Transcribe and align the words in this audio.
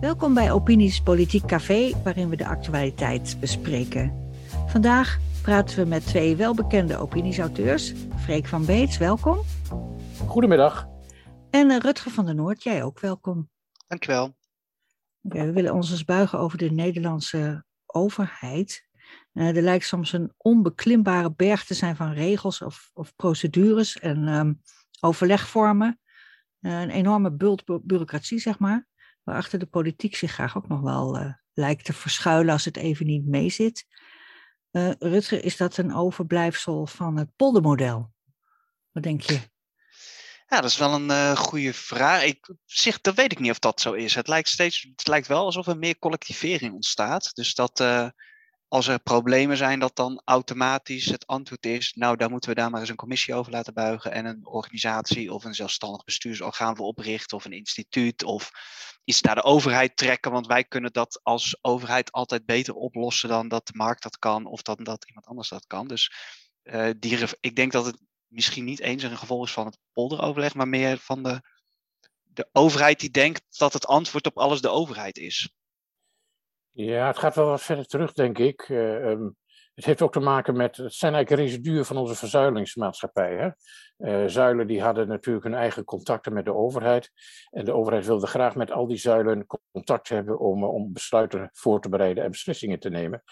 Welkom 0.00 0.34
bij 0.34 0.52
Opinies 0.52 1.00
Politiek 1.00 1.46
Café, 1.46 2.02
waarin 2.04 2.28
we 2.28 2.36
de 2.36 2.46
actualiteit 2.46 3.36
bespreken. 3.40 4.32
Vandaag 4.66 5.18
praten 5.42 5.76
we 5.76 5.84
met 5.84 6.06
twee 6.06 6.36
welbekende 6.36 6.96
opiniesauteurs. 6.96 7.92
Freek 8.16 8.46
van 8.46 8.64
Beets, 8.64 8.98
welkom. 8.98 9.38
Goedemiddag. 10.26 10.88
En 11.50 11.70
eh, 11.70 11.78
Rutger 11.78 12.10
van 12.10 12.24
der 12.26 12.34
Noord, 12.34 12.62
jij 12.62 12.84
ook 12.84 13.00
welkom. 13.00 13.50
Dankjewel. 13.86 14.34
we 15.20 15.52
willen 15.52 15.74
ons 15.74 15.90
eens 15.90 16.04
buigen 16.04 16.38
over 16.38 16.58
de 16.58 16.70
Nederlandse 16.70 17.64
overheid. 17.86 18.86
Uh, 19.32 19.56
er 19.56 19.62
lijkt 19.62 19.86
soms 19.86 20.12
een 20.12 20.32
onbeklimbare 20.36 21.32
berg 21.36 21.64
te 21.64 21.74
zijn 21.74 21.96
van 21.96 22.12
regels 22.12 22.62
of, 22.62 22.90
of 22.92 23.16
procedures 23.16 23.98
en 23.98 24.28
um, 24.28 24.60
overlegvormen. 25.00 26.00
Uh, 26.62 26.80
een 26.80 26.90
enorme 26.90 27.32
bult 27.32 27.64
bureaucratie, 27.64 28.38
zeg 28.38 28.58
maar 28.58 28.90
waarachter 29.22 29.58
de 29.58 29.66
politiek 29.66 30.16
zich 30.16 30.32
graag 30.32 30.56
ook 30.56 30.68
nog 30.68 30.80
wel 30.80 31.20
uh, 31.20 31.32
lijkt 31.52 31.84
te 31.84 31.92
verschuilen 31.92 32.52
als 32.52 32.64
het 32.64 32.76
even 32.76 33.06
niet 33.06 33.26
meezit. 33.26 33.86
Uh, 34.70 34.90
Rutger, 34.98 35.44
is 35.44 35.56
dat 35.56 35.76
een 35.76 35.94
overblijfsel 35.94 36.86
van 36.86 37.16
het 37.16 37.36
poldermodel? 37.36 38.12
Wat 38.92 39.02
denk 39.02 39.20
je? 39.20 39.50
Ja, 40.46 40.60
dat 40.60 40.70
is 40.70 40.78
wel 40.78 40.94
een 40.94 41.08
uh, 41.08 41.36
goede 41.36 41.74
vraag. 41.74 42.24
Ik, 42.24 42.54
zich, 42.64 43.00
dat 43.00 43.14
weet 43.14 43.32
ik 43.32 43.38
niet 43.38 43.50
of 43.50 43.58
dat 43.58 43.80
zo 43.80 43.92
is. 43.92 44.14
Het 44.14 44.28
lijkt, 44.28 44.48
steeds, 44.48 44.88
het 44.96 45.06
lijkt 45.06 45.26
wel 45.26 45.44
alsof 45.44 45.66
er 45.66 45.78
meer 45.78 45.98
collectivering 45.98 46.74
ontstaat. 46.74 47.34
Dus 47.34 47.54
dat 47.54 47.80
als 48.72 48.86
er 48.86 48.98
problemen 49.00 49.56
zijn, 49.56 49.78
dat 49.78 49.96
dan 49.96 50.22
automatisch 50.24 51.04
het 51.04 51.26
antwoord 51.26 51.66
is, 51.66 51.92
nou, 51.94 52.16
dan 52.16 52.30
moeten 52.30 52.50
we 52.50 52.56
daar 52.56 52.70
maar 52.70 52.80
eens 52.80 52.88
een 52.88 52.96
commissie 52.96 53.34
over 53.34 53.52
laten 53.52 53.74
buigen 53.74 54.12
en 54.12 54.24
een 54.24 54.46
organisatie 54.46 55.32
of 55.32 55.44
een 55.44 55.54
zelfstandig 55.54 56.04
bestuursorgaan 56.04 56.76
voor 56.76 56.86
oprichten 56.86 57.36
of 57.36 57.44
een 57.44 57.52
instituut 57.52 58.24
of 58.24 58.50
iets 59.04 59.20
naar 59.20 59.34
de 59.34 59.42
overheid 59.42 59.96
trekken, 59.96 60.32
want 60.32 60.46
wij 60.46 60.64
kunnen 60.64 60.92
dat 60.92 61.20
als 61.22 61.58
overheid 61.60 62.12
altijd 62.12 62.44
beter 62.46 62.74
oplossen 62.74 63.28
dan 63.28 63.48
dat 63.48 63.66
de 63.66 63.72
markt 63.76 64.02
dat 64.02 64.18
kan 64.18 64.46
of 64.46 64.62
dan 64.62 64.76
dat 64.82 65.04
iemand 65.06 65.26
anders 65.26 65.48
dat 65.48 65.66
kan. 65.66 65.88
Dus 65.88 66.12
die, 66.98 67.18
ik 67.40 67.56
denk 67.56 67.72
dat 67.72 67.86
het 67.86 67.98
misschien 68.26 68.64
niet 68.64 68.80
eens 68.80 69.02
een 69.02 69.18
gevolg 69.18 69.44
is 69.46 69.52
van 69.52 69.66
het 69.66 69.78
polderoverleg, 69.92 70.54
maar 70.54 70.68
meer 70.68 70.98
van 70.98 71.22
de, 71.22 71.40
de 72.22 72.48
overheid 72.52 73.00
die 73.00 73.10
denkt 73.10 73.58
dat 73.58 73.72
het 73.72 73.86
antwoord 73.86 74.26
op 74.26 74.38
alles 74.38 74.60
de 74.60 74.70
overheid 74.70 75.18
is. 75.18 75.50
Ja, 76.72 77.06
het 77.06 77.18
gaat 77.18 77.34
wel 77.34 77.46
wat 77.46 77.62
verder 77.62 77.86
terug, 77.86 78.12
denk 78.12 78.38
ik. 78.38 78.68
Uh, 78.68 79.06
um, 79.06 79.36
het 79.74 79.84
heeft 79.84 80.02
ook 80.02 80.12
te 80.12 80.20
maken 80.20 80.56
met, 80.56 80.76
het 80.76 80.94
zijn 80.94 81.14
eigenlijk 81.14 81.42
residuen 81.42 81.84
van 81.84 81.96
onze 81.96 82.14
verzuilingsmaatschappij. 82.14 83.34
Hè? 83.34 83.50
Uh, 83.98 84.28
zuilen 84.28 84.66
die 84.66 84.82
hadden 84.82 85.08
natuurlijk 85.08 85.44
hun 85.44 85.54
eigen 85.54 85.84
contacten 85.84 86.32
met 86.32 86.44
de 86.44 86.54
overheid. 86.54 87.10
En 87.50 87.64
de 87.64 87.72
overheid 87.72 88.06
wilde 88.06 88.26
graag 88.26 88.54
met 88.54 88.70
al 88.70 88.86
die 88.86 88.96
zuilen 88.96 89.46
contact 89.72 90.08
hebben 90.08 90.38
om, 90.38 90.64
om 90.64 90.92
besluiten 90.92 91.50
voor 91.52 91.80
te 91.80 91.88
bereiden 91.88 92.24
en 92.24 92.30
beslissingen 92.30 92.78
te 92.78 92.90
nemen. 92.90 93.22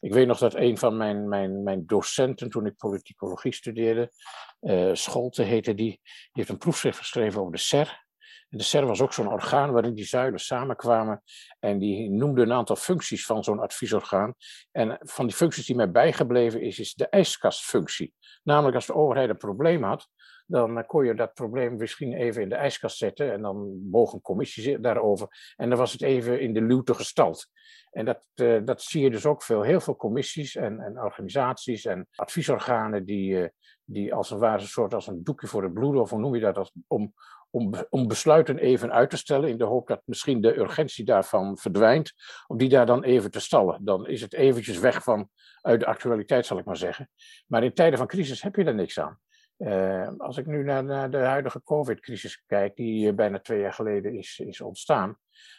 Ik 0.00 0.12
weet 0.12 0.26
nog 0.26 0.38
dat 0.38 0.54
een 0.54 0.78
van 0.78 0.96
mijn, 0.96 1.28
mijn, 1.28 1.62
mijn 1.62 1.86
docenten, 1.86 2.50
toen 2.50 2.66
ik 2.66 2.76
politicologie 2.76 3.54
studeerde, 3.54 4.12
uh, 4.60 4.90
Scholte 4.94 5.42
heette 5.42 5.74
die, 5.74 6.00
die 6.02 6.30
heeft 6.32 6.48
een 6.48 6.58
proefschrift 6.58 6.98
geschreven 6.98 7.40
over 7.40 7.52
de 7.52 7.58
SER, 7.58 8.06
de 8.50 8.62
CER 8.62 8.86
was 8.86 9.00
ook 9.00 9.12
zo'n 9.12 9.32
orgaan 9.32 9.72
waarin 9.72 9.94
die 9.94 10.04
zuilen 10.04 10.40
samenkwamen. 10.40 11.22
En 11.58 11.78
die 11.78 12.10
noemde 12.10 12.42
een 12.42 12.52
aantal 12.52 12.76
functies 12.76 13.26
van 13.26 13.44
zo'n 13.44 13.60
adviesorgaan. 13.60 14.34
En 14.70 14.98
van 15.00 15.26
die 15.26 15.36
functies 15.36 15.66
die 15.66 15.76
mij 15.76 15.90
bijgebleven 15.90 16.60
is, 16.60 16.78
is 16.78 16.94
de 16.94 17.08
ijskastfunctie. 17.08 18.14
Namelijk 18.42 18.74
als 18.74 18.86
de 18.86 18.94
overheid 18.94 19.28
een 19.28 19.36
probleem 19.36 19.82
had, 19.82 20.08
dan 20.46 20.86
kon 20.86 21.04
je 21.04 21.14
dat 21.14 21.34
probleem 21.34 21.76
misschien 21.76 22.12
even 22.12 22.42
in 22.42 22.48
de 22.48 22.54
ijskast 22.54 22.96
zetten. 22.96 23.32
En 23.32 23.42
dan 23.42 23.90
boog 23.90 24.12
een 24.12 24.20
commissie 24.20 24.80
daarover. 24.80 25.28
En 25.56 25.68
dan 25.68 25.78
was 25.78 25.92
het 25.92 26.02
even 26.02 26.40
in 26.40 26.52
de 26.52 26.62
luwte 26.62 26.94
gestald. 26.94 27.46
En 27.90 28.04
dat, 28.04 28.26
uh, 28.34 28.60
dat 28.64 28.82
zie 28.82 29.02
je 29.02 29.10
dus 29.10 29.26
ook 29.26 29.42
veel. 29.42 29.62
Heel 29.62 29.80
veel 29.80 29.96
commissies 29.96 30.56
en, 30.56 30.80
en 30.80 31.02
organisaties 31.02 31.84
en 31.84 32.08
adviesorganen 32.14 33.04
die, 33.04 33.32
uh, 33.32 33.48
die 33.84 34.14
als 34.14 34.30
het 34.30 34.38
ware 34.38 34.60
een 34.60 34.68
soort 34.68 34.94
als 34.94 35.06
een 35.06 35.24
doekje 35.24 35.46
voor 35.46 35.62
het 35.62 35.72
bloed, 35.72 35.96
of 35.96 36.10
hoe 36.10 36.20
noem 36.20 36.34
je 36.34 36.40
dat, 36.40 36.72
om, 36.86 37.14
om, 37.50 37.74
om 37.88 38.08
besluiten 38.08 38.58
even 38.58 38.92
uit 38.92 39.10
te 39.10 39.16
stellen 39.16 39.48
in 39.48 39.58
de 39.58 39.64
hoop 39.64 39.88
dat 39.88 40.02
misschien 40.04 40.40
de 40.40 40.58
urgentie 40.58 41.04
daarvan 41.04 41.58
verdwijnt, 41.58 42.12
om 42.46 42.56
die 42.56 42.68
daar 42.68 42.86
dan 42.86 43.04
even 43.04 43.30
te 43.30 43.40
stallen. 43.40 43.84
Dan 43.84 44.06
is 44.06 44.20
het 44.20 44.34
eventjes 44.34 44.78
weg 44.78 45.02
van 45.02 45.28
uit 45.60 45.80
de 45.80 45.86
actualiteit, 45.86 46.46
zal 46.46 46.58
ik 46.58 46.64
maar 46.64 46.76
zeggen. 46.76 47.10
Maar 47.46 47.64
in 47.64 47.74
tijden 47.74 47.98
van 47.98 48.06
crisis 48.06 48.42
heb 48.42 48.56
je 48.56 48.64
daar 48.64 48.74
niks 48.74 49.00
aan. 49.00 49.18
Uh, 49.58 50.08
als 50.16 50.36
ik 50.36 50.46
nu 50.46 50.64
naar, 50.64 50.84
naar 50.84 51.10
de 51.10 51.18
huidige 51.18 51.62
COVID-crisis 51.62 52.42
kijk, 52.46 52.76
die 52.76 53.06
uh, 53.06 53.14
bijna 53.14 53.40
twee 53.40 53.60
jaar 53.60 53.72
geleden 53.72 54.14
is, 54.14 54.38
is 54.44 54.60
ontstaan, 54.60 55.16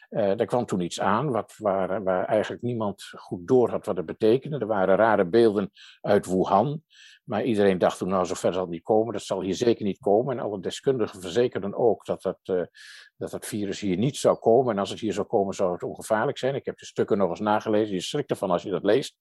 uh, 0.10 0.36
daar 0.36 0.46
kwam 0.46 0.66
toen 0.66 0.80
iets 0.80 1.00
aan 1.00 1.32
wat, 1.32 1.54
waar, 1.58 2.04
waar 2.04 2.26
eigenlijk 2.26 2.62
niemand 2.62 3.04
goed 3.16 3.48
door 3.48 3.70
had 3.70 3.86
wat 3.86 3.98
het 3.98 4.06
betekende. 4.06 4.60
Er 4.60 4.68
waren 4.68 4.96
rare 4.96 5.26
beelden 5.26 5.72
uit 6.02 6.26
Wuhan. 6.26 6.84
Maar 7.32 7.44
iedereen 7.44 7.78
dacht 7.78 7.98
toen, 7.98 8.10
nou, 8.10 8.26
zover 8.26 8.54
zal 8.54 8.62
het 8.62 8.72
niet 8.72 8.84
komen. 8.84 9.14
Dat 9.14 9.22
zal 9.22 9.42
hier 9.42 9.56
zeker 9.56 9.86
niet 9.86 10.00
komen. 10.00 10.38
En 10.38 10.44
alle 10.44 10.60
deskundigen 10.60 11.22
verzekerden 11.22 11.76
ook 11.76 12.06
dat 12.06 12.22
dat, 12.22 12.40
uh, 12.44 12.64
dat 13.18 13.46
virus 13.46 13.80
hier 13.80 13.98
niet 13.98 14.18
zou 14.18 14.38
komen. 14.38 14.74
En 14.74 14.80
als 14.80 14.90
het 14.90 15.00
hier 15.00 15.14
zou 15.14 15.28
komen, 15.28 15.54
zou 15.54 15.72
het 15.72 15.84
ongevaarlijk 15.84 16.38
zijn. 16.38 16.56
Ik 16.56 16.66
heb 16.66 16.78
de 16.78 16.86
stukken 16.86 17.18
nog 17.18 17.30
eens 17.30 17.40
nagelezen. 17.40 17.94
Je 17.94 18.02
schrikt 18.02 18.30
ervan 18.30 18.52
als 18.52 18.64
je 18.64 18.70
dat 18.70 18.84
leest. 18.84 19.18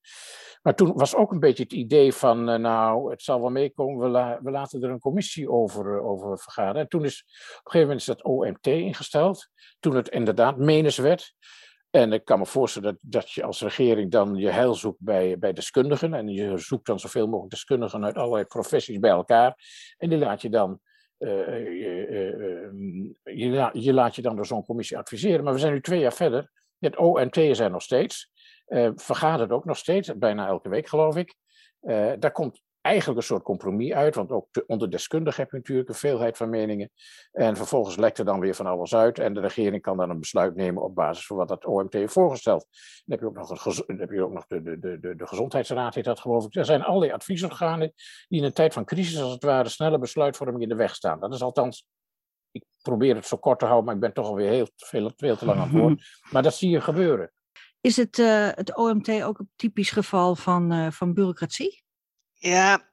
Maar 0.62 0.74
toen 0.74 0.92
was 0.94 1.14
ook 1.14 1.32
een 1.32 1.40
beetje 1.40 1.62
het 1.62 1.72
idee 1.72 2.12
van, 2.12 2.50
uh, 2.50 2.56
nou, 2.56 3.10
het 3.10 3.22
zal 3.22 3.40
wel 3.40 3.50
meekomen. 3.50 4.12
We, 4.12 4.38
we, 4.42 4.50
laten 4.50 4.82
er 4.82 4.90
een 4.90 4.98
commissie 4.98 5.50
over, 5.50 5.96
uh, 5.96 6.06
over 6.06 6.38
vergaderen. 6.38 6.80
En 6.80 6.88
toen 6.88 7.04
is 7.04 7.24
op 7.24 7.28
een 7.28 7.70
gegeven 7.70 7.80
moment 7.80 8.00
is 8.00 8.06
dat 8.06 8.24
OMT 8.24 8.66
ingesteld. 8.66 9.48
Toen 9.80 9.96
het 9.96 10.08
inderdaad 10.08 10.56
menens 10.56 10.96
werd. 10.96 11.34
En 11.90 12.12
ik 12.12 12.24
kan 12.24 12.38
me 12.38 12.46
voorstellen 12.46 12.92
dat, 12.92 13.12
dat 13.12 13.30
je 13.30 13.42
als 13.42 13.62
regering 13.62 14.10
dan 14.10 14.34
je 14.34 14.50
heil 14.50 14.74
zoekt 14.74 15.00
bij, 15.00 15.38
bij 15.38 15.52
deskundigen. 15.52 16.14
En 16.14 16.28
je 16.28 16.58
zoekt 16.58 16.86
dan 16.86 17.00
zoveel 17.00 17.26
mogelijk 17.26 17.50
deskundigen 17.50 18.04
uit 18.04 18.16
allerlei 18.16 18.44
professies 18.44 18.98
bij 18.98 19.10
elkaar. 19.10 19.56
En 19.98 20.08
die 20.08 20.18
laat 20.18 20.42
je 20.42 20.48
dan, 20.48 20.80
uh, 21.18 21.30
je, 21.80 22.06
uh, 23.24 23.38
je, 23.38 23.70
je, 23.72 23.92
laat 23.92 24.14
je 24.16 24.22
dan 24.22 24.36
door 24.36 24.46
zo'n 24.46 24.64
commissie 24.64 24.98
adviseren. 24.98 25.44
Maar 25.44 25.52
we 25.52 25.58
zijn 25.58 25.72
nu 25.72 25.80
twee 25.80 26.00
jaar 26.00 26.12
verder. 26.12 26.50
Het 26.78 26.96
OMT 26.96 27.36
is 27.36 27.58
er 27.58 27.70
nog 27.70 27.82
steeds. 27.82 28.30
Uh, 28.68 28.90
vergadert 28.94 29.50
ook 29.50 29.64
nog 29.64 29.76
steeds, 29.76 30.16
bijna 30.18 30.46
elke 30.46 30.68
week 30.68 30.88
geloof 30.88 31.16
ik. 31.16 31.34
daar 32.18 32.32
komt 32.32 32.62
eigenlijk 32.80 33.18
een 33.18 33.26
soort 33.26 33.42
compromis 33.42 33.92
uit, 33.92 34.14
want 34.14 34.30
ook 34.30 34.46
onder 34.66 34.90
deskundigen 34.90 35.42
heb 35.42 35.50
je 35.50 35.56
natuurlijk 35.56 35.88
een 35.88 35.94
veelheid 35.94 36.36
van 36.36 36.50
meningen. 36.50 36.90
En 37.32 37.56
vervolgens 37.56 37.96
lekt 37.96 38.18
er 38.18 38.24
dan 38.24 38.40
weer 38.40 38.54
van 38.54 38.66
alles 38.66 38.94
uit 38.94 39.18
en 39.18 39.34
de 39.34 39.40
regering 39.40 39.82
kan 39.82 39.96
dan 39.96 40.10
een 40.10 40.20
besluit 40.20 40.54
nemen 40.54 40.82
op 40.82 40.94
basis 40.94 41.26
van 41.26 41.36
wat 41.36 41.48
dat 41.48 41.64
OMT 41.64 41.92
heeft 41.92 42.12
voorgesteld. 42.12 42.66
Dan 43.04 43.18
heb 43.18 43.20
je 43.20 43.26
ook 43.26 43.36
nog, 43.36 43.66
een, 43.66 43.84
dan 43.86 43.98
heb 43.98 44.10
je 44.10 44.24
ook 44.24 44.32
nog 44.32 44.46
de, 44.46 44.62
de, 44.62 44.78
de, 44.78 45.14
de 45.16 45.26
Gezondheidsraad, 45.26 45.94
heet 45.94 46.04
dat 46.04 46.20
geloof 46.20 46.44
ik. 46.44 46.54
Er 46.54 46.64
zijn 46.64 46.82
allerlei 46.82 47.12
adviesorganen 47.12 47.92
die 48.28 48.38
in 48.38 48.44
een 48.44 48.52
tijd 48.52 48.72
van 48.72 48.84
crisis 48.84 49.20
als 49.20 49.32
het 49.32 49.44
ware 49.44 49.68
snelle 49.68 49.98
besluitvorming 49.98 50.62
in 50.62 50.68
de 50.68 50.74
weg 50.74 50.94
staan. 50.94 51.20
Dat 51.20 51.34
is 51.34 51.42
althans 51.42 51.86
ik 52.52 52.64
probeer 52.82 53.14
het 53.14 53.26
zo 53.26 53.36
kort 53.36 53.58
te 53.58 53.64
houden, 53.64 53.84
maar 53.84 53.94
ik 53.94 54.00
ben 54.00 54.12
toch 54.12 54.26
alweer 54.26 54.50
heel, 54.50 54.68
veel, 54.76 55.12
veel 55.16 55.36
te 55.36 55.44
lang 55.44 55.58
aan 55.58 55.68
het 55.68 55.78
woord. 55.78 56.02
Maar 56.32 56.42
dat 56.42 56.54
zie 56.54 56.70
je 56.70 56.80
gebeuren. 56.80 57.32
Is 57.80 57.96
het, 57.96 58.18
uh, 58.18 58.48
het 58.50 58.76
OMT 58.76 59.22
ook 59.22 59.38
een 59.38 59.50
typisch 59.56 59.90
geval 59.90 60.36
van, 60.36 60.72
uh, 60.72 60.90
van 60.90 61.14
bureaucratie? 61.14 61.82
Ja, 62.42 62.88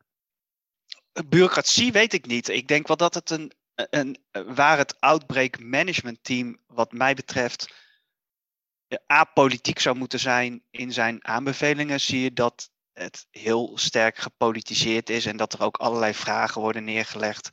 bureaucratie 1.25 1.91
weet 1.91 2.13
ik 2.13 2.25
niet. 2.25 2.47
Ik 2.47 2.67
denk 2.67 2.87
wel 2.87 2.97
dat 2.97 3.13
het 3.13 3.29
een, 3.29 3.51
een 3.75 4.17
waar 4.31 4.77
het 4.77 4.99
outbreak 4.99 5.59
management 5.59 6.23
team, 6.23 6.57
wat 6.65 6.91
mij 6.91 7.13
betreft, 7.13 7.73
apolitiek 9.05 9.79
zou 9.79 9.97
moeten 9.97 10.19
zijn 10.19 10.63
in 10.69 10.93
zijn 10.93 11.25
aanbevelingen, 11.25 12.01
zie 12.01 12.21
je 12.21 12.33
dat 12.33 12.71
het 12.93 13.27
heel 13.31 13.77
sterk 13.77 14.17
gepolitiseerd 14.17 15.09
is 15.09 15.25
en 15.25 15.37
dat 15.37 15.53
er 15.53 15.61
ook 15.61 15.77
allerlei 15.77 16.13
vragen 16.13 16.61
worden 16.61 16.83
neergelegd 16.83 17.49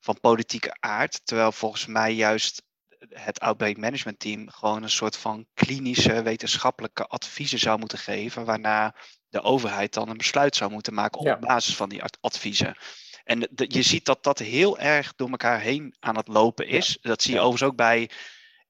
van 0.00 0.20
politieke 0.20 0.76
aard. 0.80 1.26
Terwijl 1.26 1.52
volgens 1.52 1.86
mij 1.86 2.14
juist 2.14 2.62
het 3.08 3.40
Outbreak 3.40 3.76
Management 3.76 4.18
Team 4.18 4.50
gewoon 4.50 4.82
een 4.82 4.90
soort 4.90 5.16
van 5.16 5.46
klinische 5.54 6.22
wetenschappelijke 6.22 7.06
adviezen 7.06 7.58
zou 7.58 7.78
moeten 7.78 7.98
geven, 7.98 8.44
waarna 8.44 8.94
de 9.28 9.42
overheid 9.42 9.94
dan 9.94 10.08
een 10.08 10.16
besluit 10.16 10.56
zou 10.56 10.70
moeten 10.70 10.94
maken 10.94 11.20
op 11.20 11.40
basis 11.40 11.76
van 11.76 11.88
die 11.88 12.02
adviezen. 12.20 12.76
En 13.24 13.48
je 13.54 13.82
ziet 13.82 14.04
dat 14.04 14.22
dat 14.22 14.38
heel 14.38 14.78
erg 14.78 15.14
door 15.14 15.30
elkaar 15.30 15.60
heen 15.60 15.94
aan 16.00 16.16
het 16.16 16.28
lopen 16.28 16.68
is. 16.68 16.98
Dat 17.00 17.22
zie 17.22 17.34
je 17.34 17.40
overigens 17.40 17.70
ook 17.70 17.76
bij 17.76 18.10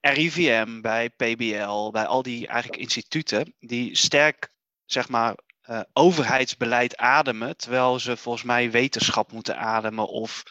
RIVM, 0.01 0.81
bij 0.81 1.11
PBL, 1.11 1.91
bij 1.91 2.07
al 2.07 2.23
die 2.23 2.47
eigenlijk 2.47 2.81
instituten 2.83 3.55
die 3.59 3.97
sterk, 3.97 4.49
zeg 4.85 5.09
maar, 5.09 5.35
uh, 5.71 5.81
overheidsbeleid 5.93 6.97
ademen, 6.97 7.57
terwijl 7.57 7.99
ze 7.99 8.17
volgens 8.17 8.45
mij 8.45 8.71
wetenschap 8.71 9.33
moeten 9.33 9.59
ademen 9.59 10.09
of 10.09 10.43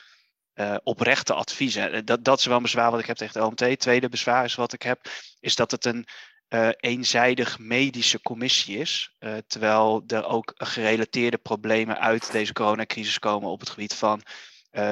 uh, 0.55 0.75
oprechte 0.83 1.33
adviezen. 1.33 2.05
Dat, 2.05 2.23
dat 2.23 2.39
is 2.39 2.45
wel 2.45 2.55
een 2.55 2.61
bezwaar 2.61 2.91
wat 2.91 2.99
ik 2.99 3.05
heb 3.05 3.17
tegen 3.17 3.33
de 3.33 3.45
OMT. 3.45 3.79
Tweede 3.79 4.09
bezwaar 4.09 4.43
is 4.43 4.55
wat 4.55 4.73
ik 4.73 4.81
heb, 4.81 4.99
is 5.39 5.55
dat 5.55 5.71
het 5.71 5.85
een 5.85 6.07
uh, 6.49 6.69
eenzijdig 6.77 7.59
medische 7.59 8.21
commissie 8.21 8.77
is. 8.77 9.15
Uh, 9.19 9.37
terwijl 9.47 10.03
er 10.07 10.25
ook 10.25 10.51
gerelateerde 10.55 11.37
problemen 11.37 11.99
uit 11.99 12.31
deze 12.31 12.53
coronacrisis 12.53 13.19
komen 13.19 13.49
op 13.49 13.59
het 13.59 13.69
gebied 13.69 13.93
van 13.93 14.21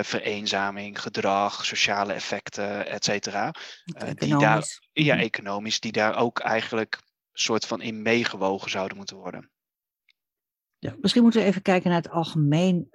vereenzaming, 0.02 1.02
gedrag, 1.02 1.66
sociale 1.66 2.14
effecten, 2.14 2.88
et 2.88 3.04
cetera. 3.04 3.54
die 4.14 4.38
daar, 4.38 4.80
ja, 4.94 5.14
mhm. 5.14 5.24
economisch, 5.24 5.80
die 5.80 5.92
daar 5.92 6.16
ook 6.16 6.40
eigenlijk 6.40 7.00
soort 7.34 7.66
van 7.66 7.82
in 7.82 8.02
meegewogen 8.02 8.70
zouden 8.70 8.98
moeten 8.98 9.16
worden. 9.16 9.53
Ja, 10.84 10.96
misschien 11.02 11.24
moeten 11.24 11.42
we 11.42 11.48
even 11.48 11.62
kijken 11.62 11.90
naar 11.90 12.02
het 12.02 12.12
algemeen, 12.12 12.88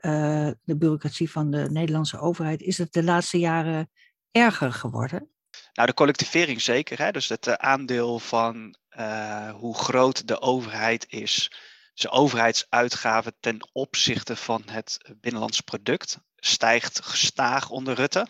de 0.65 0.77
bureaucratie 0.77 1.31
van 1.31 1.51
de 1.51 1.71
Nederlandse 1.71 2.19
overheid. 2.19 2.61
Is 2.61 2.79
het 2.79 2.93
de 2.93 3.03
laatste 3.03 3.39
jaren 3.39 3.91
erger 4.31 4.73
geworden? 4.73 5.31
Nou, 5.73 5.89
de 5.89 5.95
collectivering 5.95 6.61
zeker. 6.61 6.99
Hè? 6.99 7.11
Dus 7.11 7.29
het 7.29 7.47
uh, 7.47 7.55
aandeel 7.55 8.19
van 8.19 8.77
uh, 8.99 9.51
hoe 9.51 9.75
groot 9.75 10.29
de 10.29 10.41
overheid 10.41 11.07
is. 11.09 11.53
Dus 11.95 12.11
overheidsuitgaven 12.11 13.37
ten 13.41 13.69
opzichte 13.73 14.37
van 14.37 14.63
het 14.67 15.15
binnenlands 15.21 15.61
product 15.61 16.19
stijgt 16.37 17.05
gestaag 17.05 17.71
onder 17.71 17.95
Rutte. 17.95 18.27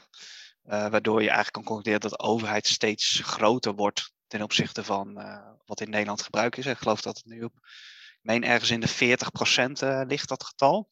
Waardoor 0.62 1.20
je 1.20 1.26
eigenlijk 1.26 1.52
kan 1.52 1.64
concluderen 1.64 2.00
dat 2.00 2.10
de 2.10 2.18
overheid 2.18 2.66
steeds 2.66 3.20
groter 3.24 3.74
wordt 3.74 4.12
ten 4.26 4.42
opzichte 4.42 4.84
van 4.84 5.14
wat 5.64 5.80
in 5.80 5.90
Nederland 5.90 6.22
gebruik 6.22 6.56
is. 6.56 6.66
Ik 6.66 6.78
geloof 6.78 7.00
dat 7.00 7.16
het 7.16 7.26
nu 7.26 7.42
op, 7.42 7.52
meen 8.20 8.44
ergens 8.44 8.70
in 8.70 8.80
de 8.80 8.88
40% 10.04 10.06
ligt 10.06 10.28
dat 10.28 10.44
getal. 10.44 10.88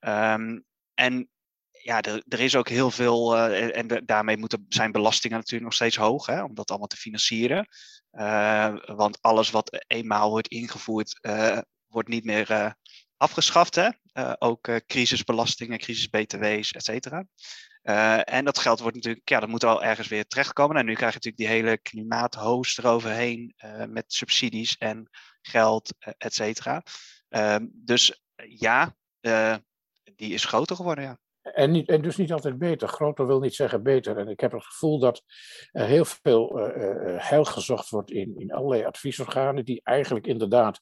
Um, 0.00 0.64
en 0.94 1.28
ja, 1.70 2.00
er, 2.00 2.22
er, 2.28 2.40
is 2.40 2.56
ook 2.56 2.68
heel 2.68 2.90
veel, 2.90 3.36
uh, 3.36 3.76
en 3.76 4.02
daarmee 4.04 4.36
moeten, 4.36 4.66
zijn 4.68 4.92
belastingen 4.92 5.36
natuurlijk 5.36 5.64
nog 5.64 5.74
steeds 5.74 5.96
hoog, 5.96 6.26
hè, 6.26 6.42
om 6.42 6.54
dat 6.54 6.68
allemaal 6.68 6.88
te 6.88 6.96
financieren. 6.96 7.66
Uh, 8.12 8.76
want 8.84 9.18
alles 9.20 9.50
wat 9.50 9.84
eenmaal 9.86 10.30
wordt 10.30 10.48
ingevoerd, 10.48 11.20
wordt 11.86 12.08
niet 12.08 12.24
meer 12.24 12.76
afgeschaft. 13.16 13.74
Hè? 13.74 13.90
ook 14.38 14.68
crisisbelastingen, 14.86 15.78
crisis-BTW's, 15.78 16.72
et 16.72 16.84
cetera. 16.84 17.26
En 18.24 18.44
dat 18.44 18.58
geld 18.58 18.80
wordt 18.80 18.96
natuurlijk, 18.96 19.28
ja, 19.28 19.40
dat 19.40 19.48
moet 19.48 19.62
wel 19.62 19.82
ergens 19.82 20.08
weer 20.08 20.26
terechtkomen. 20.26 20.76
En 20.76 20.86
nu 20.86 20.94
krijg 20.94 21.12
je 21.12 21.18
natuurlijk 21.24 21.50
die 21.50 21.62
hele 21.62 21.78
klimaathoos 21.78 22.78
eroverheen 22.78 23.54
met 23.88 24.04
subsidies 24.12 24.76
en 24.76 25.08
geld, 25.40 25.94
et 26.18 26.34
cetera. 26.34 26.82
Ehm, 27.28 27.66
dus 27.72 28.20
ja, 28.48 28.96
die 30.16 30.32
is 30.32 30.44
groter 30.44 30.76
geworden, 30.76 31.04
ja. 31.04 31.18
En, 31.42 31.70
niet, 31.70 31.88
en 31.88 32.02
dus 32.02 32.16
niet 32.16 32.32
altijd 32.32 32.58
beter. 32.58 32.88
Groter 32.88 33.26
wil 33.26 33.40
niet 33.40 33.54
zeggen 33.54 33.82
beter. 33.82 34.16
En 34.16 34.28
ik 34.28 34.40
heb 34.40 34.52
het 34.52 34.64
gevoel 34.64 34.98
dat 34.98 35.22
er 35.72 35.86
heel 35.86 36.04
veel 36.04 36.56
heil 37.16 37.44
gezocht 37.44 37.88
wordt 37.88 38.10
in, 38.10 38.34
in 38.38 38.52
allerlei 38.52 38.84
adviesorganen, 38.84 39.64
die 39.64 39.80
eigenlijk 39.84 40.26
inderdaad 40.26 40.80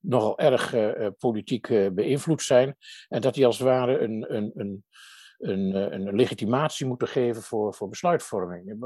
nogal 0.00 0.38
erg 0.38 0.74
politiek 1.18 1.94
beïnvloed 1.94 2.42
zijn. 2.42 2.76
En 3.08 3.20
dat 3.20 3.34
die 3.34 3.46
als 3.46 3.58
het 3.58 3.66
ware 3.66 3.98
een, 3.98 4.34
een, 4.34 4.52
een, 4.54 4.84
een, 5.38 5.94
een 5.94 6.14
legitimatie 6.14 6.86
moeten 6.86 7.08
geven 7.08 7.42
voor, 7.42 7.74
voor 7.74 7.88
besluitvorming 7.88 8.78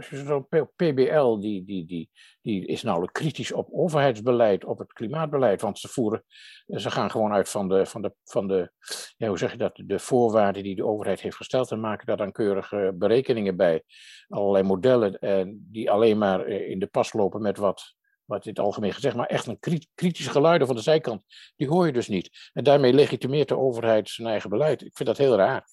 zo'n 0.00 0.46
PBL, 0.76 1.38
die, 1.38 1.64
die, 1.64 1.86
die, 1.86 2.10
die 2.42 2.66
is 2.66 2.82
nauwelijks 2.82 3.20
kritisch 3.20 3.52
op 3.52 3.68
overheidsbeleid, 3.72 4.64
op 4.64 4.78
het 4.78 4.92
klimaatbeleid, 4.92 5.60
want 5.60 5.78
ze 5.78 5.88
voeren, 5.88 6.24
ze 6.66 6.90
gaan 6.90 7.10
gewoon 7.10 7.32
uit 7.32 7.48
van 7.48 7.68
de, 7.68 7.86
van 7.86 8.02
de, 8.02 8.14
van 8.24 8.48
de 8.48 8.70
ja, 9.16 9.28
hoe 9.28 9.38
zeg 9.38 9.52
je 9.52 9.58
dat, 9.58 9.82
de 9.84 9.98
voorwaarden 9.98 10.62
die 10.62 10.76
de 10.76 10.86
overheid 10.86 11.20
heeft 11.20 11.36
gesteld 11.36 11.70
en 11.70 11.80
maken 11.80 12.06
daar 12.06 12.16
dan 12.16 12.32
keurige 12.32 12.92
berekeningen 12.94 13.56
bij. 13.56 13.82
Allerlei 14.28 14.64
modellen 14.64 15.18
en 15.18 15.66
die 15.70 15.90
alleen 15.90 16.18
maar 16.18 16.44
eh, 16.44 16.70
in 16.70 16.78
de 16.78 16.86
pas 16.86 17.12
lopen 17.12 17.42
met 17.42 17.56
wat, 17.56 17.94
wat 18.24 18.44
in 18.44 18.50
het 18.50 18.64
algemeen 18.64 18.92
gezegd, 18.92 19.16
maar 19.16 19.26
echt 19.26 19.46
een 19.46 19.86
kritische 19.94 20.30
geluiden 20.30 20.66
van 20.66 20.76
de 20.76 20.82
zijkant, 20.82 21.22
die 21.56 21.68
hoor 21.68 21.86
je 21.86 21.92
dus 21.92 22.08
niet. 22.08 22.50
En 22.52 22.64
daarmee 22.64 22.92
legitimeert 22.92 23.48
de 23.48 23.58
overheid 23.58 24.08
zijn 24.08 24.28
eigen 24.28 24.50
beleid. 24.50 24.82
Ik 24.82 24.96
vind 24.96 25.08
dat 25.08 25.18
heel 25.18 25.36
raar. 25.36 25.66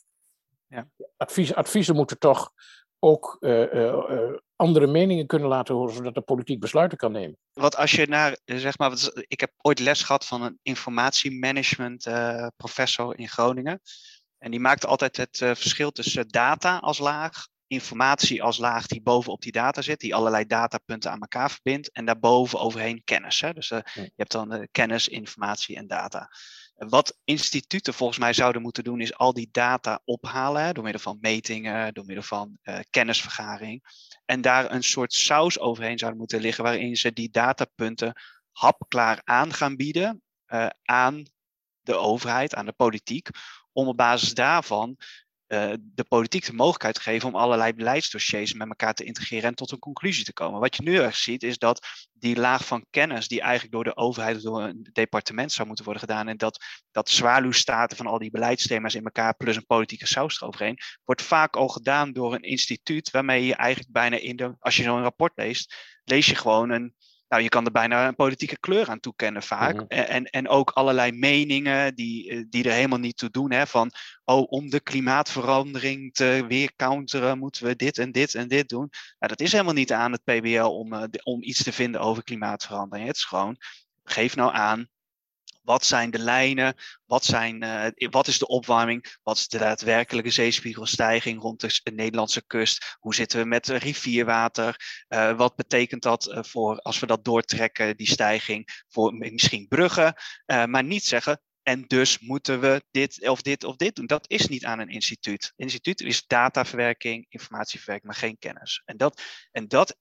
Ja. 0.71 0.87
Advies, 1.17 1.53
adviezen 1.53 1.95
moeten 1.95 2.19
toch 2.19 2.51
ook 2.99 3.37
uh, 3.39 3.73
uh, 3.73 4.33
andere 4.55 4.87
meningen 4.87 5.27
kunnen 5.27 5.47
laten 5.47 5.75
horen, 5.75 5.93
zodat 5.93 6.13
de 6.13 6.21
politiek 6.21 6.59
besluiten 6.59 6.97
kan 6.97 7.11
nemen. 7.11 7.37
Wat 7.53 7.75
als 7.75 7.91
je 7.91 8.07
naar, 8.07 8.37
zeg 8.45 8.77
maar, 8.77 8.91
ik 9.27 9.39
heb 9.39 9.51
ooit 9.57 9.79
les 9.79 10.03
gehad 10.03 10.25
van 10.25 10.41
een 10.41 10.59
informatiemanagement 10.61 12.07
professor 12.57 13.17
in 13.19 13.29
Groningen. 13.29 13.81
En 14.37 14.51
die 14.51 14.59
maakte 14.59 14.87
altijd 14.87 15.17
het 15.17 15.37
verschil 15.37 15.91
tussen 15.91 16.27
data 16.27 16.77
als 16.77 16.99
laag, 16.99 17.47
informatie 17.67 18.43
als 18.43 18.57
laag 18.57 18.87
die 18.87 19.01
bovenop 19.01 19.41
die 19.41 19.51
data 19.51 19.81
zit, 19.81 19.99
die 19.99 20.15
allerlei 20.15 20.45
datapunten 20.45 21.11
aan 21.11 21.21
elkaar 21.21 21.51
verbindt, 21.51 21.91
en 21.91 22.05
daarboven 22.05 22.59
overheen 22.59 23.03
kennis. 23.03 23.41
Hè? 23.41 23.53
Dus 23.53 23.67
je 23.67 24.11
hebt 24.15 24.31
dan 24.31 24.67
kennis, 24.71 25.07
informatie 25.07 25.75
en 25.75 25.87
data. 25.87 26.29
Wat 26.89 27.17
instituten 27.23 27.93
volgens 27.93 28.19
mij 28.19 28.33
zouden 28.33 28.61
moeten 28.61 28.83
doen, 28.83 29.01
is 29.01 29.13
al 29.13 29.33
die 29.33 29.49
data 29.51 30.01
ophalen 30.05 30.73
door 30.73 30.83
middel 30.83 31.01
van 31.01 31.17
metingen, 31.21 31.93
door 31.93 32.05
middel 32.05 32.23
van 32.23 32.57
uh, 32.63 32.79
kennisvergaring. 32.89 33.83
En 34.25 34.41
daar 34.41 34.71
een 34.71 34.83
soort 34.83 35.13
saus 35.13 35.59
overheen 35.59 35.97
zouden 35.97 36.19
moeten 36.19 36.41
liggen, 36.41 36.63
waarin 36.63 36.95
ze 36.95 37.13
die 37.13 37.29
datapunten 37.29 38.13
hapklaar 38.51 39.21
aan 39.23 39.53
gaan 39.53 39.75
bieden 39.75 40.21
uh, 40.47 40.67
aan 40.83 41.23
de 41.79 41.95
overheid, 41.95 42.55
aan 42.55 42.65
de 42.65 42.73
politiek, 42.73 43.29
om 43.71 43.87
op 43.87 43.97
basis 43.97 44.33
daarvan 44.33 44.97
uh, 45.51 45.73
de 45.81 46.03
politiek 46.03 46.45
de 46.45 46.53
mogelijkheid 46.53 46.99
geven 46.99 47.27
om 47.27 47.35
allerlei 47.35 47.73
beleidsdossiers 47.73 48.53
met 48.53 48.67
elkaar 48.67 48.93
te 48.93 49.03
integreren 49.03 49.49
en 49.49 49.55
tot 49.55 49.71
een 49.71 49.79
conclusie 49.79 50.23
te 50.23 50.33
komen. 50.33 50.59
Wat 50.59 50.75
je 50.75 50.83
nu 50.83 50.97
erg 50.97 51.15
ziet, 51.15 51.43
is 51.43 51.57
dat 51.57 51.87
die 52.13 52.35
laag 52.35 52.65
van 52.65 52.85
kennis, 52.89 53.27
die 53.27 53.41
eigenlijk 53.41 53.73
door 53.73 53.83
de 53.83 53.95
overheid 53.95 54.35
of 54.35 54.41
door 54.41 54.61
een 54.61 54.89
departement 54.91 55.51
zou 55.51 55.67
moeten 55.67 55.85
worden 55.85 56.03
gedaan, 56.03 56.27
en 56.27 56.37
dat, 56.37 56.65
dat 56.91 57.09
zwaluwstaten 57.09 57.97
van 57.97 58.07
al 58.07 58.17
die 58.17 58.31
beleidsthema's 58.31 58.95
in 58.95 59.03
elkaar 59.03 59.35
plus 59.35 59.55
een 59.55 59.65
politieke 59.65 60.07
saus 60.07 60.41
eroverheen, 60.41 60.77
wordt 61.03 61.21
vaak 61.21 61.55
al 61.55 61.67
gedaan 61.67 62.13
door 62.13 62.33
een 62.33 62.41
instituut 62.41 63.11
waarmee 63.11 63.45
je 63.45 63.55
eigenlijk 63.55 63.91
bijna 63.91 64.17
in 64.17 64.35
de, 64.35 64.55
als 64.59 64.75
je 64.75 64.83
zo'n 64.83 65.01
rapport 65.01 65.33
leest, 65.35 65.75
lees 66.03 66.25
je 66.25 66.35
gewoon 66.35 66.69
een 66.69 66.95
nou, 67.31 67.43
je 67.43 67.49
kan 67.49 67.65
er 67.65 67.71
bijna 67.71 68.07
een 68.07 68.15
politieke 68.15 68.59
kleur 68.59 68.89
aan 68.89 68.99
toekennen 68.99 69.43
vaak. 69.43 69.73
Mhm. 69.75 69.85
en, 69.87 70.25
en 70.25 70.47
ook 70.47 70.69
allerlei 70.69 71.11
meningen 71.11 71.95
die, 71.95 72.29
eh, 72.29 72.43
die 72.49 72.63
er 72.63 72.71
helemaal 72.71 72.99
niet 72.99 73.17
toe 73.17 73.29
doen. 73.29 73.51
Hè, 73.51 73.67
van, 73.67 73.91
oh, 74.23 74.51
om 74.51 74.69
de 74.69 74.79
klimaatverandering 74.79 76.13
te 76.13 76.45
weer 76.47 76.71
counteren, 76.75 77.37
moeten 77.37 77.65
we 77.65 77.75
dit 77.75 77.97
en 77.97 78.11
dit 78.11 78.35
en 78.35 78.47
dit 78.47 78.69
doen. 78.69 78.89
Nou, 78.89 79.31
dat 79.31 79.39
is 79.39 79.51
helemaal 79.51 79.73
niet 79.73 79.91
aan 79.91 80.11
het 80.11 80.23
PBL 80.23 80.65
om, 80.65 80.93
uh, 80.93 81.03
om 81.23 81.43
iets 81.43 81.63
te 81.63 81.71
vinden 81.71 82.01
over 82.01 82.23
klimaatverandering. 82.23 83.07
Het 83.07 83.17
is 83.17 83.25
gewoon, 83.25 83.57
geef 84.03 84.35
nou 84.35 84.53
aan 84.53 84.87
wat 85.71 85.85
zijn 85.85 86.11
de 86.11 86.19
lijnen? 86.19 86.75
Wat, 87.05 87.25
zijn, 87.25 87.63
uh, 87.63 88.09
wat 88.09 88.27
is 88.27 88.37
de 88.37 88.47
opwarming? 88.47 89.17
Wat 89.23 89.37
is 89.37 89.47
de 89.47 89.57
daadwerkelijke 89.57 90.29
zeespiegelstijging 90.29 91.41
rond 91.41 91.83
de 91.83 91.91
Nederlandse 91.91 92.45
kust? 92.47 92.97
Hoe 92.99 93.15
zitten 93.15 93.39
we 93.39 93.45
met 93.45 93.67
rivierwater? 93.67 95.03
Uh, 95.09 95.37
wat 95.37 95.55
betekent 95.55 96.01
dat 96.01 96.27
uh, 96.27 96.43
voor, 96.43 96.79
als 96.79 96.99
we 96.99 97.05
dat 97.05 97.25
doortrekken, 97.25 97.97
die 97.97 98.07
stijging, 98.07 98.83
voor 98.87 99.13
misschien 99.13 99.67
bruggen? 99.67 100.13
maar 100.45 100.83
niet 100.83 101.03
zeggen, 101.03 101.41
en 101.63 101.83
dus 101.87 102.19
moeten 102.19 102.59
we 102.59 102.83
dit 102.91 103.27
of 103.27 103.41
dit 103.41 103.63
of 103.63 103.75
dit 103.75 103.95
doen. 103.95 104.05
Dat 104.05 104.29
is 104.29 104.47
niet 104.47 104.65
aan 104.65 104.79
een 104.79 104.89
instituut. 104.89 105.53
instituut 105.55 106.01
is 106.01 106.27
dataverwerking, 106.27 107.25
informatieverwerking, 107.29 108.11
maar 108.11 108.21
geen 108.21 108.37
kennis. 108.37 108.81
En 108.85 108.97
dat, 108.97 109.21
en 109.51 109.67
dat 109.67 109.95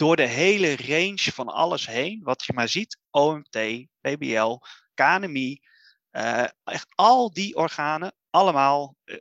door 0.00 0.16
de 0.16 0.26
hele 0.26 0.76
range 0.76 1.32
van 1.32 1.48
alles 1.48 1.86
heen, 1.86 2.20
wat 2.22 2.44
je 2.44 2.52
maar 2.52 2.68
ziet, 2.68 2.98
OMT, 3.10 3.58
PBL, 4.00 4.56
KNMI, 4.94 5.60
eh, 6.10 6.44
echt 6.64 6.86
al 6.94 7.32
die 7.32 7.56
organen, 7.56 8.12
allemaal 8.30 8.96
uh, 9.04 9.16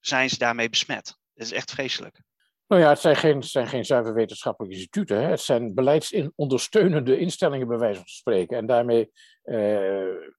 zijn 0.00 0.28
ze 0.28 0.38
daarmee 0.38 0.68
besmet. 0.68 1.04
Dat 1.34 1.46
is 1.46 1.52
echt 1.52 1.70
vreselijk. 1.70 2.22
Nou 2.66 2.82
ja, 2.82 2.88
het 2.88 2.98
zijn 2.98 3.16
geen, 3.16 3.36
het 3.36 3.46
zijn 3.46 3.68
geen 3.68 3.84
zuiver 3.84 4.14
wetenschappelijke 4.14 4.76
instituten. 4.76 5.22
Hè? 5.22 5.28
Het 5.28 5.40
zijn 5.40 5.74
beleidsondersteunende 5.74 7.18
instellingen, 7.18 7.68
bij 7.68 7.78
wijze 7.78 7.98
van 7.98 8.08
spreken. 8.08 8.56
En 8.56 8.66
daarmee 8.66 9.10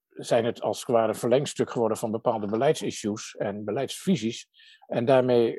zijn 0.09 0.45
het 0.45 0.61
als 0.61 0.79
het 0.79 0.87
ware 0.87 1.13
verlengstuk 1.13 1.71
geworden 1.71 1.97
van 1.97 2.11
bepaalde 2.11 2.47
beleidsissues 2.47 3.35
en 3.35 3.63
beleidsvisies. 3.63 4.47
En 4.87 5.05
daarmee 5.05 5.57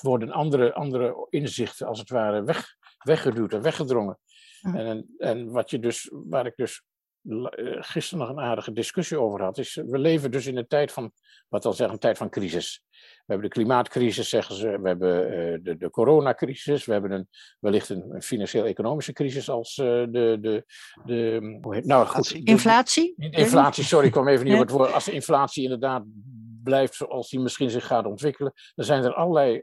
worden 0.00 0.30
andere, 0.30 0.74
andere 0.74 1.26
inzichten 1.30 1.86
als 1.86 1.98
het 1.98 2.10
ware 2.10 2.44
weg, 2.44 2.77
weggeduwd 2.98 3.52
en 3.52 3.62
weggedrongen. 3.62 4.18
En, 4.62 5.14
en 5.18 5.50
wat 5.50 5.70
je 5.70 5.78
dus, 5.78 6.10
waar 6.12 6.46
ik 6.46 6.56
dus 6.56 6.82
eh, 7.22 7.76
gisteren 7.80 8.26
nog 8.26 8.36
een 8.36 8.44
aardige 8.44 8.72
discussie 8.72 9.20
over 9.20 9.42
had, 9.42 9.58
is 9.58 9.74
we 9.74 9.98
leven 9.98 10.30
dus 10.30 10.46
in 10.46 10.56
een 10.56 10.66
tijd 10.66 10.92
van, 10.92 11.12
wat 11.48 11.64
al 11.64 11.72
zeggen, 11.72 11.94
een 11.94 12.00
tijd 12.00 12.18
van 12.18 12.30
crisis. 12.30 12.84
We 13.28 13.34
hebben 13.34 13.50
de 13.50 13.56
klimaatcrisis, 13.56 14.28
zeggen 14.28 14.54
ze, 14.54 14.80
we 14.80 14.88
hebben 14.88 15.22
uh, 15.24 15.58
de, 15.62 15.76
de 15.76 15.90
coronacrisis, 15.90 16.84
we 16.84 16.92
hebben 16.92 17.10
een, 17.10 17.28
wellicht 17.60 17.88
een, 17.88 18.04
een 18.08 18.22
financieel-economische 18.22 19.12
crisis 19.12 19.50
als 19.50 19.76
uh, 19.76 19.86
de, 19.86 20.38
de, 20.40 20.64
de 21.04 21.58
hoe 21.62 21.74
heet, 21.74 21.84
nou 21.84 22.06
goed. 22.06 22.30
inflatie? 22.30 23.14
inflatie, 23.16 23.84
sorry, 23.84 24.06
ik 24.06 24.12
kwam 24.12 24.28
even 24.28 24.44
niet 24.44 24.54
op 24.54 24.60
het 24.60 24.70
woord. 24.70 24.92
Als 24.92 25.04
de 25.04 25.12
inflatie 25.12 25.62
inderdaad 25.62 26.04
blijft 26.62 26.94
zoals 26.94 27.30
die 27.30 27.40
misschien 27.40 27.70
zich 27.70 27.86
gaat 27.86 28.06
ontwikkelen, 28.06 28.52
dan 28.74 28.84
zijn 28.84 29.04
er 29.04 29.14
allerlei 29.14 29.62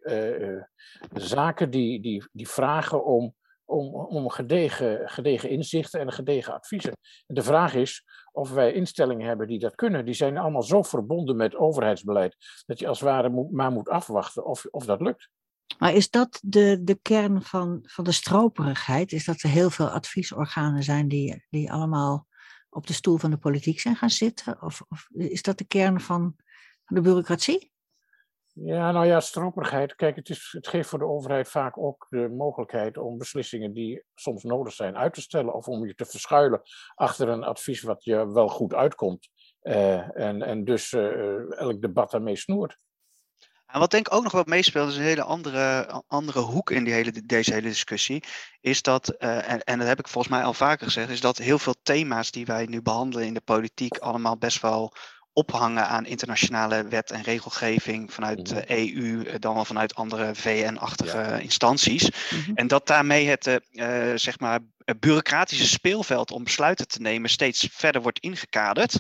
zaken 1.13 1.69
die, 1.69 2.01
die, 2.01 2.23
die 2.31 2.49
vragen 2.49 3.05
om 3.05 3.35
om, 3.65 3.95
om 3.95 4.29
gedegen, 4.29 5.09
gedegen 5.09 5.49
inzichten 5.49 5.99
en 5.99 6.11
gedegen 6.11 6.53
adviezen. 6.53 6.91
En 7.27 7.35
de 7.35 7.43
vraag 7.43 7.73
is 7.73 8.03
of 8.31 8.51
wij 8.51 8.73
instellingen 8.73 9.27
hebben 9.27 9.47
die 9.47 9.59
dat 9.59 9.75
kunnen. 9.75 10.05
Die 10.05 10.13
zijn 10.13 10.37
allemaal 10.37 10.63
zo 10.63 10.81
verbonden 10.81 11.35
met 11.35 11.55
overheidsbeleid 11.55 12.35
dat 12.65 12.79
je 12.79 12.87
als 12.87 12.99
het 12.99 13.09
ware 13.09 13.29
moet, 13.29 13.51
maar 13.51 13.71
moet 13.71 13.89
afwachten 13.89 14.45
of, 14.45 14.65
of 14.65 14.85
dat 14.85 15.01
lukt. 15.01 15.29
Maar 15.77 15.93
is 15.93 16.09
dat 16.09 16.39
de, 16.43 16.79
de 16.83 16.99
kern 17.01 17.41
van, 17.41 17.79
van 17.83 18.03
de 18.03 18.11
stroperigheid? 18.11 19.11
Is 19.11 19.25
dat 19.25 19.41
er 19.41 19.49
heel 19.49 19.69
veel 19.69 19.89
adviesorganen 19.89 20.83
zijn 20.83 21.07
die, 21.07 21.45
die 21.49 21.71
allemaal 21.71 22.27
op 22.69 22.87
de 22.87 22.93
stoel 22.93 23.17
van 23.17 23.31
de 23.31 23.37
politiek 23.37 23.79
zijn 23.79 23.95
gaan 23.95 24.09
zitten? 24.09 24.61
Of, 24.61 24.81
of 24.89 25.07
is 25.13 25.41
dat 25.41 25.57
de 25.57 25.65
kern 25.65 26.01
van 26.01 26.35
de 26.85 27.01
bureaucratie? 27.01 27.73
Ja, 28.63 28.91
nou 28.91 29.05
ja, 29.05 29.19
stroperigheid. 29.19 29.95
Kijk, 29.95 30.15
het, 30.15 30.29
is, 30.29 30.49
het 30.51 30.67
geeft 30.67 30.89
voor 30.89 30.99
de 30.99 31.05
overheid 31.05 31.47
vaak 31.47 31.77
ook 31.77 32.07
de 32.09 32.29
mogelijkheid 32.29 32.97
om 32.97 33.17
beslissingen 33.17 33.73
die 33.73 34.03
soms 34.13 34.43
nodig 34.43 34.73
zijn 34.73 34.97
uit 34.97 35.13
te 35.13 35.21
stellen. 35.21 35.53
Of 35.53 35.67
om 35.67 35.85
je 35.85 35.95
te 35.95 36.05
verschuilen 36.05 36.61
achter 36.95 37.27
een 37.27 37.43
advies 37.43 37.81
wat 37.81 38.03
je 38.03 38.31
wel 38.31 38.47
goed 38.47 38.73
uitkomt. 38.73 39.29
Uh, 39.63 40.19
en, 40.19 40.41
en 40.41 40.63
dus 40.63 40.91
uh, 40.91 41.59
elk 41.59 41.81
debat 41.81 42.11
daarmee 42.11 42.35
snoert. 42.35 42.77
En 43.65 43.79
wat 43.79 43.91
denk 43.91 44.07
ik 44.07 44.13
ook 44.13 44.23
nog 44.23 44.31
wat 44.31 44.47
meespeelt, 44.47 44.89
is 44.89 44.97
een 44.97 45.03
hele 45.03 45.23
andere, 45.23 45.87
andere 46.07 46.39
hoek 46.39 46.71
in 46.71 46.83
die 46.83 46.93
hele, 46.93 47.25
deze 47.25 47.53
hele 47.53 47.67
discussie. 47.67 48.23
Is 48.59 48.81
dat, 48.81 49.09
en, 49.09 49.63
en 49.63 49.79
dat 49.79 49.87
heb 49.87 49.99
ik 49.99 50.07
volgens 50.07 50.33
mij 50.33 50.43
al 50.43 50.53
vaker 50.53 50.85
gezegd, 50.85 51.09
is 51.09 51.21
dat 51.21 51.37
heel 51.37 51.59
veel 51.59 51.75
thema's 51.81 52.31
die 52.31 52.45
wij 52.45 52.65
nu 52.65 52.81
behandelen 52.81 53.25
in 53.25 53.33
de 53.33 53.41
politiek 53.41 53.97
allemaal 53.97 54.37
best 54.37 54.61
wel 54.61 54.93
ophangen 55.35 55.87
aan 55.87 56.05
internationale 56.05 56.87
wet 56.87 57.11
en 57.11 57.21
regelgeving 57.21 58.13
vanuit 58.13 58.49
de 58.49 58.63
EU, 58.67 59.23
eh, 59.23 59.35
dan 59.39 59.53
wel 59.53 59.65
vanuit 59.65 59.95
andere 59.95 60.35
VN-achtige 60.35 61.41
instanties. 61.41 62.09
Mhm. 62.09 62.51
En 62.55 62.67
dat 62.67 62.87
daarmee 62.87 63.27
het 63.27 63.47
uh, 63.47 64.11
zeg 64.15 64.39
maar 64.39 64.59
bureaucratische 64.99 65.67
speelveld 65.67 66.31
om 66.31 66.43
besluiten 66.43 66.87
te 66.87 67.01
nemen 67.01 67.29
steeds 67.29 67.67
verder 67.71 68.01
wordt 68.01 68.19
ingekaderd. 68.19 68.97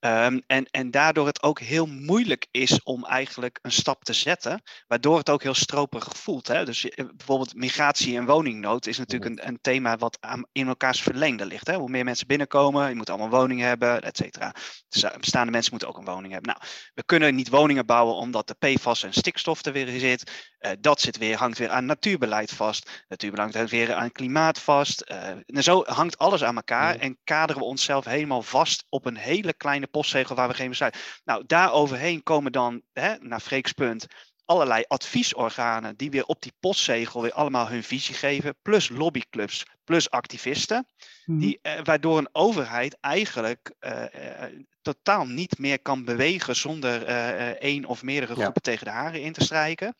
Um, 0.00 0.42
en, 0.46 0.66
en 0.70 0.90
daardoor 0.90 1.26
het 1.26 1.42
ook 1.42 1.60
heel 1.60 1.86
moeilijk 1.86 2.46
is 2.50 2.82
om 2.82 3.04
eigenlijk 3.04 3.58
een 3.62 3.72
stap 3.72 4.04
te 4.04 4.12
zetten, 4.12 4.62
waardoor 4.86 5.18
het 5.18 5.30
ook 5.30 5.42
heel 5.42 5.54
stroperig 5.54 6.16
voelt. 6.16 6.46
Hè? 6.46 6.64
Dus 6.64 6.88
bijvoorbeeld 6.94 7.54
migratie 7.54 8.16
en 8.16 8.26
woningnood 8.26 8.86
is 8.86 8.98
natuurlijk 8.98 9.30
een, 9.30 9.48
een 9.48 9.58
thema 9.60 9.96
wat 9.96 10.16
aan, 10.20 10.44
in 10.52 10.68
elkaars 10.68 11.02
verlengde 11.02 11.46
ligt. 11.46 11.66
Hè? 11.66 11.74
Hoe 11.74 11.88
meer 11.88 12.04
mensen 12.04 12.26
binnenkomen, 12.26 12.88
je 12.88 12.94
moet 12.94 13.10
allemaal 13.10 13.28
woningen 13.28 13.66
hebben, 13.66 14.02
et 14.02 14.16
cetera. 14.16 14.54
Dus 14.88 15.04
bestaande 15.20 15.52
mensen 15.52 15.70
moeten 15.70 15.88
ook 15.88 15.98
een 15.98 16.04
woning 16.04 16.32
hebben. 16.32 16.50
Nou, 16.50 16.70
we 16.94 17.04
kunnen 17.04 17.34
niet 17.34 17.48
woningen 17.48 17.86
bouwen 17.86 18.14
omdat 18.14 18.46
de 18.46 18.74
PFAS 18.74 19.02
en 19.02 19.12
stikstof 19.12 19.64
er 19.64 19.72
weer 19.72 19.98
zit. 20.00 20.52
Uh, 20.60 20.70
dat 20.80 21.00
zit 21.00 21.18
weer, 21.18 21.36
hangt 21.36 21.58
weer 21.58 21.70
aan 21.70 21.86
natuurbeleid 21.86 22.50
vast. 22.50 23.04
Natuurbeleid 23.08 23.54
hangt 23.54 23.70
weer 23.70 23.94
aan 23.94 24.12
klimaat 24.12 24.58
vast. 24.58 25.04
Uh, 25.10 25.23
en 25.46 25.62
zo 25.62 25.84
hangt 25.84 26.18
alles 26.18 26.44
aan 26.44 26.56
elkaar 26.56 26.96
en 26.96 27.18
kaderen 27.24 27.62
we 27.62 27.68
onszelf 27.68 28.04
helemaal 28.04 28.42
vast 28.42 28.84
op 28.88 29.06
een 29.06 29.16
hele 29.16 29.52
kleine 29.52 29.86
postzegel 29.86 30.34
waar 30.34 30.48
we 30.48 30.54
geen 30.54 30.68
besluit. 30.68 31.20
Nou, 31.24 31.42
daar 31.46 31.72
overheen 31.72 32.22
komen 32.22 32.52
dan, 32.52 32.82
hè, 32.92 33.14
naar 33.20 33.40
Freeks 33.40 33.72
punt, 33.72 34.06
allerlei 34.44 34.84
adviesorganen 34.88 35.96
die 35.96 36.10
weer 36.10 36.24
op 36.24 36.42
die 36.42 36.52
postzegel 36.60 37.22
weer 37.22 37.32
allemaal 37.32 37.68
hun 37.68 37.82
visie 37.82 38.14
geven, 38.14 38.56
plus 38.62 38.88
lobbyclubs, 38.88 39.66
plus 39.84 40.10
activisten, 40.10 40.86
mhm. 41.24 41.38
die, 41.38 41.58
eh, 41.62 41.80
waardoor 41.84 42.18
een 42.18 42.28
overheid 42.32 42.96
eigenlijk 43.00 43.74
eh, 43.78 44.42
eh, 44.42 44.52
totaal 44.82 45.26
niet 45.26 45.58
meer 45.58 45.80
kan 45.80 46.04
bewegen 46.04 46.56
zonder 46.56 47.04
eh, 47.04 47.48
één 47.48 47.84
of 47.84 48.02
meerdere 48.02 48.34
groepen 48.34 48.62
tegen 48.62 48.84
de 48.84 48.90
haren 48.90 49.22
in 49.22 49.32
te 49.32 49.44
strijken. 49.44 49.96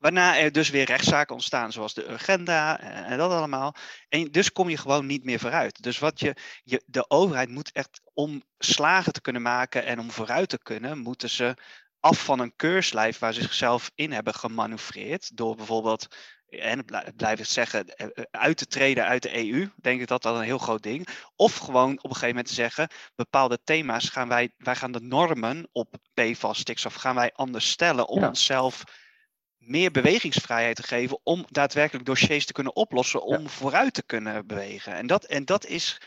Waarna 0.00 0.38
er 0.38 0.52
dus 0.52 0.70
weer 0.70 0.84
rechtszaken 0.84 1.34
ontstaan, 1.34 1.72
zoals 1.72 1.94
de 1.94 2.08
agenda 2.08 2.80
en, 2.80 3.18
dat 3.18 3.30
allemaal. 3.30 3.74
En 4.08 4.24
dus 4.24 4.52
kom 4.52 4.68
je 4.68 4.76
gewoon 4.76 5.06
niet 5.06 5.24
meer 5.24 5.38
vooruit. 5.38 5.82
Dus 5.82 5.98
wat 5.98 6.20
je, 6.20 6.36
je, 6.62 6.82
de 6.86 7.10
overheid 7.10 7.48
moet 7.48 7.72
echt 7.72 8.00
om 8.14 8.42
slagen 8.58 9.12
te 9.12 9.20
kunnen 9.20 9.42
maken 9.42 9.84
en 9.84 9.98
om 9.98 10.10
vooruit 10.10 10.48
te 10.48 10.58
kunnen, 10.62 10.98
moeten 10.98 11.30
ze 11.30 11.56
af 12.00 12.24
van 12.24 12.38
een 12.38 12.56
keurslijf 12.56 13.18
waar 13.18 13.32
ze 13.32 13.42
zichzelf 13.42 13.90
in 13.94 14.12
hebben 14.12 14.34
gemanoeuvreerd. 14.34 15.36
Door 15.36 15.56
bijvoorbeeld, 15.56 16.06
en 16.48 16.84
blijf 17.16 17.38
ik 17.38 17.44
zeggen, 17.44 17.86
eh, 17.86 18.06
eh, 18.06 18.24
uit 18.30 18.56
te 18.56 18.66
treden 18.66 19.04
uit 19.04 19.22
de 19.22 19.36
EU. 19.36 19.70
Denk 19.76 20.00
ik 20.00 20.06
dat 20.06 20.22
dat 20.22 20.36
een 20.36 20.42
heel 20.42 20.58
groot 20.58 20.82
ding. 20.82 21.08
Of 21.36 21.56
gewoon 21.56 21.92
op 21.92 22.04
een 22.04 22.10
gegeven 22.10 22.28
moment 22.28 22.46
te 22.46 22.54
zeggen, 22.54 22.88
bepaalde 23.14 23.62
thema's 23.64 24.08
gaan 24.08 24.28
wij, 24.28 24.50
wij 24.56 24.76
gaan 24.76 24.92
de 24.92 25.00
normen 25.00 25.68
op 25.72 25.94
PFAS, 26.14 26.58
stikstof, 26.58 26.94
gaan 26.94 27.14
wij 27.14 27.32
anders 27.32 27.70
stellen 27.70 28.08
om 28.08 28.24
onszelf 28.24 28.84
meer 29.60 29.90
bewegingsvrijheid 29.90 30.76
te 30.76 30.82
geven 30.82 31.18
om 31.22 31.44
daadwerkelijk 31.48 32.06
dossiers 32.06 32.46
te 32.46 32.52
kunnen 32.52 32.76
oplossen, 32.76 33.22
om 33.22 33.48
vooruit 33.48 33.94
te 33.94 34.02
kunnen 34.02 34.46
bewegen. 34.46 34.94
En 34.94 35.06
dat, 35.06 35.24
en 35.24 35.44
dat 35.44 35.66
is, 35.66 36.00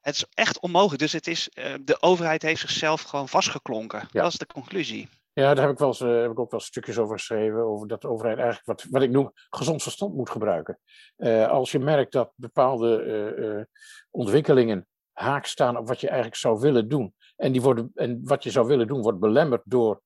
het 0.00 0.14
is 0.14 0.24
echt 0.34 0.60
onmogelijk. 0.60 1.00
Dus 1.00 1.12
het 1.12 1.26
is, 1.26 1.50
uh, 1.54 1.74
de 1.80 2.02
overheid 2.02 2.42
heeft 2.42 2.60
zichzelf 2.60 3.02
gewoon 3.02 3.28
vastgeklonken. 3.28 4.08
Dat 4.12 4.32
is 4.32 4.38
de 4.38 4.46
conclusie. 4.46 5.08
Ja, 5.32 5.54
daar 5.54 5.64
heb 5.64 5.72
ik, 5.72 5.78
wel 5.78 5.88
eens, 5.88 6.00
uh, 6.00 6.20
heb 6.20 6.30
ik 6.30 6.38
ook 6.38 6.50
wel 6.50 6.60
stukjes 6.60 6.98
over 6.98 7.16
geschreven, 7.16 7.64
over 7.64 7.88
dat 7.88 8.00
de 8.00 8.08
overheid 8.08 8.38
eigenlijk 8.38 8.66
wat, 8.66 8.86
wat 8.90 9.02
ik 9.02 9.10
noem 9.10 9.32
gezond 9.50 9.82
verstand 9.82 10.14
moet 10.14 10.30
gebruiken. 10.30 10.78
Uh, 11.16 11.48
als 11.48 11.72
je 11.72 11.78
merkt 11.78 12.12
dat 12.12 12.32
bepaalde 12.34 13.66
ontwikkelingen 14.10 14.86
haak 15.12 15.46
staan 15.46 15.76
op 15.76 15.88
wat 15.88 16.00
je 16.00 16.06
eigenlijk 16.06 16.36
zou 16.36 16.60
willen 16.60 16.88
doen, 16.88 17.14
en, 17.36 17.52
die 17.52 17.62
worden, 17.62 17.90
en 17.94 18.20
wat 18.24 18.42
je 18.42 18.50
zou 18.50 18.66
willen 18.66 18.86
doen 18.86 19.02
wordt 19.02 19.18
belemmerd 19.18 19.62
door 19.64 20.02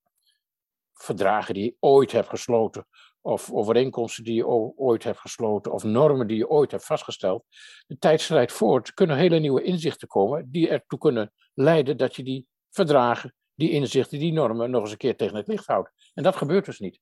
verdragen 0.92 1.54
die 1.54 1.64
je 1.64 1.76
ooit 1.80 2.12
hebt 2.12 2.28
gesloten, 2.28 2.86
of 3.20 3.52
overeenkomsten 3.52 4.24
die 4.24 4.34
je 4.34 4.46
ooit 4.76 5.04
hebt 5.04 5.18
gesloten, 5.18 5.72
of 5.72 5.84
normen 5.84 6.26
die 6.26 6.36
je 6.36 6.48
ooit 6.48 6.70
hebt 6.70 6.84
vastgesteld. 6.84 7.44
De 7.86 7.98
tijd 7.98 8.52
voort, 8.52 8.94
kunnen 8.94 9.16
hele 9.16 9.38
nieuwe 9.38 9.62
inzichten 9.62 10.08
komen 10.08 10.50
die 10.50 10.68
ertoe 10.68 10.98
kunnen 10.98 11.32
leiden 11.54 11.96
dat 11.96 12.16
je 12.16 12.22
die 12.22 12.46
verdragen, 12.70 13.34
die 13.54 13.70
inzichten, 13.70 14.18
die 14.18 14.32
normen 14.32 14.70
nog 14.70 14.82
eens 14.82 14.90
een 14.90 14.96
keer 14.96 15.16
tegen 15.16 15.36
het 15.36 15.46
licht 15.46 15.66
houdt. 15.66 15.90
En 16.14 16.22
dat 16.22 16.36
gebeurt 16.36 16.64
dus 16.64 16.78
niet. 16.78 17.00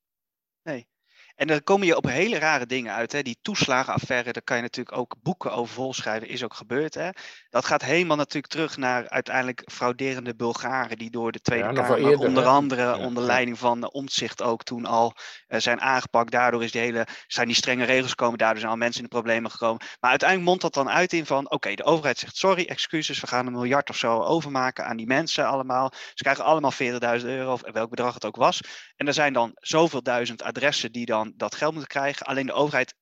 Nee. 0.62 0.88
En 1.36 1.46
dan 1.46 1.64
kom 1.64 1.82
je 1.82 1.96
op 1.96 2.04
hele 2.04 2.38
rare 2.38 2.66
dingen 2.66 2.94
uit. 2.94 3.12
Hè? 3.12 3.22
Die 3.22 3.38
toeslagenaffaire, 3.42 4.32
daar 4.32 4.42
kan 4.42 4.56
je 4.56 4.62
natuurlijk 4.62 4.96
ook 4.96 5.16
boeken 5.22 5.52
over 5.52 5.74
volschrijven, 5.74 6.28
is 6.28 6.44
ook 6.44 6.54
gebeurd. 6.54 6.94
Hè? 6.94 7.08
Dat 7.50 7.64
gaat 7.64 7.82
helemaal 7.82 8.16
natuurlijk 8.16 8.52
terug 8.52 8.76
naar 8.76 9.08
uiteindelijk 9.08 9.62
frauderende 9.72 10.34
Bulgaren 10.34 10.98
die 10.98 11.10
door 11.10 11.32
de 11.32 11.40
Tweede 11.40 11.72
Kamer, 11.72 12.18
onder 12.18 12.46
andere 12.46 12.96
onder 12.96 13.22
leiding 13.22 13.58
van 13.58 13.92
Omtzigt 13.92 14.42
ook 14.42 14.62
toen 14.62 14.86
al 14.86 15.14
uh, 15.48 15.60
zijn 15.60 15.80
aangepakt. 15.80 16.30
Daardoor 16.30 16.64
is 16.64 16.72
die 16.72 16.80
hele, 16.80 17.06
zijn 17.26 17.46
die 17.46 17.56
strenge 17.56 17.84
regels 17.84 18.10
gekomen, 18.10 18.38
daardoor 18.38 18.58
zijn 18.58 18.72
al 18.72 18.78
mensen 18.78 19.02
in 19.02 19.08
de 19.10 19.16
problemen 19.16 19.50
gekomen. 19.50 19.86
Maar 20.00 20.10
uiteindelijk 20.10 20.48
mondt 20.48 20.62
dat 20.62 20.74
dan 20.74 20.94
uit 20.94 21.12
in 21.12 21.26
van, 21.26 21.50
oké, 21.50 21.74
de 21.74 21.84
overheid 21.84 22.18
zegt 22.18 22.36
sorry, 22.36 22.64
excuses, 22.64 23.20
we 23.20 23.26
gaan 23.26 23.46
een 23.46 23.52
miljard 23.52 23.90
of 23.90 23.96
zo 23.96 24.20
overmaken 24.20 24.84
aan 24.84 24.96
die 24.96 25.06
mensen 25.06 25.46
allemaal. 25.46 25.92
Ze 25.92 26.22
krijgen 26.22 26.44
allemaal 26.44 26.72
40.000 27.20 27.26
euro, 27.26 27.52
of 27.52 27.62
welk 27.72 27.90
bedrag 27.90 28.14
het 28.14 28.24
ook 28.24 28.36
was. 28.36 28.60
En 28.96 29.06
er 29.06 29.14
zijn 29.14 29.32
dan 29.32 29.50
zoveel 29.54 30.02
duizend 30.02 30.42
adressen 30.42 30.92
die 30.92 31.06
dan 31.06 31.29
dat 31.36 31.54
geld 31.54 31.72
moeten 31.72 31.90
krijgen. 31.90 32.26
Alleen 32.26 32.46
de 32.46 32.52
overheid 32.52 32.94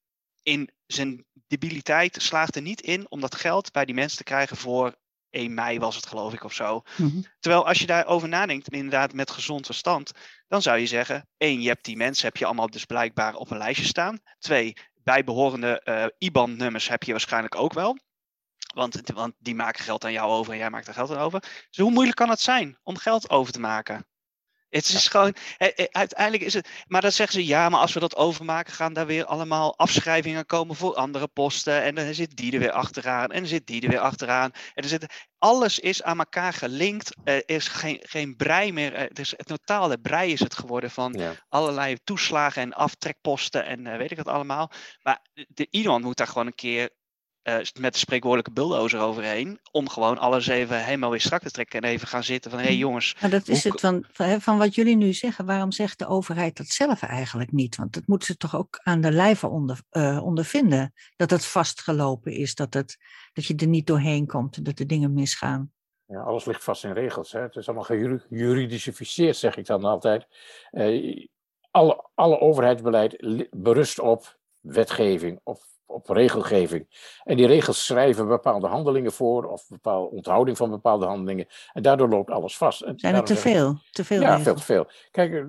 in 0.43 0.71
zijn 0.87 1.25
debiliteit 1.47 2.23
slaagt 2.23 2.57
er 2.57 2.63
niet 2.63 2.81
in 2.81 3.11
om 3.11 3.21
dat 3.21 3.35
geld 3.35 3.73
bij 3.73 3.85
die 3.85 3.95
mensen 3.95 4.19
te 4.19 4.25
krijgen 4.25 4.57
voor 4.57 4.97
1 5.31 5.55
mei 5.55 5.79
was 5.79 5.97
het 5.97 6.07
geloof 6.07 6.33
ik 6.33 6.45
of 6.45 6.53
zo. 6.53 6.83
Mhm. 6.97 7.21
Terwijl 7.41 7.67
als 7.67 7.79
je 7.79 7.87
daarover 7.87 8.29
nadenkt, 8.29 8.69
inderdaad 8.69 9.13
met 9.13 9.31
gezond 9.31 9.67
verstand, 9.67 10.13
dan 10.49 10.63
zou 10.63 10.79
je 10.79 10.87
zeggen, 10.87 11.29
één, 11.37 11.61
je 11.61 11.69
hebt 11.69 11.85
die 11.85 11.97
mensen, 11.97 12.27
heb 12.27 12.37
je 12.37 12.45
allemaal 12.45 12.71
dus 12.71 12.85
blijkbaar 12.85 13.35
op 13.35 13.51
een 13.51 13.59
lijstje 13.59 13.87
staan. 13.87 14.19
Twee, 14.39 14.77
bijbehorende 14.95 15.83
uh, 15.85 16.07
IBAN-nummers 16.19 16.89
heb 16.89 17.03
je 17.03 17.13
waarschijnlijk 17.13 17.55
ook 17.55 17.73
wel. 17.73 17.99
Want, 18.75 19.01
want 19.15 19.35
die 19.39 19.55
maken 19.55 19.85
geld 19.85 20.05
aan 20.05 20.13
jou 20.13 20.31
over 20.31 20.53
en 20.53 20.59
jij 20.59 20.71
maakt 20.71 20.87
er 20.87 20.95
geld 20.95 21.11
aan 21.11 21.19
over. 21.19 21.41
Dus 21.41 21.79
hoe 21.79 21.91
moeilijk 21.91 22.17
kan 22.17 22.31
het 22.31 22.41
zijn 22.41 22.79
om 22.83 22.97
geld 22.97 23.31
over 23.31 23.53
te 23.53 23.61
maken? 23.61 24.07
Het 24.71 24.89
is 24.89 25.09
gewoon, 25.09 25.35
uiteindelijk 25.91 26.43
is 26.43 26.55
het, 26.55 26.69
maar 26.87 27.01
dan 27.01 27.13
zeggen 27.13 27.41
ze 27.41 27.47
ja, 27.47 27.69
maar 27.69 27.81
als 27.81 27.93
we 27.93 28.01
dat 28.01 28.17
overmaken, 28.17 28.73
gaan 28.73 28.93
daar 28.93 29.07
weer 29.07 29.25
allemaal 29.25 29.79
afschrijvingen 29.79 30.47
komen 30.47 30.77
voor 30.77 30.95
andere 30.95 31.29
posten. 31.29 31.83
En 31.83 31.95
dan 31.95 32.15
zit 32.15 32.37
die 32.37 32.53
er 32.53 32.59
weer 32.59 32.73
achteraan 32.73 33.31
en 33.31 33.39
dan 33.39 33.49
zit 33.49 33.67
die 33.67 33.83
er 33.83 33.89
weer 33.89 33.99
achteraan. 33.99 34.51
En 34.75 34.83
er 34.83 34.89
zit, 34.89 35.07
alles 35.39 35.79
is 35.79 36.03
aan 36.03 36.19
elkaar 36.19 36.53
gelinkt. 36.53 37.17
Er 37.25 37.43
is 37.47 37.69
geen, 37.69 37.99
geen 38.03 38.37
brei 38.37 38.73
meer. 38.73 38.97
Het, 38.97 39.19
is, 39.19 39.31
het 39.37 39.47
totale 39.47 39.99
brei 39.99 40.33
is 40.33 40.41
het 40.41 40.55
geworden 40.55 40.91
van 40.91 41.21
allerlei 41.49 41.97
toeslagen 42.05 42.63
en 42.63 42.73
aftrekposten 42.73 43.65
en 43.65 43.87
uh, 43.87 43.97
weet 43.97 44.11
ik 44.11 44.17
het 44.17 44.29
allemaal. 44.29 44.71
Maar 45.03 45.21
de, 45.49 45.67
iemand 45.71 46.05
moet 46.05 46.17
daar 46.17 46.27
gewoon 46.27 46.47
een 46.47 46.55
keer 46.55 46.91
met 47.81 47.93
de 47.93 47.99
spreekwoordelijke 47.99 48.53
bulldozer 48.53 49.01
overheen. 49.01 49.59
Om 49.71 49.89
gewoon 49.89 50.19
alles 50.19 50.47
even 50.47 50.85
helemaal 50.85 51.11
weer 51.11 51.21
strak 51.21 51.43
te 51.43 51.51
trekken. 51.51 51.81
En 51.81 51.89
even 51.89 52.09
gaan 52.09 52.25
zitten 52.25 52.51
van, 52.51 52.61
hé 52.61 52.67
hey 52.67 52.75
mm. 52.75 52.81
jongens. 52.81 53.17
Maar 53.21 53.31
dat 53.31 53.49
is 53.49 53.65
het 53.65 53.81
van, 53.81 54.05
van 54.41 54.59
wat 54.59 54.75
jullie 54.75 54.97
nu 54.97 55.13
zeggen. 55.13 55.47
Waarom 55.47 55.73
zegt 55.73 55.99
de 55.99 56.07
overheid 56.07 56.57
dat 56.57 56.67
zelf 56.67 57.03
eigenlijk 57.03 57.53
niet? 57.53 57.77
Want 57.77 57.93
dat 57.93 58.07
moeten 58.07 58.27
ze 58.27 58.37
toch 58.37 58.57
ook 58.57 58.81
aan 58.83 59.01
de 59.01 59.13
lijve 59.13 59.49
onder, 59.49 59.81
uh, 59.93 60.25
ondervinden. 60.25 60.93
Dat 61.17 61.31
het 61.31 61.47
vastgelopen 61.47 62.33
is. 62.33 62.55
Dat, 62.55 62.75
het, 62.75 62.97
dat 63.33 63.45
je 63.45 63.55
er 63.55 63.67
niet 63.67 63.87
doorheen 63.87 64.27
komt. 64.27 64.65
Dat 64.65 64.77
de 64.77 64.87
dingen 64.87 65.13
misgaan. 65.13 65.73
Ja, 66.07 66.21
alles 66.21 66.45
ligt 66.45 66.65
vast 66.65 66.85
in 66.85 66.93
regels. 66.93 67.33
Hè? 67.33 67.41
Het 67.41 67.57
is 67.57 67.67
allemaal 67.67 67.99
gejuridicificeerd, 68.29 69.37
zeg 69.37 69.57
ik 69.57 69.67
dan 69.67 69.85
altijd. 69.85 70.27
Uh, 70.73 71.27
alle, 71.71 72.09
alle 72.15 72.41
overheidsbeleid 72.41 73.17
berust 73.51 73.99
op 74.01 74.39
wetgeving, 74.61 75.41
of 75.43 75.78
op 75.89 76.09
regelgeving. 76.09 76.87
En 77.25 77.37
die 77.37 77.47
regels 77.47 77.85
schrijven 77.87 78.29
bepaalde 78.29 78.67
handelingen 78.67 79.13
voor 79.13 79.45
of 79.45 79.69
bepaalde 79.69 80.11
onthouding 80.11 80.57
van 80.57 80.71
bepaalde 80.71 81.07
handelingen. 81.07 81.47
En 81.73 81.83
daardoor 81.83 82.09
loopt 82.09 82.31
alles 82.31 82.57
vast. 82.57 82.81
En 82.83 82.99
Zijn 82.99 83.15
er 83.15 83.25
te 83.25 83.37
veel? 83.37 83.79
Te 83.91 84.05
veel 84.05 84.21
ja, 84.21 84.27
regels? 84.27 84.43
veel 84.45 84.55
te 84.55 84.63
veel. 84.63 84.87
Kijk, 85.11 85.33
eh, 85.33 85.41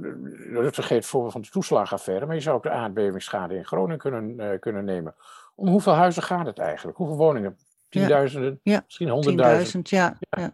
Rutte 0.53 0.81
geeft 0.81 0.89
het 1.01 1.05
voorbeeld 1.05 1.31
van 1.31 1.41
de 1.41 1.49
toeslagenaffaire, 1.49 2.25
maar 2.25 2.35
je 2.35 2.41
zou 2.41 2.55
ook 2.55 2.63
de 2.63 2.69
aardbevingsschade 2.69 3.55
in 3.55 3.65
Groningen 3.65 3.97
kunnen, 3.97 4.39
eh, 4.51 4.59
kunnen 4.59 4.85
nemen. 4.85 5.15
Om 5.55 5.67
hoeveel 5.67 5.93
huizen 5.93 6.23
gaat 6.23 6.45
het 6.45 6.59
eigenlijk? 6.59 6.97
Hoeveel 6.97 7.17
woningen? 7.17 7.57
Tienduizenden, 7.89 8.59
Ja. 8.63 8.81
misschien 8.85 9.09
honderdduizend. 9.09 9.85
10.000, 9.85 9.89
ja. 9.89 10.17
ja. 10.29 10.53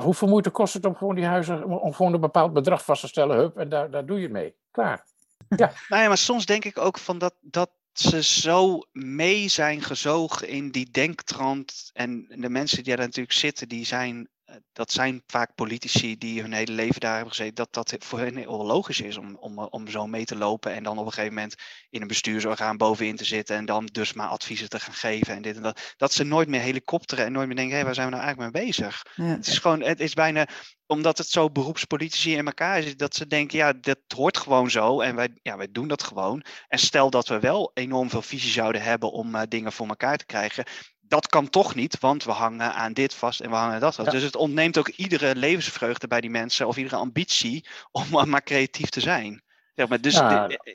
Hoeveel 0.00 0.28
moeite 0.28 0.50
kost 0.50 0.74
het 0.74 0.84
om 0.86 0.94
gewoon 0.96 1.14
die 1.14 1.24
huizen, 1.24 1.64
om- 1.64 1.92
gewoon 1.94 2.12
een 2.14 2.20
bepaald 2.20 2.52
bedrag 2.52 2.84
vast 2.84 3.00
te 3.00 3.08
stellen? 3.08 3.36
Hup, 3.36 3.56
en 3.56 3.68
daar, 3.68 3.90
daar 3.90 4.06
doe 4.06 4.16
je 4.16 4.22
het 4.22 4.32
mee. 4.32 4.54
Klaar. 4.70 5.04
Nou 5.88 6.02
ja, 6.02 6.08
maar 6.08 6.16
soms 6.16 6.46
denk 6.46 6.64
ik 6.64 6.78
ook 6.78 6.98
van 6.98 7.18
dat, 7.18 7.34
dat 7.40 7.70
ze 7.98 8.22
zo 8.22 8.86
mee 8.92 9.48
zijn 9.48 9.82
gezogen 9.82 10.48
in 10.48 10.70
die 10.70 10.90
denktrand. 10.90 11.90
En 11.92 12.26
de 12.28 12.48
mensen 12.48 12.84
die 12.84 12.96
daar 12.96 13.04
natuurlijk 13.04 13.36
zitten, 13.36 13.68
die 13.68 13.84
zijn, 13.84 14.28
dat 14.72 14.92
zijn 14.92 15.22
vaak 15.26 15.54
politici 15.54 16.18
die 16.18 16.40
hun 16.40 16.52
hele 16.52 16.72
leven 16.72 17.00
daar 17.00 17.14
hebben 17.14 17.34
gezeten. 17.34 17.54
Dat 17.54 17.72
dat 17.72 17.94
voor 17.98 18.18
hen 18.18 18.36
heel 18.36 18.66
logisch 18.66 19.00
is 19.00 19.16
om, 19.16 19.36
om, 19.36 19.58
om 19.58 19.88
zo 19.88 20.06
mee 20.06 20.24
te 20.24 20.36
lopen. 20.36 20.72
En 20.72 20.82
dan 20.82 20.98
op 20.98 21.06
een 21.06 21.12
gegeven 21.12 21.34
moment 21.34 21.54
in 21.90 22.00
een 22.00 22.08
bestuursorgaan 22.08 22.76
bovenin 22.76 23.16
te 23.16 23.24
zitten. 23.24 23.56
En 23.56 23.64
dan 23.64 23.86
dus 23.86 24.12
maar 24.12 24.28
adviezen 24.28 24.68
te 24.68 24.80
gaan 24.80 24.94
geven 24.94 25.34
en 25.34 25.42
dit 25.42 25.56
en 25.56 25.62
dat. 25.62 25.94
Dat 25.96 26.12
ze 26.12 26.24
nooit 26.24 26.48
meer 26.48 26.60
helikopteren 26.60 27.24
en 27.24 27.32
nooit 27.32 27.46
meer 27.46 27.56
denken, 27.56 27.76
hé, 27.76 27.84
waar 27.84 27.94
zijn 27.94 28.06
we 28.06 28.12
nou 28.12 28.24
eigenlijk 28.24 28.54
mee 28.54 28.64
bezig? 28.64 29.02
ja. 29.14 29.24
Het 29.24 29.46
is 29.46 29.58
gewoon, 29.58 29.82
het 29.82 30.00
is 30.00 30.14
bijna 30.14 30.46
omdat 30.86 31.18
het 31.18 31.28
zo 31.28 31.50
beroepspolitici 31.50 32.36
in 32.36 32.46
elkaar 32.46 32.82
zit, 32.82 32.98
dat 32.98 33.14
ze 33.14 33.26
denken, 33.26 33.58
ja, 33.58 33.72
dat 33.72 33.98
hoort 34.14 34.36
gewoon 34.36 34.70
zo 34.70 35.00
en 35.00 35.14
wij, 35.14 35.38
ja, 35.42 35.56
wij 35.56 35.68
doen 35.70 35.88
dat 35.88 36.02
gewoon. 36.02 36.44
En 36.68 36.78
stel 36.78 37.10
dat 37.10 37.28
we 37.28 37.40
wel 37.40 37.70
enorm 37.74 38.10
veel 38.10 38.22
visie 38.22 38.50
zouden 38.50 38.82
hebben 38.82 39.12
om 39.12 39.34
eh, 39.34 39.42
dingen 39.48 39.72
voor 39.72 39.88
elkaar 39.88 40.16
te 40.16 40.26
krijgen, 40.26 40.64
dat 41.08 41.26
kan 41.26 41.48
toch 41.50 41.74
niet, 41.74 42.00
want 42.00 42.24
we 42.24 42.30
hangen 42.30 42.74
aan 42.74 42.92
dit 42.92 43.14
vast 43.14 43.40
en 43.40 43.50
we 43.50 43.56
hangen 43.56 43.74
aan 43.74 43.80
dat 43.80 43.94
vast. 43.94 44.06
Ja. 44.08 44.14
Dus 44.14 44.22
het 44.24 44.36
ontneemt 44.36 44.78
ook 44.78 44.88
iedere 44.88 45.34
levensvreugde 45.36 46.06
bij 46.08 46.20
die 46.20 46.30
mensen 46.30 46.66
of 46.66 46.76
iedere 46.76 46.96
ambitie 46.96 47.66
om 47.90 48.04
maar, 48.10 48.28
maar 48.28 48.42
creatief 48.42 48.88
te 48.88 49.00
zijn. 49.00 49.42
Zeg 49.74 49.88
maar, 49.88 50.00
dus 50.00 50.14
Ja, 50.14 50.46
de- 50.46 50.58
eh, 50.58 50.74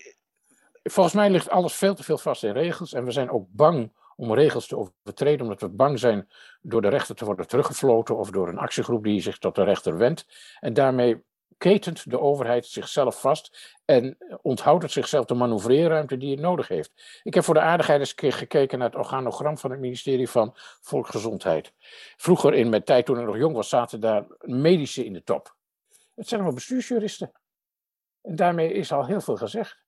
Volgens 0.83 1.15
mij 1.15 1.29
ligt 1.29 1.49
alles 1.49 1.73
veel 1.75 1.95
te 1.95 2.03
veel 2.03 2.17
vast 2.17 2.43
in 2.43 2.51
regels. 2.51 2.93
En 2.93 3.05
we 3.05 3.11
zijn 3.11 3.29
ook 3.29 3.45
bang 3.49 3.91
om 4.15 4.33
regels 4.33 4.67
te 4.67 4.77
overtreden, 4.77 5.41
omdat 5.41 5.61
we 5.61 5.69
bang 5.69 5.99
zijn 5.99 6.29
door 6.61 6.81
de 6.81 6.87
rechter 6.87 7.15
te 7.15 7.25
worden 7.25 7.47
teruggefloten 7.47 8.17
of 8.17 8.29
door 8.29 8.47
een 8.47 8.57
actiegroep 8.57 9.03
die 9.03 9.21
zich 9.21 9.37
tot 9.37 9.55
de 9.55 9.63
rechter 9.63 9.97
wendt. 9.97 10.25
En 10.59 10.73
daarmee 10.73 11.23
ketent 11.61 12.09
de 12.09 12.19
overheid 12.19 12.65
zichzelf 12.65 13.19
vast 13.19 13.75
en 13.85 14.17
onthoudt 14.41 14.83
het 14.83 14.91
zichzelf 14.91 15.25
de 15.25 15.33
manoeuvreerruimte 15.33 16.17
die 16.17 16.31
het 16.31 16.39
nodig 16.39 16.67
heeft. 16.67 17.19
Ik 17.23 17.33
heb 17.33 17.43
voor 17.43 17.53
de 17.53 17.59
aardigheid 17.59 17.99
eens 17.99 18.13
gekeken 18.17 18.79
naar 18.79 18.87
het 18.87 18.97
organogram 18.97 19.57
van 19.57 19.71
het 19.71 19.79
ministerie 19.79 20.29
van 20.29 20.51
Volksgezondheid. 20.81 21.73
Vroeger 22.17 22.53
in 22.53 22.69
mijn 22.69 22.83
tijd 22.83 23.05
toen 23.05 23.19
ik 23.19 23.25
nog 23.25 23.37
jong 23.37 23.55
was, 23.55 23.69
zaten 23.69 23.99
daar 23.99 24.25
medici 24.39 25.05
in 25.05 25.13
de 25.13 25.23
top. 25.23 25.55
Het 26.15 26.27
zijn 26.27 26.39
allemaal 26.39 26.59
bestuursjuristen. 26.59 27.31
En 28.21 28.35
daarmee 28.35 28.73
is 28.73 28.91
al 28.91 29.05
heel 29.05 29.21
veel 29.21 29.37
gezegd. 29.37 29.83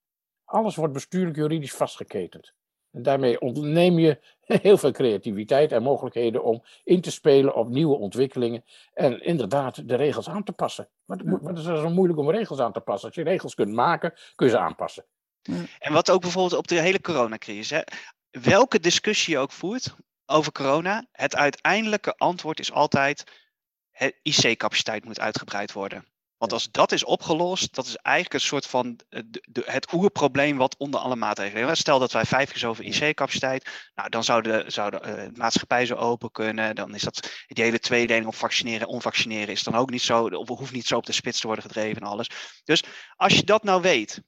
Alles 0.46 0.76
wordt 0.76 0.94
bestuurlijk 0.94 1.36
juridisch 1.36 1.74
vastgeketend. 1.76 2.54
En 2.94 3.04
daarmee 3.04 3.42
ontneem 3.42 4.00
je 4.00 4.20
heel 4.62 4.78
veel 4.78 4.92
creativiteit 4.92 5.72
en 5.72 5.84
mogelijkheden 5.84 6.44
om 6.44 6.64
in 6.84 7.02
te 7.02 7.12
spelen 7.12 7.56
op 7.56 7.70
nieuwe 7.70 7.98
ontwikkelingen. 7.98 8.64
En 8.94 9.22
inderdaad 9.22 9.88
de 9.88 9.96
regels 9.96 10.30
aan 10.30 10.44
te 10.44 10.52
passen. 10.52 10.90
Want 11.06 11.22
het 11.44 11.58
is 11.58 11.64
zo 11.64 11.90
moeilijk 11.90 12.20
om 12.20 12.32
regels 12.32 12.60
aan 12.60 12.74
te 12.74 12.80
passen. 12.80 13.08
Als 13.08 13.18
je 13.18 13.24
regels 13.24 13.56
kunt 13.56 13.74
maken, 13.74 14.14
kun 14.36 14.46
je 14.48 14.52
ze 14.54 14.60
aanpassen. 14.60 15.06
En 15.80 15.94
wat 15.94 16.12
ook 16.12 16.22
bijvoorbeeld 16.22 16.60
op 16.60 16.68
de 16.68 16.80
hele 16.80 17.02
coronacrisis, 17.02 17.70
hè, 17.70 17.82
welke 18.32 18.80
discussie 18.80 19.34
je 19.34 19.40
ook 19.40 19.52
voert 19.52 19.96
over 20.26 20.52
corona, 20.52 21.06
het 21.12 21.36
uiteindelijke 21.36 22.14
antwoord 22.18 22.60
is 22.60 22.72
altijd: 22.72 23.24
het 23.92 24.20
IC-capaciteit 24.22 25.06
moet 25.06 25.20
uitgebreid 25.20 25.72
worden. 25.72 26.13
Want 26.44 26.56
als 26.56 26.72
dat 26.72 26.92
is 26.92 27.04
opgelost, 27.04 27.76
dat 27.76 27.86
is 27.86 27.96
eigenlijk 27.96 28.36
een 28.36 28.48
soort 28.48 28.68
van 28.68 29.00
eh, 29.10 29.22
de, 29.26 29.44
de- 29.50 29.64
het 29.66 29.94
oerprobleem 29.94 30.58
wat 30.58 30.78
onder 30.78 31.00
alle 31.00 31.16
maatregelen. 31.16 31.78
Stel 31.78 32.00
dat 32.00 32.12
wij 32.12 32.26
vijf 32.26 32.50
keer 32.50 32.58
zoveel 32.58 32.86
IC-capaciteit, 32.86 33.90
nou 33.96 34.10
dan 34.10 34.24
zou 34.24 34.42
de, 34.42 34.64
zou 34.68 34.92
de 34.92 35.00
eh, 35.00 35.28
maatschappij 35.34 35.86
zo 35.86 35.96
open 35.96 36.32
kunnen. 36.32 36.76
Dan 36.76 36.96
is 36.96 37.02
dat 37.02 37.44
die 37.48 37.64
hele 37.64 37.80
tweedeling 37.80 38.26
op 38.26 38.36
vaccineren 38.36 38.82
en 38.82 38.88
onvaccineren 38.88 39.48
is 39.48 39.64
dan 39.64 39.76
ook 39.76 39.90
niet 39.90 40.02
zo, 40.02 40.26
of 40.26 40.48
hoeft 40.48 40.72
niet 40.72 40.88
zo 40.88 40.98
op 40.98 41.06
de 41.06 41.12
spits 41.12 41.40
te 41.40 41.48
worden 41.48 41.66
gedreven 41.66 42.02
en 42.02 42.08
alles. 42.08 42.30
Dus 42.64 42.84
als 43.16 43.34
je 43.34 43.44
dat 43.44 43.64
nou 43.64 43.82
weet, 43.82 44.22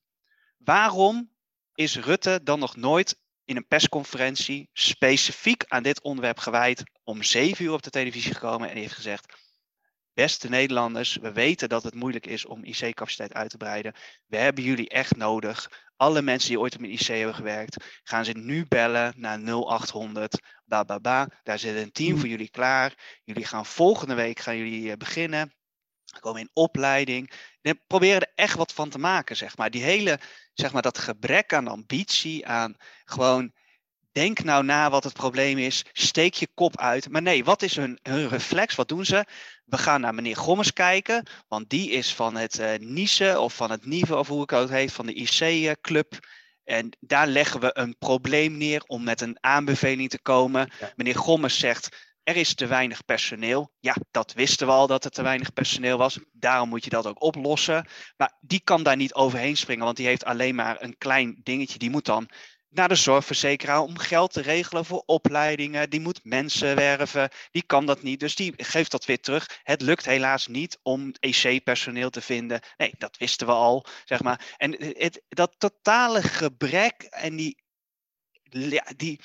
waarom 0.58 1.32
is 1.74 1.96
Rutte 1.98 2.40
dan 2.44 2.60
nog 2.60 2.76
nooit 2.76 3.20
in 3.46 3.56
een 3.56 3.68
persconferentie 3.68 4.70
specifiek 4.74 5.64
aan 5.68 5.84
dit 5.84 6.02
onderwerp 6.02 6.38
gewijd 6.38 6.84
om 7.04 7.24
zeven 7.24 7.66
uur 7.66 7.74
op 7.74 7.84
de 7.84 7.90
televisie 7.90 8.34
gekomen 8.34 8.70
en 8.70 8.78
heeft 8.78 8.94
gezegd: 8.94 9.45
Beste 10.16 10.50
Nederlanders, 10.50 11.16
we 11.16 11.32
weten 11.32 11.70
dat 11.70 11.84
het 11.84 11.94
moeilijk 11.94 12.26
is 12.26 12.46
om 12.46 12.64
IC-capaciteit 12.64 13.34
uit 13.34 13.50
te 13.50 13.58
breiden. 13.58 13.94
We 14.26 14.38
hebben 14.38 14.64
jullie 14.64 14.90
echt 14.90 15.16
nodig. 15.16 15.72
Alle 15.96 16.22
mensen 16.22 16.50
die 16.50 16.60
ooit 16.60 16.76
op 16.76 16.82
een 16.82 16.92
IC 16.92 17.08
hebben 17.08 17.36
gewerkt, 17.36 18.00
gaan 18.04 18.26
ze 18.26 18.32
nu 18.32 18.66
bellen 18.68 19.14
naar 19.18 19.40
0800. 19.40 20.42
Ba, 20.66 20.86
ba, 20.86 21.00
ba. 21.00 21.30
Daar 21.44 21.60
zit 21.60 21.76
een 21.76 21.92
team 21.92 22.18
voor 22.18 22.28
jullie 22.28 22.50
klaar. 22.50 23.20
Jullie 23.24 23.46
gaan 23.46 23.66
volgende 23.66 24.14
week 24.14 24.40
gaan 24.40 24.58
jullie 24.58 24.92
eh, 24.92 24.98
beginnen. 24.98 25.54
Komen 26.20 26.42
in 26.42 26.50
opleiding. 26.54 27.32
We 27.62 27.82
proberen 27.88 28.22
er 28.22 28.32
echt 28.36 28.56
wat 28.56 28.74
van 28.74 28.90
te 28.90 29.00
maken, 29.00 29.36
zeg 29.36 29.58
maar. 29.58 29.70
Die 29.70 29.84
hele, 29.84 30.20
zeg 30.54 30.74
maar, 30.74 30.82
dat 30.82 30.98
gebrek 30.98 31.54
aan 31.54 31.68
ambitie, 31.68 32.48
aan 32.48 32.76
gewoon 33.06 33.54
denk 34.16 34.44
nou 34.44 34.64
na 34.64 34.90
wat 34.90 35.04
het 35.04 35.14
probleem 35.14 35.58
is, 35.58 35.86
steek 35.92 36.34
je 36.34 36.48
kop 36.54 36.80
uit. 36.80 37.10
Maar 37.10 37.22
nee, 37.22 37.44
wat 37.44 37.62
is 37.62 37.76
hun, 37.76 38.00
hun 38.02 38.28
reflex? 38.28 38.76
Wat 38.76 38.88
doen 38.88 39.06
ze? 39.06 39.26
We 39.66 39.78
gaan 39.78 40.02
naar 40.02 40.14
meneer 40.14 40.36
Gommers 40.36 40.74
kijken, 40.74 41.28
want 41.48 41.70
die 41.70 41.90
is 41.90 42.14
van 42.14 42.36
het 42.36 42.60
eh 42.60 42.80
NICE 42.80 43.40
of 43.40 43.56
van 43.56 43.72
het 43.72 43.86
NIVE 43.86 44.18
of 44.18 44.28
hoe 44.28 44.44
ik 44.44 44.50
het 44.50 44.60
ook 44.60 44.70
heet, 44.70 44.92
van 44.92 45.06
de 45.06 45.14
IC-club. 45.14 46.20
En 46.64 46.98
daar 47.00 47.28
leggen 47.28 47.60
we 47.60 47.70
een 47.74 47.98
probleem 47.98 48.58
neer 48.58 48.84
om 48.88 49.04
met 49.04 49.22
een 49.22 49.38
aanbeveling 49.40 50.10
te 50.10 50.22
komen. 50.22 50.72
Ja. 50.80 50.94
Meneer 50.96 51.16
Gommers 51.16 51.60
zegt, 51.60 52.14
er 52.24 52.36
is 52.36 52.54
te 52.54 52.68
weinig 52.68 53.06
personeel. 53.06 53.72
Ja, 53.80 53.96
dat 54.12 54.34
wisten 54.34 54.68
we 54.68 54.74
al 54.74 54.88
dat 54.88 55.06
er 55.06 55.12
te 55.12 55.22
weinig 55.22 55.54
personeel 55.54 55.98
was. 55.98 56.20
Daarom 56.32 56.70
moet 56.70 56.84
je 56.84 56.90
dat 56.90 57.08
ook 57.08 57.22
oplossen. 57.22 57.88
Maar 58.18 58.38
die 58.42 58.62
kan 58.64 58.84
daar 58.84 58.96
niet 58.96 59.14
overheen 59.14 59.58
springen, 59.58 59.86
want 59.86 59.98
die 59.98 60.06
heeft 60.06 60.26
alleen 60.26 60.56
maar 60.56 60.82
een 60.82 60.98
klein 60.98 61.40
dingetje. 61.44 61.80
Die 61.80 61.90
moet 61.90 62.06
dan 62.06 62.30
naar 62.76 62.88
de 62.88 62.96
zorgverzekeraar 62.96 63.80
om 63.80 63.98
geld 63.98 64.34
te 64.34 64.42
regelen 64.42 64.86
voor 64.86 65.04
opleidingen. 65.06 65.90
Die 65.90 66.00
moet 66.00 66.20
mensen 66.24 66.76
werven. 66.76 67.30
Die 67.52 67.64
kan 67.66 67.86
dat 67.86 68.02
niet. 68.04 68.20
Dus 68.20 68.36
die 68.36 68.54
geeft 68.58 68.92
dat 68.92 69.06
weer 69.06 69.20
terug. 69.20 69.60
Het 69.64 69.82
lukt 69.82 70.06
helaas 70.06 70.48
niet 70.48 70.80
om 70.82 71.12
EC-personeel 71.20 72.10
te 72.10 72.22
vinden. 72.22 72.60
Nee, 72.78 72.94
dat 72.98 73.18
wisten 73.18 73.48
we 73.48 73.54
al, 73.54 73.86
zeg 74.06 74.22
maar. 74.24 74.54
En 74.58 74.76
het, 74.98 75.22
dat 75.30 75.56
totale 75.58 76.22
gebrek 76.22 77.02
en 77.10 77.36
die, 77.36 77.64
ja, 78.50 78.86
die 78.96 79.20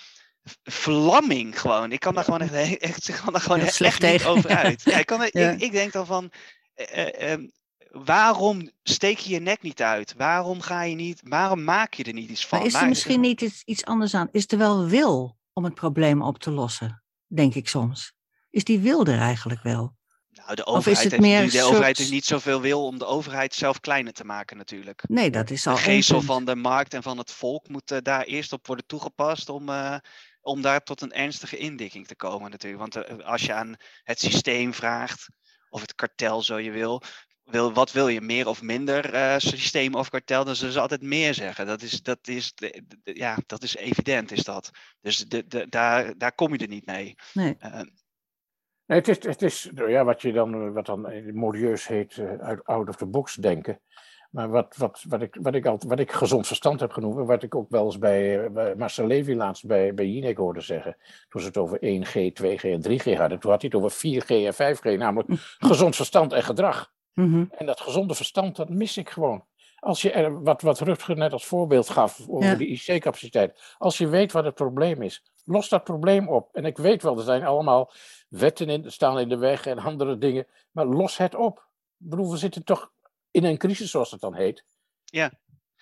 verlamming 0.62 1.60
gewoon. 1.60 1.92
Ik 1.92 2.00
kan 2.00 2.14
daar 2.14 2.24
gewoon 2.24 2.40
echt, 2.40 2.78
echt, 2.78 3.08
ik 3.08 3.20
kan 3.24 3.32
daar 3.32 3.42
gewoon 3.42 3.60
echt 3.60 3.74
slecht 3.74 4.02
niet 4.02 4.24
over 4.24 4.50
uit. 4.56 4.82
Ja, 4.90 4.98
ik, 4.98 5.06
kan, 5.06 5.22
er- 5.22 5.38
Ja. 5.38 5.50
ik, 5.50 5.60
ik 5.60 5.72
denk 5.72 5.92
dan 5.92 6.06
van... 6.06 6.32
ehm, 6.74 7.46
waarom 7.92 8.70
steek 8.82 9.18
je 9.18 9.32
je 9.32 9.40
nek 9.40 9.62
niet 9.62 9.82
uit? 9.82 10.14
Waarom 10.16 10.60
ga 10.60 10.82
je 10.82 10.94
niet, 10.94 11.20
waarom 11.24 11.64
maak 11.64 11.94
je 11.94 12.04
er 12.04 12.12
niet 12.12 12.30
iets 12.30 12.46
van? 12.46 12.58
Maar 12.58 12.66
is 12.66 12.74
er 12.74 12.88
misschien 12.88 13.20
niet 13.20 13.40
iets, 13.40 13.62
iets 13.64 13.84
anders 13.84 14.14
aan? 14.14 14.28
Is 14.32 14.44
er 14.52 14.58
wel 14.58 14.86
wil 14.86 15.38
om 15.52 15.64
het 15.64 15.74
probleem 15.74 16.22
op 16.22 16.38
te 16.38 16.50
lossen? 16.50 17.02
Denk 17.26 17.54
ik 17.54 17.68
soms. 17.68 18.12
Is 18.50 18.64
die 18.64 18.78
wil 18.78 19.04
er 19.06 19.18
eigenlijk 19.18 19.62
wel? 19.62 19.98
Nou, 20.30 20.54
de 20.54 20.64
Of 20.64 20.72
is 20.72 20.76
overheid, 20.78 21.02
het 21.02 21.10
heeft, 21.12 21.22
meer 21.22 21.40
nu- 21.40 21.46
de 21.46 21.50
soort- 21.58 21.64
overheid 21.72 21.98
heeft 21.98 22.10
niet 22.10 22.24
zoveel 22.24 22.60
wil 22.60 22.86
om 22.86 22.98
de 22.98 23.04
overheid 23.06 23.54
zelf 23.54 23.80
kleiner 23.80 24.12
te 24.12 24.24
maken 24.24 24.56
natuurlijk. 24.56 25.02
Nee, 25.08 25.30
dat 25.30 25.50
is 25.50 25.66
al 25.66 25.74
De 25.74 25.80
geestel 25.80 26.22
van 26.22 26.44
de 26.44 26.54
markt 26.54 26.94
en 26.94 27.02
van 27.02 27.18
het 27.18 27.30
volk 27.30 27.68
moet 27.68 28.04
daar 28.04 28.22
eerst 28.22 28.52
op 28.52 28.66
worden 28.66 28.86
toegepast 28.86 29.48
om, 29.48 29.68
eh, 29.68 29.96
om 30.40 30.62
daar 30.62 30.82
tot 30.82 31.00
een 31.00 31.12
ernstige 31.12 31.56
indikking 31.56 32.06
te 32.06 32.16
komen 32.16 32.50
natuurlijk. 32.50 32.92
Want 32.92 33.06
eh, 33.06 33.26
als 33.26 33.42
je 33.42 33.52
aan 33.52 33.76
het 34.02 34.20
systeem 34.20 34.74
vraagt, 34.74 35.26
of 35.68 35.80
het 35.80 35.94
kartel 35.94 36.42
zo 36.42 36.58
je 36.58 36.70
wil, 36.70 37.02
wil 37.50 37.72
wat 37.72 37.92
wil 37.92 38.08
je, 38.08 38.20
meer 38.20 38.48
of 38.48 38.62
minder 38.62 39.14
eh, 39.14 39.34
systeem 39.38 39.94
of 39.94 40.10
kartel, 40.10 40.44
dan 40.44 40.56
zullen 40.56 40.72
ze 40.72 40.80
altijd 40.80 41.02
meer 41.02 41.34
zeggen. 41.34 41.66
Dat 41.66 41.82
is, 41.82 42.02
dat 42.02 42.28
is, 42.28 42.54
ja, 43.02 43.36
dat 43.46 43.62
is 43.62 43.76
evident 43.76 44.32
is 44.32 44.44
dat. 44.44 44.70
Dus 45.00 45.16
de, 45.16 45.46
de, 45.46 45.66
daar, 45.68 46.18
daar 46.18 46.34
kom 46.34 46.52
je 46.52 46.58
er 46.58 46.68
niet 46.68 46.86
mee. 46.86 47.14
Nee. 47.32 47.56
Eh, 47.58 47.80
Nee, 48.90 48.98
het 48.98 49.08
is, 49.08 49.24
het 49.24 49.42
is 49.42 49.70
ja, 49.74 50.04
wat 50.04 50.22
je 50.22 50.32
dan, 50.32 50.72
wat 50.72 50.86
dan 50.86 51.32
modieus 51.34 51.86
heet, 51.86 52.18
eh, 52.18 52.38
uit 52.38 52.64
out 52.64 52.88
of 52.88 52.96
the 52.96 53.06
box 53.06 53.34
denken. 53.34 53.80
Maar 54.30 54.48
wat, 54.48 54.76
wat, 54.76 55.04
wat, 55.08 55.22
ik, 55.22 55.36
wat, 55.40 55.54
ik 55.54 55.66
altijd, 55.66 55.90
wat 55.90 56.00
ik 56.00 56.12
gezond 56.12 56.46
verstand 56.46 56.80
heb 56.80 56.92
genoemd, 56.92 57.18
en 57.18 57.26
wat 57.26 57.42
ik 57.42 57.54
ook 57.54 57.70
wel 57.70 57.84
eens 57.84 57.98
bij, 57.98 58.52
bij 58.52 58.74
Marcel 58.74 59.06
Levy 59.06 59.32
laatst 59.32 59.66
bij, 59.66 59.94
bij 59.94 60.06
Jinek 60.06 60.36
hoorde 60.36 60.60
zeggen, 60.60 60.96
toen 61.28 61.40
ze 61.40 61.46
het 61.46 61.56
over 61.56 61.78
1G, 61.78 62.32
2G 62.42 62.62
en 62.62 62.82
3G 62.88 63.16
hadden, 63.16 63.38
toen 63.38 63.50
had 63.50 63.62
hij 63.62 63.70
het 63.72 63.74
over 63.74 63.92
4G 63.92 64.26
en 64.26 64.54
5G, 64.54 64.98
namelijk 64.98 65.28
gezond 65.68 65.96
verstand 65.96 66.32
en 66.32 66.42
gedrag. 66.42 66.92
Mhm. 67.14 67.44
En 67.50 67.66
dat 67.66 67.80
gezonde 67.80 68.14
verstand, 68.14 68.56
dat 68.56 68.68
mis 68.68 68.96
ik 68.96 69.10
gewoon. 69.10 69.44
Als 69.78 70.02
je 70.02 70.10
er, 70.12 70.42
wat, 70.42 70.62
wat 70.62 70.80
Rutger 70.80 71.16
net 71.16 71.32
als 71.32 71.46
voorbeeld 71.46 71.88
gaf 71.90 72.28
over 72.28 72.48
Ja. 72.48 72.54
de 72.54 72.66
IC-capaciteit. 72.66 73.74
Als 73.78 73.98
je 73.98 74.08
weet 74.08 74.32
wat 74.32 74.44
het 74.44 74.54
probleem 74.54 75.02
is, 75.02 75.24
los 75.44 75.68
dat 75.68 75.84
probleem 75.84 76.28
op. 76.28 76.48
En 76.54 76.64
ik 76.64 76.76
weet 76.78 77.02
wel, 77.02 77.18
er 77.18 77.24
zijn 77.24 77.44
allemaal 77.44 77.92
wetten 78.28 78.68
in, 78.68 78.90
staan 78.92 79.18
in 79.18 79.28
de 79.28 79.36
weg 79.36 79.66
en 79.66 79.78
andere 79.78 80.18
dingen. 80.18 80.46
Maar 80.70 80.86
los 80.86 81.16
het 81.16 81.34
op. 81.34 81.58
Ik 81.98 82.08
bedoel, 82.10 82.30
we 82.30 82.36
zitten 82.36 82.64
toch 82.64 82.92
in 83.30 83.44
een 83.44 83.58
crisis, 83.58 83.90
zoals 83.90 84.10
het 84.10 84.20
dan 84.20 84.34
heet. 84.34 84.64
Ja. 85.04 85.32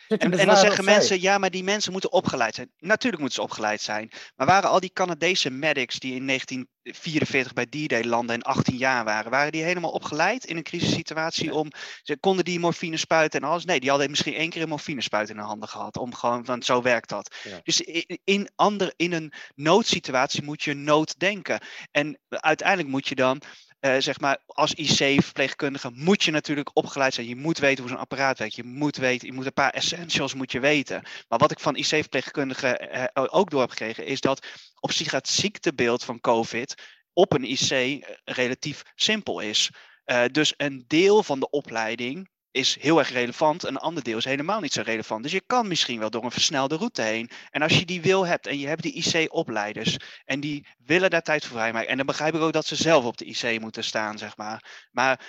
En, 0.09 0.39
en 0.39 0.47
dan 0.47 0.57
zeggen 0.57 0.85
mensen, 0.85 1.21
ja, 1.21 1.39
maar 1.39 1.51
die 1.51 1.65
mensen 1.65 1.93
moeten 1.93 2.13
opgeleid 2.13 2.55
zijn. 2.55 2.71
Natuurlijk 2.79 3.23
moeten 3.23 3.43
ze 3.43 3.49
opgeleid 3.49 3.81
zijn. 3.81 4.11
Maar 4.37 4.47
waren 4.47 4.71
al 4.71 4.81
die 4.81 4.93
Canadese 4.93 5.51
medics 5.51 5.99
die 5.99 6.15
in 6.15 6.27
1944 6.27 7.53
bij 7.53 7.67
D-Day 7.67 8.05
landen 8.05 8.35
en 8.35 8.43
18 8.43 8.77
jaar 8.77 9.05
waren, 9.05 9.31
waren 9.31 9.53
die 9.53 9.63
helemaal 9.63 9.91
opgeleid 9.91 10.45
in 10.45 10.57
een 10.57 10.63
crisissituatie 10.63 11.55
om, 11.55 11.71
ze, 12.03 12.17
konden 12.17 12.45
die 12.45 12.59
morfine 12.59 12.97
spuiten 12.97 13.41
en 13.41 13.49
alles? 13.49 13.65
Nee, 13.65 13.81
die 13.81 13.91
hadden 13.91 14.11
misschien 14.11 14.35
één 14.35 14.51
keer 14.51 14.63
een 14.63 14.69
morfine 14.69 15.03
spuit 15.03 15.29
in 15.29 15.37
hun 15.37 15.45
handen 15.45 15.69
gehad, 15.69 15.97
om 15.97 16.15
gewoon, 16.15 16.45
want 16.45 16.65
zo 16.65 16.83
werkt 16.83 17.09
dat. 17.09 17.35
Ja. 17.45 17.61
Dus 17.63 17.81
in, 17.81 18.19
in, 18.25 18.49
ander, 18.55 18.93
in 18.97 19.13
een 19.13 19.33
noodsituatie 19.55 20.43
moet 20.43 20.63
je 20.63 20.75
nood 20.75 21.19
denken. 21.19 21.61
En 21.91 22.19
uiteindelijk 22.29 22.89
moet 22.89 23.09
je 23.09 23.15
dan 23.15 23.43
eh, 23.81 23.97
zeg 23.99 24.21
maar, 24.21 24.39
als 24.47 24.75
IC-verpleegkundige 24.75 25.91
moet 25.95 26.23
je 26.23 26.31
natuurlijk 26.31 26.71
opgeleid 26.73 27.15
zijn. 27.15 27.29
Je 27.29 27.37
moet 27.37 27.59
weten 27.59 27.83
hoe 27.83 27.93
zo'n 27.93 28.01
apparaat 28.01 28.39
werkt. 28.39 28.55
Je 28.55 28.65
moet 28.65 28.97
weten, 28.97 29.27
je 29.27 29.33
moet 29.33 29.47
een 29.47 29.53
paar 29.53 29.71
essentials 29.71 30.35
moet 30.35 30.53
je 30.53 30.61
weten. 30.61 31.03
Maar 31.29 31.39
wat 31.39 31.51
ik 31.51 31.61
van 31.61 31.77
IC-verpleegkundigen 31.77 32.91
eh, 32.91 33.25
ook 33.31 33.51
door 33.51 33.61
heb 33.61 33.71
gekregen, 33.71 34.07
is 34.07 34.21
dat 34.21 34.47
op 34.81 34.93
zich 34.93 35.11
het 35.11 35.29
ziektebeeld 35.29 36.05
van 36.05 36.21
COVID 36.21 36.75
op 37.19 37.33
een 37.33 37.45
IC 37.45 37.71
eh, 37.71 38.01
relatief 38.25 38.83
simpel 38.95 39.41
is. 39.41 39.71
Eh, 40.05 40.25
dus 40.33 40.55
een 40.57 40.85
deel 40.87 41.23
van 41.23 41.41
de 41.41 41.51
opleiding 41.51 42.31
is 42.51 42.77
heel 42.81 42.99
erg 42.99 43.11
relevant. 43.11 43.65
Een 43.65 43.77
ander 43.77 44.03
deel 44.03 44.17
is 44.17 44.25
helemaal 44.25 44.61
niet 44.61 44.73
zo 44.73 44.83
relevant. 44.85 45.23
Dus 45.23 45.33
je 45.33 45.43
kan 45.47 45.69
misschien 45.69 45.99
wel 45.99 46.11
door 46.11 46.25
een 46.25 46.31
versnelde 46.31 46.77
route 46.77 47.03
heen. 47.03 47.31
En 47.51 47.63
als 47.63 47.79
je 47.79 47.85
die 47.85 48.03
wil 48.03 48.27
hebt 48.27 48.47
en 48.47 48.59
je 48.59 48.67
hebt 48.67 48.83
die 48.83 48.93
IC-opleiders 48.93 49.97
en 50.25 50.41
die 50.41 50.67
willen 50.85 51.11
daar 51.11 51.23
tijd 51.23 51.45
voor 51.45 51.57
vrijmaken. 51.57 51.89
En 51.89 51.97
dan 51.97 52.07
begrijp 52.07 52.35
ik 52.35 52.41
ook 52.41 52.53
dat 52.53 52.67
ze 52.67 52.77
zelf 52.77 53.05
op 53.05 53.17
de 53.17 53.25
IC 53.25 53.61
moeten 53.61 53.85
staan, 53.85 54.19
zeg 54.19 54.37
maar. 54.37 54.87
Maar 54.91 55.21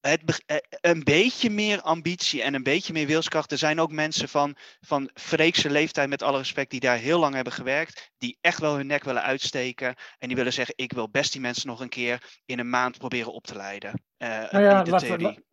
het, 0.00 0.42
eh, 0.46 0.56
een 0.70 1.04
beetje 1.04 1.50
meer 1.50 1.80
ambitie 1.80 2.42
en 2.42 2.54
een 2.54 2.62
beetje 2.62 2.92
meer 2.92 3.06
wilskracht. 3.06 3.52
Er 3.52 3.58
zijn 3.58 3.80
ook 3.80 3.92
mensen 3.92 4.28
van, 4.28 4.56
van 4.80 5.10
Freekse 5.14 5.70
leeftijd, 5.70 6.08
met 6.08 6.22
alle 6.22 6.38
respect, 6.38 6.70
die 6.70 6.80
daar 6.80 6.98
heel 6.98 7.18
lang 7.18 7.34
hebben 7.34 7.52
gewerkt. 7.52 8.10
Die 8.18 8.38
echt 8.40 8.58
wel 8.58 8.76
hun 8.76 8.86
nek 8.86 9.04
willen 9.04 9.22
uitsteken. 9.22 9.94
En 10.18 10.28
die 10.28 10.36
willen 10.36 10.52
zeggen: 10.52 10.74
Ik 10.76 10.92
wil 10.92 11.10
best 11.10 11.32
die 11.32 11.40
mensen 11.40 11.68
nog 11.68 11.80
een 11.80 11.88
keer 11.88 12.40
in 12.44 12.58
een 12.58 12.70
maand 12.70 12.98
proberen 12.98 13.32
op 13.32 13.46
te 13.46 13.56
leiden. 13.56 14.07
Eh, 14.18 14.52
Nou 14.52 14.64
ja, 14.64 14.84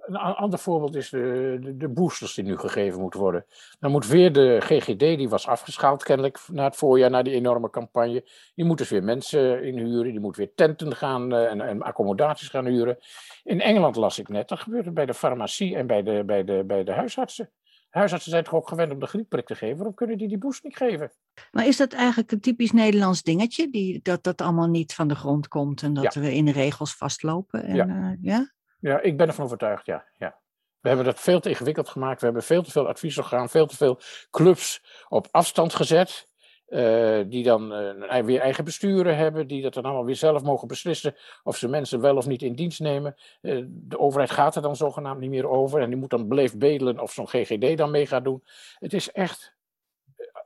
een 0.06 0.16
ander 0.18 0.60
voorbeeld 0.60 0.96
is 0.96 1.10
de, 1.10 1.58
de, 1.62 1.78
de 1.78 1.90
boosters 1.90 2.34
die 2.34 2.44
nu 2.44 2.58
gegeven 2.58 3.02
moeten 3.02 3.20
worden. 3.20 3.46
Dan 3.80 3.92
moet 3.92 4.08
weer 4.08 4.34
de 4.34 4.58
GGD, 4.60 5.00
die 5.00 5.30
was 5.30 5.48
afgeschaald 5.48 6.04
kennelijk 6.04 6.40
na 6.52 6.64
het 6.64 6.76
voorjaar, 6.76 7.10
na 7.10 7.22
die 7.22 7.34
enorme 7.34 7.70
campagne. 7.70 8.30
Die 8.56 8.66
moet 8.66 8.78
dus 8.78 8.90
weer 8.90 9.04
mensen 9.04 9.64
inhuren, 9.64 10.12
die 10.12 10.20
moet 10.20 10.36
weer 10.36 10.54
tenten 10.56 10.96
gaan 10.96 11.34
eh, 11.34 11.52
en, 11.52 11.62
en 11.62 11.82
accommodaties 11.82 12.50
gaan 12.50 12.66
huren. 12.66 12.98
In 13.44 13.62
Engeland 13.62 13.96
las 13.96 14.20
ik 14.20 14.30
net, 14.30 14.48
dat 14.48 14.60
gebeurt 14.60 14.86
het 14.86 14.94
bij 14.94 15.06
de 15.06 15.14
farmacie 15.14 15.76
en 15.76 15.88
bij 15.88 16.04
de, 16.04 16.24
bij 16.26 16.44
de, 16.44 16.64
bij 16.66 16.84
de 16.84 16.92
huisartsen. 16.92 17.50
Huisartsen 17.96 18.32
zijn 18.32 18.44
toch 18.44 18.54
ook 18.54 18.68
gewend 18.68 18.92
om 18.92 19.00
de 19.00 19.06
griepprik 19.06 19.46
te 19.46 19.56
geven, 19.56 19.76
waarom 19.76 19.94
kunnen 19.94 20.18
die 20.18 20.28
die 20.28 20.38
boost 20.38 20.64
niet 20.64 20.76
geven? 20.78 21.12
Maar 21.52 21.68
is 21.68 21.78
dat 21.78 21.94
eigenlijk 21.94 22.32
een 22.32 22.40
typisch 22.40 22.72
Nederlands 22.72 23.24
dingetje, 23.24 23.70
die, 23.70 24.00
dat 24.04 24.24
dat 24.24 24.42
allemaal 24.42 24.68
niet 24.68 24.94
van 24.94 25.08
de 25.08 25.16
grond 25.16 25.48
komt 25.48 25.82
en 25.82 25.94
dat 25.94 26.14
Ja. 26.14 26.22
we 26.22 26.34
in 26.34 26.46
de 26.46 26.52
regels 26.52 26.96
vastlopen? 26.96 27.64
En, 27.64 27.76
Ja. 27.76 27.86
ja. 27.86 28.18
ja? 28.22 28.54
Ja, 28.80 29.02
ik 29.02 29.18
ben 29.18 29.28
ervan 29.28 29.46
overtuigd, 29.46 29.86
ja. 29.86 30.06
ja. 30.18 30.40
We 30.80 30.88
hebben 30.88 31.06
dat 31.06 31.20
veel 31.20 31.40
te 31.40 31.50
ingewikkeld 31.50 31.90
gemaakt. 31.90 32.20
We 32.20 32.26
hebben 32.26 32.44
veel 32.44 32.64
te 32.64 32.72
veel 32.72 32.88
adviesorgaan, 32.88 33.50
veel 33.50 33.66
te 33.68 33.76
veel 33.76 34.00
clubs 34.32 34.84
op 35.08 35.28
afstand 35.32 35.74
gezet. 35.74 36.28
Eh, 36.66 37.22
die 37.28 37.44
dan 37.44 37.74
eh, 37.74 38.24
weer 38.24 38.40
eigen 38.40 38.64
besturen 38.64 39.18
hebben, 39.18 39.48
die 39.48 39.62
dat 39.62 39.74
dan 39.74 39.84
allemaal 39.84 40.06
weer 40.06 40.16
zelf 40.16 40.44
mogen 40.44 40.68
beslissen 40.68 41.16
of 41.44 41.58
ze 41.58 41.68
mensen 41.68 42.02
wel 42.02 42.18
of 42.18 42.28
niet 42.28 42.42
in 42.42 42.56
dienst 42.56 42.80
nemen. 42.80 43.16
Eh, 43.42 43.64
de 43.68 44.00
overheid 44.00 44.32
gaat 44.32 44.56
er 44.56 44.62
dan 44.62 44.76
zogenaamd 44.76 45.20
niet 45.20 45.30
meer 45.30 45.48
over 45.48 45.82
en 45.82 45.90
die 45.90 45.98
moet 45.98 46.10
dan 46.10 46.28
beleefd 46.28 46.58
bedelen 46.58 47.00
of 47.00 47.14
zo'n 47.14 47.28
GGD 47.28 47.78
dan 47.78 47.92
mee 47.92 48.06
gaat 48.06 48.24
doen. 48.24 48.44
Het 48.80 48.94
is 48.94 49.12
echt, 49.12 49.56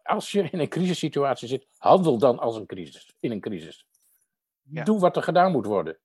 als 0.04 0.32
je 0.32 0.50
in 0.52 0.60
een 0.60 0.70
crisissituatie 0.70 1.48
zit, 1.48 1.68
handel 1.78 2.18
dan 2.18 2.40
als 2.40 2.56
een 2.56 2.66
crisis, 2.66 3.16
in 3.20 3.32
een 3.32 3.42
crisis. 3.42 3.86
Ja. 4.70 4.84
Doe 4.84 5.00
wat 5.00 5.16
er 5.16 5.24
gedaan 5.24 5.52
moet 5.52 5.66
worden. 5.66 5.98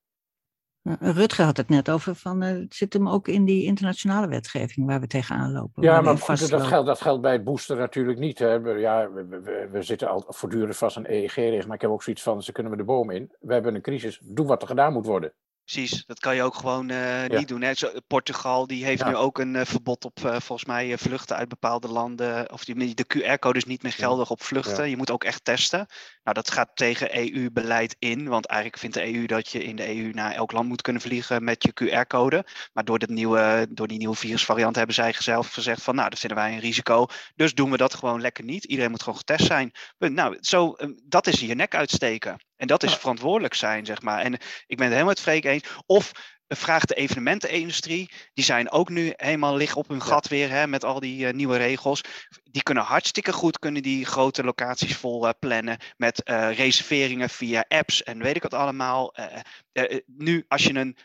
Uh, 0.85 0.95
Rutger 0.99 1.45
had 1.45 1.57
het 1.57 1.69
net 1.69 1.91
over, 1.91 2.15
van, 2.15 2.43
eh, 2.43 2.49
het 2.53 2.75
zit 2.75 2.93
hem 2.93 3.09
ook 3.09 3.29
in 3.29 3.45
die 3.45 3.65
internationale 3.65 4.29
wetgeving 4.29 4.87
waar 4.87 5.01
we 5.01 5.07
tegenaan 5.07 5.53
lopen. 5.53 5.83
Ja, 5.83 6.01
maar 6.01 6.19
goed, 6.19 6.51
dat, 6.51 6.63
geldt, 6.63 6.87
dat 6.87 7.01
geldt 7.01 7.23
bij 7.23 7.33
het 7.33 7.45
booster 7.45 7.77
natuurlijk 7.77 8.19
niet. 8.19 8.39
Hè. 8.39 8.61
We, 8.61 8.79
ja, 8.79 9.11
we, 9.11 9.27
we, 9.27 9.69
we 9.71 9.83
zitten 9.83 10.09
al 10.09 10.25
voortdurend 10.29 10.77
vast 10.77 10.97
aan 10.97 11.07
EEG-regels, 11.07 11.67
maar 11.67 11.75
ik 11.75 11.81
heb 11.81 11.91
ook 11.91 12.03
zoiets 12.03 12.23
van, 12.23 12.43
ze 12.43 12.53
kunnen 12.53 12.73
we 12.73 12.79
de 12.79 12.85
boom 12.85 13.11
in. 13.11 13.33
We 13.41 13.53
hebben 13.53 13.75
een 13.75 13.83
crisis, 13.83 14.21
doe 14.23 14.47
wat 14.47 14.63
er 14.63 14.69
gedaan 14.69 14.93
moet 14.93 15.07
worden. 15.07 15.33
Precies, 15.65 16.05
dat 16.07 16.19
kan 16.19 16.35
je 16.35 16.43
ook 16.43 16.55
gewoon 16.55 16.91
eh, 16.91 17.27
Ja. 17.27 17.39
niet 17.39 17.49
doen. 17.49 17.63
Hè. 17.63 17.75
Zo, 17.75 17.91
Portugal 18.07 18.67
die 18.67 18.85
heeft 18.85 19.01
Ja. 19.03 19.09
nu 19.09 19.17
ook 19.17 19.39
een 19.39 19.57
eh, 19.57 19.65
verbod 19.65 20.05
op 20.05 20.25
eh, 20.25 20.31
volgens 20.31 20.65
mij 20.65 20.99
vluchten 20.99 21.37
uit 21.37 21.49
bepaalde 21.49 21.89
landen. 21.89 22.53
Of 22.53 22.65
die, 22.65 22.95
de 22.95 23.07
QR-code 23.07 23.59
is 23.59 23.65
niet 23.65 23.83
meer 23.83 23.93
geldig 23.93 24.31
op 24.31 24.43
vluchten. 24.43 24.77
Ja. 24.85 24.91
Je 24.91 24.97
moet 24.97 25.11
ook 25.11 25.25
echt 25.25 25.45
testen. 25.45 25.87
Nou, 26.23 26.37
dat 26.37 26.51
gaat 26.51 26.71
tegen 26.75 27.17
EU-beleid 27.19 27.97
in. 27.99 28.29
Want 28.29 28.47
eigenlijk 28.47 28.81
vindt 28.81 28.97
de 28.97 29.15
EU 29.15 29.27
dat 29.27 29.49
je 29.49 29.65
in 29.65 29.77
de 29.77 29.97
EU 29.97 30.11
naar 30.13 30.33
elk 30.33 30.53
land 30.53 30.69
moet 30.69 30.83
kunnen 30.83 31.03
vliegen 31.03 31.45
met 31.45 31.63
je 31.63 31.73
QR-code. 31.73 32.47
Maar 32.73 32.85
door, 32.85 32.99
dit 32.99 33.09
nieuwe, 33.09 33.67
door 33.71 33.89
die 33.89 33.99
nieuwe 33.99 34.17
virusvariant 34.17 34.77
hebben 34.77 34.95
zij 34.95 35.15
zelf 35.19 35.53
gezegd 35.53 35.83
van 35.83 35.95
nou, 35.95 36.11
dat 36.11 36.19
vinden 36.19 36.39
wij 36.39 36.53
een 36.53 36.61
risico. 36.61 37.07
Dus 37.35 37.55
doen 37.55 37.71
we 37.71 37.77
dat 37.77 37.95
gewoon 37.95 38.21
lekker 38.21 38.45
niet. 38.45 38.65
Iedereen 38.65 38.91
moet 38.91 39.03
gewoon 39.03 39.19
getest 39.19 39.47
zijn. 39.47 39.73
Nou, 39.99 40.37
zo, 40.41 40.77
dat 41.05 41.27
is 41.27 41.41
je 41.41 41.55
nek 41.55 41.75
uitsteken. 41.75 42.37
En 42.65 42.71
dat 42.71 42.83
is 42.83 42.93
Ja. 42.93 42.99
verantwoordelijk 42.99 43.55
zijn, 43.55 43.87
zeg 43.87 44.03
maar. 44.03 44.21
En 44.21 44.33
ik 44.67 44.77
ben 44.77 44.87
het 44.87 44.93
helemaal 44.93 45.05
met 45.05 45.21
Freek 45.21 45.45
eens. 45.45 45.63
Of 45.87 46.13
vraag 46.49 46.85
de 46.85 46.95
evenementenindustrie. 46.95 48.11
Die 48.35 48.45
zijn 48.45 48.71
ook 48.71 48.89
nu 48.89 49.13
helemaal 49.17 49.57
liggen 49.57 49.79
op 49.79 49.89
hun 49.89 50.03
gat 50.03 50.29
weer 50.29 50.51
hè, 50.51 50.67
met 50.67 50.85
al 50.85 51.01
die 51.01 51.27
eh, 51.27 51.33
nieuwe 51.33 51.57
regels. 51.57 52.01
Die 52.45 52.63
kunnen 52.63 52.85
hartstikke 52.85 53.33
goed 53.33 53.59
kunnen 53.59 53.83
die 53.83 54.05
grote 54.05 54.45
locaties 54.45 54.97
vol 54.97 55.27
eh, 55.27 55.33
plannen 55.39 55.79
met 55.97 56.23
eh, 56.23 56.57
reserveringen 56.57 57.31
via 57.31 57.65
apps 57.69 58.03
en 58.03 58.23
weet 58.23 58.37
ik 58.37 58.43
wat 58.43 58.55
allemaal. 58.55 59.15
Eh, 59.15 59.25
eh, 59.73 59.93
eh, 59.93 60.01
nu, 60.07 60.45
als 60.49 60.65
je 60.65 60.75
een 60.75 60.97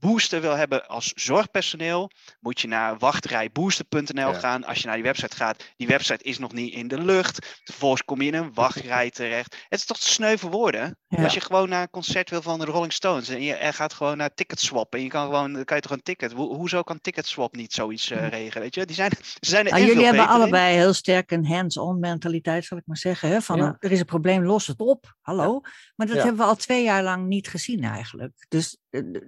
booster 0.00 0.40
wil 0.40 0.54
hebben 0.56 0.88
als 0.88 1.12
zorgpersoneel, 1.14 2.10
moet 2.40 2.60
je 2.60 2.68
naar 2.68 2.98
wachtrijbooster.nl 2.98 4.32
Ja. 4.32 4.32
gaan. 4.32 4.64
Als 4.64 4.78
je 4.78 4.86
naar 4.86 4.94
die 4.94 5.04
website 5.04 5.36
gaat, 5.36 5.72
die 5.76 5.86
website 5.86 6.24
is 6.24 6.38
nog 6.38 6.52
niet 6.52 6.72
in 6.74 6.88
de 6.88 6.98
lucht. 7.02 7.60
Vervolgens 7.64 8.04
kom 8.04 8.20
je 8.20 8.26
in 8.28 8.34
een 8.34 8.54
wachtrij 8.54 9.10
terecht. 9.10 9.56
Het 9.68 9.78
is 9.78 9.84
toch 9.86 9.98
te 9.98 10.08
sneu 10.10 10.36
voor 10.36 10.50
woorden? 10.50 10.98
Ja. 11.08 11.22
Als 11.24 11.34
je 11.34 11.40
gewoon 11.40 11.68
naar 11.68 11.82
een 11.82 11.90
concert 11.90 12.30
wil 12.30 12.42
van 12.42 12.58
de 12.58 12.64
Rolling 12.64 12.92
Stones 12.92 13.28
en 13.28 13.42
je 13.42 13.54
er 13.54 13.72
gaat 13.74 13.92
gewoon 13.92 14.16
naar 14.16 14.34
Ticketswap 14.34 14.94
en 14.94 15.02
je 15.02 15.08
kan 15.08 15.24
gewoon, 15.24 15.52
dan 15.52 15.64
kan 15.64 15.76
je 15.76 15.82
toch 15.82 15.92
een 15.92 16.02
ticket. 16.02 16.32
Ho- 16.32 16.54
hoezo 16.54 16.82
kan 16.82 17.00
Ticketswap 17.00 17.56
niet 17.56 17.72
zoiets 17.72 18.10
eh, 18.10 18.28
regelen? 18.28 18.62
Weet 18.62 18.74
je, 18.74 18.84
die 18.86 18.96
zijn, 18.96 19.10
ze 19.20 19.36
zijn 19.50 19.64
er 19.64 19.70
Nou, 19.70 19.82
echt 19.82 19.90
jullie 19.92 20.06
hebben 20.08 20.24
in. 20.24 20.28
allebei 20.30 20.74
heel 20.76 20.92
sterk 20.92 21.30
een 21.30 21.46
hands-on 21.46 21.98
mentaliteit, 22.00 22.64
zal 22.64 22.78
ik 22.78 22.86
maar 22.86 22.96
zeggen. 22.96 23.28
Hè? 23.28 23.40
Van, 23.40 23.56
Ja. 23.58 23.76
er 23.78 23.92
is 23.92 23.98
een 23.98 24.04
probleem, 24.04 24.44
los 24.44 24.66
het 24.66 24.80
op. 24.80 25.14
Hallo. 25.20 25.60
Maar 25.96 26.06
dat 26.06 26.16
Ja. 26.16 26.22
hebben 26.22 26.40
we 26.40 26.46
al 26.50 26.56
twee 26.56 26.84
jaar 26.84 27.02
lang 27.02 27.26
niet 27.26 27.48
gezien 27.48 27.84
eigenlijk. 27.84 28.44
Dus 28.48 28.78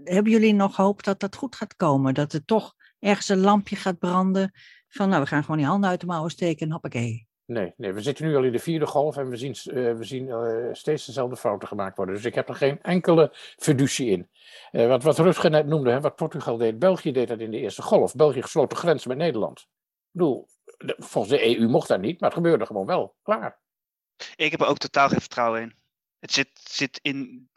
hebben 0.05 0.33
jullie 0.33 0.55
nog 0.55 0.77
hoop 0.77 1.03
dat 1.03 1.21
dat 1.21 1.37
goed 1.37 1.57
gaat 1.57 1.77
komen? 1.77 2.15
Dat 2.15 2.33
er 2.33 2.45
toch 2.45 2.75
ergens 2.99 3.29
een 3.29 3.41
lampje 3.41 3.77
gaat 3.77 3.99
branden 3.99 4.53
van, 4.89 5.09
nou, 5.09 5.23
we 5.23 5.29
gaan 5.29 5.43
gewoon 5.43 5.57
die 5.57 5.67
handen 5.67 5.91
uit 5.91 6.01
de 6.01 6.07
mouwen 6.07 6.31
steken 6.31 6.67
en 6.67 6.73
hoppakee. 6.73 7.27
Nee, 7.45 7.73
nee, 7.77 7.93
we 7.93 8.01
zitten 8.01 8.27
nu 8.27 8.37
al 8.37 8.43
in 8.45 8.53
de 8.53 8.59
vierde 8.59 8.87
golf 8.87 9.17
en 9.17 9.29
we 9.29 9.37
zien, 9.37 9.53
eh, 9.53 9.95
we 9.97 10.05
zien 10.05 10.29
eh, 10.29 10.69
steeds 10.73 11.07
dezelfde 11.07 11.37
fouten 11.37 11.69
gemaakt 11.69 11.97
worden. 11.97 12.15
Dus 12.15 12.25
ik 12.25 12.35
heb 12.35 12.49
er 12.49 12.55
geen 12.55 12.83
enkele 12.83 13.29
fiducie 13.57 14.11
in. 14.11 14.29
Eh, 14.71 14.87
wat, 14.89 15.03
wat 15.03 15.19
Rutger 15.19 15.51
net 15.51 15.67
noemde, 15.67 15.91
hè, 15.91 16.01
wat 16.01 16.17
Portugal 16.17 16.57
deed, 16.57 16.79
België 16.79 17.13
deed 17.13 17.29
dat 17.29 17.41
in 17.41 17.51
de 17.51 17.59
eerste 17.59 17.83
golf. 17.83 18.15
België 18.15 18.43
gesloot 18.43 18.71
de 18.71 18.77
grens 18.77 19.07
met 19.07 19.17
Nederland. 19.17 19.59
Ik 19.61 19.67
bedoel, 20.11 20.49
de- 20.79 20.97
volgens 20.99 21.35
de 21.35 21.59
EU 21.59 21.69
mocht 21.69 21.89
dat 21.89 22.01
niet, 22.01 22.21
maar 22.21 22.29
het 22.29 22.39
gebeurde 22.39 22.67
gewoon 22.67 22.87
wel. 22.87 23.15
Klaar. 23.23 23.59
Ik 24.37 24.51
heb 24.51 24.61
er 24.61 24.67
ook 24.67 24.79
totaal 24.79 25.09
geen 25.09 25.21
vertrouwen 25.21 25.61
in. 25.63 25.75
Het 26.19 26.33
zit, 26.33 26.51
zit 26.53 26.99
in 27.03 27.49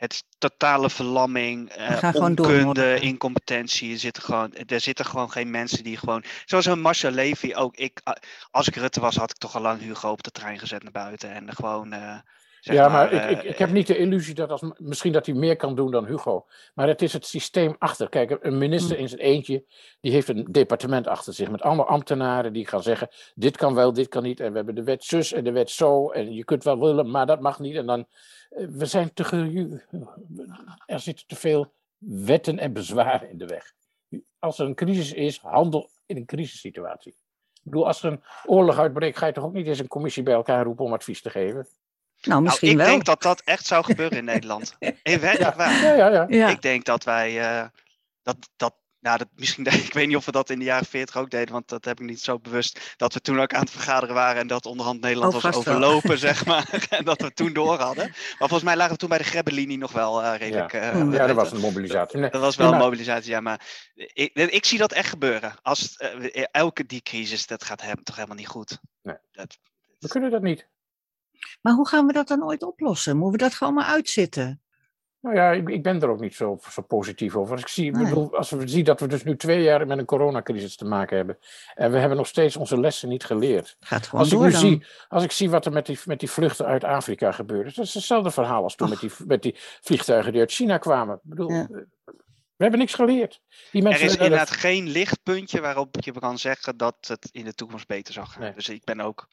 het 0.00 0.12
is 0.12 0.22
totale 0.38 0.90
verlamming, 0.90 1.68
eh, 1.70 2.12
door, 2.12 2.22
onkunde, 2.22 3.00
incompetentie. 3.00 3.92
Er 3.92 3.98
zitten, 3.98 4.22
gewoon, 4.22 4.54
er 4.54 4.80
zitten 4.80 5.04
gewoon 5.04 5.30
geen 5.30 5.50
mensen 5.50 5.84
die 5.84 5.96
gewoon... 5.96 6.24
Zoals 6.44 6.66
een 6.66 6.80
Marcel 6.80 7.10
Levy 7.10 7.52
ook. 7.54 7.76
Ik, 7.76 8.00
ah, 8.04 8.16
als 8.50 8.68
ik 8.68 8.76
Rutte 8.76 9.00
was, 9.00 9.16
had 9.16 9.30
ik 9.30 9.36
toch 9.36 9.54
al 9.54 9.60
lang 9.60 9.80
Hugo 9.80 10.10
op 10.10 10.22
de 10.22 10.30
trein 10.30 10.58
gezet 10.58 10.82
naar 10.82 10.92
buiten. 10.92 11.32
En 11.32 11.54
gewoon... 11.54 11.92
eh, 11.92 12.18
zeg 12.60 12.76
ja, 12.76 12.88
maar, 12.88 13.12
ik, 13.12 13.38
ik, 13.38 13.42
ik 13.42 13.58
heb 13.58 13.70
niet 13.70 13.86
de 13.86 13.96
illusie 13.96 14.34
dat 14.34 14.50
als, 14.50 14.62
misschien 14.76 15.12
dat 15.12 15.26
hij 15.26 15.34
meer 15.34 15.56
kan 15.56 15.74
doen 15.74 15.90
dan 15.90 16.06
Hugo. 16.06 16.46
Maar 16.74 16.88
het 16.88 17.02
is 17.02 17.12
het 17.12 17.26
systeem 17.26 17.76
achter. 17.78 18.08
Kijk, 18.08 18.38
een 18.40 18.58
minister 18.58 18.96
Hm. 18.96 19.02
in 19.02 19.08
zijn 19.08 19.20
eentje, 19.20 19.64
die 20.00 20.12
heeft 20.12 20.28
een 20.28 20.46
departement 20.50 21.06
achter 21.06 21.32
zich. 21.32 21.50
Met 21.50 21.62
allemaal 21.62 21.86
ambtenaren 21.86 22.52
die 22.52 22.66
gaan 22.66 22.82
zeggen, 22.82 23.08
dit 23.34 23.56
kan 23.56 23.74
wel, 23.74 23.92
dit 23.92 24.08
kan 24.08 24.22
niet. 24.22 24.40
En 24.40 24.50
we 24.50 24.56
hebben 24.56 24.74
de 24.74 24.82
wet 24.82 25.04
zus 25.04 25.32
en 25.32 25.44
de 25.44 25.52
wet 25.52 25.70
zo. 25.70 26.10
En 26.10 26.32
je 26.34 26.44
kunt 26.44 26.64
wel 26.64 26.80
willen, 26.80 27.10
maar 27.10 27.26
dat 27.26 27.40
mag 27.40 27.58
niet. 27.58 27.76
En 27.76 27.86
dan, 27.86 28.06
eh, 28.50 28.66
we 28.66 28.86
zijn 28.86 29.12
te 29.14 29.24
Er 30.86 31.00
zitten 31.00 31.26
te 31.26 31.36
veel 31.36 31.72
wetten 31.98 32.58
en 32.58 32.72
bezwaren 32.72 33.30
in 33.30 33.38
de 33.38 33.46
weg. 33.46 33.72
Als 34.38 34.58
er 34.58 34.66
een 34.66 34.74
crisis 34.74 35.12
is, 35.12 35.38
handel 35.38 35.90
in 36.06 36.16
een 36.16 36.26
crisissituatie. 36.26 37.12
Ik 37.62 37.70
bedoel, 37.70 37.86
als 37.86 38.02
er 38.02 38.12
een 38.12 38.22
oorlog 38.44 38.78
uitbreekt, 38.78 39.18
ga 39.18 39.26
je 39.26 39.32
toch 39.32 39.44
ook 39.44 39.52
niet 39.52 39.66
eens 39.66 39.78
een 39.78 39.88
commissie 39.88 40.22
bij 40.22 40.34
elkaar 40.34 40.64
roepen 40.64 40.84
om 40.84 40.92
advies 40.92 41.22
te 41.22 41.30
geven? 41.30 41.66
Nou, 42.22 42.42
misschien 42.42 42.68
nou, 42.68 42.80
ik 42.80 42.86
wel. 42.86 42.94
denk 42.94 43.04
dat 43.04 43.22
dat 43.22 43.40
echt 43.44 43.66
zou 43.66 43.84
gebeuren 43.84 44.18
in 44.18 44.24
Nederland. 44.24 44.76
In 45.02 45.20
werkelijk 45.20 45.56
waar. 45.56 45.82
Ja, 45.82 45.94
ja, 45.94 46.08
ja. 46.08 46.26
ja. 46.28 46.48
Ik 46.48 46.62
denk 46.62 46.84
dat 46.84 47.04
wij 47.04 47.40
eh, 47.40 47.66
dat, 48.22 48.36
dat, 48.56 48.74
nou, 49.00 49.18
dat 49.18 49.28
misschien, 49.34 49.66
ik 49.86 49.92
weet 49.92 50.06
niet 50.06 50.16
of 50.16 50.24
we 50.24 50.32
dat 50.32 50.50
in 50.50 50.58
de 50.58 50.64
jaren 50.64 50.86
40 50.86 51.16
ook 51.16 51.30
deden, 51.30 51.52
want 51.52 51.68
dat 51.68 51.84
heb 51.84 52.00
ik 52.00 52.06
niet 52.06 52.20
zo 52.20 52.38
bewust. 52.38 52.94
Dat 52.96 53.14
we 53.14 53.20
toen 53.20 53.40
ook 53.40 53.54
aan 53.54 53.60
het 53.60 53.70
vergaderen 53.70 54.14
waren 54.14 54.40
en 54.40 54.46
dat 54.46 54.66
onderhand 54.66 55.00
Nederland 55.00 55.34
Oh, 55.34 55.42
was 55.42 55.52
wel. 55.52 55.60
overlopen, 55.60 56.18
zeg 56.28 56.46
maar. 56.46 56.86
En 56.90 57.04
dat 57.04 57.20
we 57.22 57.32
toen 57.32 57.52
door 57.52 57.78
hadden. 57.78 58.04
Maar 58.08 58.36
volgens 58.38 58.62
mij 58.62 58.76
lagen 58.76 58.92
we 58.92 58.98
toen 58.98 59.08
bij 59.08 59.18
de 59.18 59.24
Grebbelinie 59.24 59.78
nog 59.78 59.92
wel 59.92 60.22
eh, 60.22 60.38
redelijk. 60.38 60.72
eh, 60.72 60.94
Mm. 60.94 61.12
Ja, 61.12 61.26
dat 61.26 61.36
was 61.36 61.52
een 61.52 61.60
mobilisatie. 61.60 62.18
Nee, 62.18 62.30
dat 62.30 62.40
was 62.40 62.56
wel 62.56 62.66
nee, 62.70 62.78
een 62.78 62.84
mobilisatie, 62.84 63.30
ja, 63.30 63.40
maar 63.40 63.60
ik, 63.94 64.32
ik 64.34 64.64
zie 64.64 64.78
dat 64.78 64.92
echt 64.92 65.08
gebeuren. 65.08 65.54
Als 65.62 65.96
elke 66.50 66.86
die 66.86 67.02
crisis, 67.02 67.46
dat 67.46 67.64
gaat 67.64 67.82
hem, 67.82 68.02
toch 68.02 68.14
helemaal 68.16 68.36
niet 68.36 68.48
goed. 68.48 68.78
Nee. 69.02 69.16
Dat, 69.32 69.58
We 69.98 70.08
kunnen 70.08 70.30
dat 70.30 70.42
niet. 70.42 70.68
Maar 71.60 71.72
hoe 71.72 71.88
gaan 71.88 72.06
we 72.06 72.12
dat 72.12 72.28
dan 72.28 72.44
ooit 72.44 72.62
oplossen? 72.62 73.16
Moeten 73.16 73.38
we 73.38 73.44
dat 73.48 73.54
gewoon 73.54 73.74
maar 73.74 73.84
uitzitten? 73.84 74.60
Nou 75.20 75.36
ja, 75.36 75.50
ik, 75.50 75.68
ik 75.68 75.82
ben 75.82 76.02
er 76.02 76.08
ook 76.08 76.20
niet 76.20 76.34
zo, 76.34 76.58
zo 76.70 76.82
positief 76.82 77.36
over. 77.36 77.52
Als 77.52 77.60
ik, 77.60 77.68
zie, 77.68 77.90
Nee. 77.90 78.04
bedoel, 78.04 78.36
als 78.36 78.50
we 78.50 78.68
zien 78.68 78.84
dat 78.84 79.00
we 79.00 79.06
dus 79.06 79.24
nu 79.24 79.36
twee 79.36 79.62
jaar 79.62 79.86
met 79.86 79.98
een 79.98 80.04
coronacrisis 80.04 80.76
te 80.76 80.84
maken 80.84 81.16
hebben. 81.16 81.38
En 81.74 81.90
we 81.92 81.98
hebben 81.98 82.16
nog 82.16 82.26
steeds 82.26 82.56
onze 82.56 82.80
lessen 82.80 83.08
niet 83.08 83.24
geleerd. 83.24 83.76
Gaat 83.80 84.06
gewoon 84.06 84.20
Als 84.20 84.32
ik, 84.32 84.38
nu 84.38 84.50
dan. 84.50 84.60
zie, 84.60 84.86
als 85.08 85.24
ik 85.24 85.32
zie 85.32 85.50
wat 85.50 85.66
er 85.66 85.72
met 85.72 85.86
die, 85.86 85.98
met 86.04 86.20
die 86.20 86.30
vluchten 86.30 86.66
uit 86.66 86.84
Afrika 86.84 87.32
gebeurt. 87.32 87.74
Dat 87.76 87.84
is 87.84 87.94
hetzelfde 87.94 88.30
verhaal 88.30 88.62
als 88.62 88.74
toen 88.74 88.88
met 88.88 89.00
die, 89.00 89.10
met 89.26 89.42
die 89.42 89.54
vliegtuigen 89.80 90.32
die 90.32 90.40
uit 90.40 90.52
China 90.52 90.78
kwamen. 90.78 91.14
Ik 91.14 91.20
bedoel, 91.22 91.50
Ja. 91.52 91.62
eh, 91.62 91.68
we 92.56 92.66
hebben 92.66 92.78
niks 92.78 92.94
geleerd. 92.94 93.40
Die 93.72 93.84
er 93.84 93.90
is 93.90 94.00
dat- 94.00 94.10
inderdaad 94.20 94.50
geen 94.50 94.88
lichtpuntje 94.88 95.60
waarop 95.60 95.96
je 96.00 96.12
kan 96.12 96.38
zeggen 96.38 96.76
dat 96.76 96.96
het 97.00 97.28
in 97.32 97.44
de 97.44 97.54
toekomst 97.54 97.86
beter 97.86 98.14
zal 98.14 98.26
gaan. 98.26 98.42
Nee. 98.42 98.52
Dus 98.54 98.68
ik 98.68 98.84
ben 98.84 99.00
ook, 99.00 99.28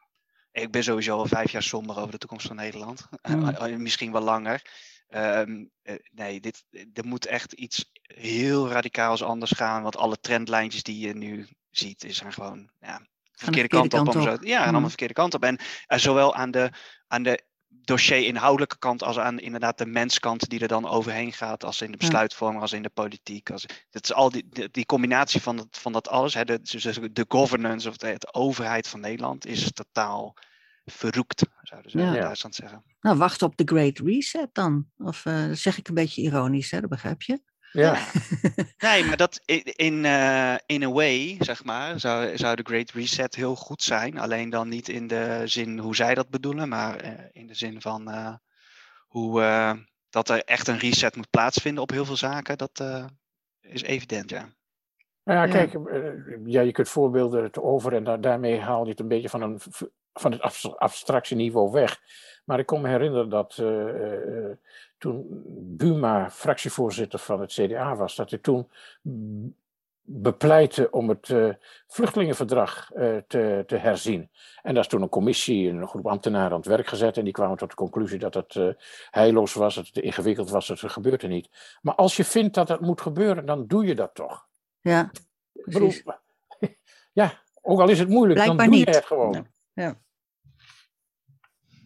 ik 0.61 0.71
ben 0.71 0.83
sowieso 0.83 1.17
al 1.17 1.25
vijf 1.25 1.51
jaar 1.51 1.63
somber 1.63 1.97
over 1.97 2.11
de 2.11 2.17
toekomst 2.17 2.47
van 2.47 2.55
Nederland. 2.55 3.07
Mm. 3.21 3.47
Eh, 3.47 3.73
eh, 3.73 3.79
misschien 3.79 4.11
wel 4.11 4.21
langer. 4.21 4.61
Ehm, 5.07 5.65
eh, 5.81 5.95
nee, 6.11 6.39
dit, 6.39 6.63
er 6.93 7.05
moet 7.05 7.25
echt 7.25 7.53
iets 7.53 7.91
heel 8.01 8.69
radicaals 8.69 9.23
anders 9.23 9.51
gaan. 9.51 9.83
Want 9.83 9.97
alle 9.97 10.19
trendlijntjes 10.19 10.83
die 10.83 11.07
je 11.07 11.13
nu 11.13 11.47
ziet, 11.69 12.03
is 12.03 12.17
zijn 12.17 12.33
gewoon 12.33 12.69
ja, 12.79 12.97
de 12.97 13.05
verkeerde 13.31 13.69
kant, 13.69 13.93
op. 13.93 14.43
ja, 14.43 14.57
en 14.57 14.61
allemaal 14.61 14.81
de 14.81 14.87
verkeerde 14.87 15.13
kant 15.13 15.33
op. 15.33 15.43
En 15.43 15.59
eh, 15.85 15.97
zowel 15.97 16.35
aan 16.35 16.51
de, 16.51 16.71
aan 17.07 17.23
de 17.23 17.43
dossier-inhoudelijke 17.87 18.77
kant 18.79 19.03
als 19.03 19.19
aan 19.19 19.39
inderdaad 19.39 19.77
de 19.77 19.85
menskant 19.85 20.49
die 20.49 20.59
er 20.59 20.67
dan 20.67 20.87
overheen 20.87 21.33
gaat. 21.33 21.63
Als 21.63 21.81
in 21.81 21.91
de 21.91 21.97
besluitvorming, 21.97 22.61
als 22.61 22.73
in 22.73 22.81
de 22.81 22.89
politiek. 22.89 23.49
Als, 23.49 23.65
het 23.89 24.03
is 24.03 24.13
al 24.13 24.29
die, 24.29 24.47
die, 24.49 24.69
die 24.71 24.85
combinatie 24.85 25.41
van, 25.41 25.57
dat, 25.57 25.67
van 25.71 25.91
dat 25.91 26.09
alles. 26.09 26.33
Hè, 26.33 26.45
de, 26.45 26.59
de 27.11 27.25
governance 27.27 27.89
of 27.89 27.97
de, 27.97 28.15
de 28.17 28.33
overheid 28.33 28.87
van 28.87 28.99
Nederland 28.99 29.45
is 29.45 29.71
totaal 29.71 30.35
verroekt, 30.85 31.45
zouden 31.61 31.91
ze 31.91 31.97
Ja. 31.97 32.13
in. 32.15 32.21
Duitsland 32.21 32.55
zeggen. 32.55 32.83
Nou, 33.01 33.17
wacht 33.17 33.41
op 33.41 33.57
de 33.57 33.63
Great 33.65 33.99
Reset 33.99 34.49
dan. 34.53 34.87
Of 34.97 35.25
eh, 35.25 35.47
dat 35.47 35.57
zeg 35.57 35.77
ik 35.77 35.87
een 35.87 35.93
beetje 35.93 36.21
ironisch, 36.21 36.71
hè? 36.71 36.79
dat 36.79 36.89
begrijp 36.89 37.21
je? 37.21 37.41
Ja. 37.81 37.97
Nee, 38.87 39.03
maar 39.03 39.17
dat 39.17 39.41
in, 39.45 39.63
in, 39.63 40.05
eh, 40.05 40.55
in 40.65 40.83
a 40.83 40.91
way, 40.91 41.35
zeg 41.39 41.63
maar, 41.63 41.99
zou, 41.99 42.37
zou 42.37 42.55
de 42.55 42.63
Great 42.63 42.91
Reset 42.91 43.35
heel 43.35 43.55
goed 43.55 43.83
zijn. 43.83 44.17
Alleen 44.19 44.49
dan 44.49 44.69
niet 44.69 44.89
in 44.89 45.07
de 45.07 45.41
zin 45.45 45.79
hoe 45.79 45.95
zij 45.95 46.15
dat 46.15 46.29
bedoelen, 46.29 46.69
maar 46.69 46.95
eh, 46.95 47.11
in 47.31 47.47
de 47.47 47.53
zin 47.53 47.81
van 47.81 48.09
eh, 48.11 48.33
hoe 49.07 49.41
eh, 49.41 49.73
dat 50.09 50.29
er 50.29 50.43
echt 50.43 50.67
een 50.67 50.77
reset 50.77 51.15
moet 51.15 51.29
plaatsvinden 51.29 51.83
op 51.83 51.89
heel 51.89 52.05
veel 52.05 52.15
zaken. 52.15 52.57
Dat 52.57 52.79
eh, 52.79 53.05
is 53.61 53.81
evident, 53.81 54.29
ja. 54.29 54.55
Nou 55.23 55.47
ja, 55.47 55.53
kijk, 55.53 55.77
ja, 56.45 56.61
je 56.61 56.71
kunt 56.71 56.89
voorbeelden 56.89 57.43
het 57.43 57.59
over 57.59 57.93
en 57.93 58.03
da- 58.03 58.17
daarmee 58.17 58.59
haal 58.59 58.83
je 58.83 58.89
het 58.89 58.99
een 58.99 59.07
beetje 59.07 59.29
van, 59.29 59.41
een, 59.41 59.59
van 60.13 60.31
het 60.31 60.41
abs- 60.41 60.75
abstractieniveau 60.75 61.71
weg. 61.71 61.99
Maar 62.47 62.59
ik 62.59 62.65
kon 62.65 62.81
me 62.81 62.87
herinneren 62.87 63.29
dat 63.29 63.57
eh, 63.57 64.45
eh, 64.47 64.57
toen 64.97 65.25
Buma 65.77 66.29
fractievoorzitter 66.29 67.19
van 67.19 67.39
het 67.39 67.51
CDA 67.51 67.95
was, 67.95 68.15
dat 68.15 68.29
hij 68.29 68.39
toen 68.39 68.67
bepleitte 70.09 70.91
om 70.91 71.09
het 71.09 71.29
eh, 71.29 71.49
vluchtelingenverdrag 71.87 72.91
eh, 72.93 73.17
te, 73.27 73.63
te 73.67 73.75
herzien. 73.75 74.29
En 74.61 74.73
daar 74.73 74.83
is 74.83 74.89
toen 74.89 75.01
een 75.01 75.09
commissie, 75.09 75.69
een 75.69 75.87
groep 75.87 76.07
ambtenaren 76.07 76.51
aan 76.51 76.57
het 76.57 76.65
werk 76.65 76.87
gezet 76.87 77.17
en 77.17 77.23
die 77.23 77.33
kwamen 77.33 77.57
tot 77.57 77.69
de 77.69 77.75
conclusie 77.75 78.19
dat 78.19 78.33
het 78.33 78.55
eh, 78.55 78.69
heilloos 79.09 79.53
was, 79.53 79.75
dat 79.75 79.85
het 79.85 79.93
te 79.93 80.01
ingewikkeld 80.01 80.49
was, 80.49 80.67
dat 80.67 80.81
het 80.81 80.91
gebeurde 80.91 81.27
niet. 81.27 81.49
Maar 81.81 81.95
als 81.95 82.17
je 82.17 82.23
vindt 82.23 82.53
dat 82.53 82.67
het 82.67 82.81
moet 82.81 83.01
gebeuren, 83.01 83.45
dan 83.45 83.67
doe 83.67 83.85
je 83.85 83.95
dat 83.95 84.15
toch. 84.15 84.47
Ja, 84.81 85.11
bedoel, 85.51 85.81
precies. 85.81 86.03
ja, 87.21 87.33
ook 87.61 87.79
al 87.79 87.89
is 87.89 87.99
het 87.99 88.09
moeilijk, 88.09 88.39
Blijkbaar 88.39 88.57
dan 88.57 88.75
doe 88.75 88.77
niet. 88.77 88.87
je 88.87 88.95
het 88.95 89.05
gewoon. 89.05 89.47
Ja. 89.73 89.97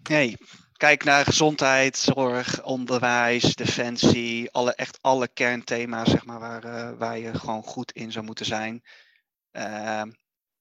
Nee, 0.04 0.38
kijk 0.74 1.04
naar 1.04 1.26
gezondheid, 1.26 1.98
zorg, 1.98 2.64
onderwijs, 2.64 3.56
defensie, 3.56 4.52
alle, 4.52 4.74
echt 4.74 4.98
alle 5.02 5.28
kernthema's 5.28 6.10
zeg 6.10 6.26
maar, 6.26 6.40
waar, 6.40 6.64
eh, 6.64 6.98
waar 6.98 7.18
je 7.18 7.40
gewoon 7.40 7.64
goed 7.64 7.92
in 7.92 8.12
zou 8.12 8.26
moeten 8.26 8.46
zijn. 8.46 8.84
Ehm, 9.52 10.12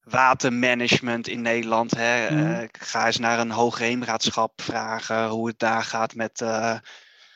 watermanagement 0.03 1.27
in 1.27 1.41
Nederland. 1.41 1.91
Hè. 1.95 2.29
Mhm. 2.29 2.51
eh, 2.51 2.67
ga 2.71 3.05
eens 3.05 3.17
naar 3.17 3.39
een 3.39 3.51
hoogheemraadschap 3.51 4.61
vragen 4.61 5.27
hoe 5.27 5.47
het 5.47 5.59
daar 5.59 5.83
gaat 5.83 6.15
met 6.15 6.41
eh, 6.41 6.77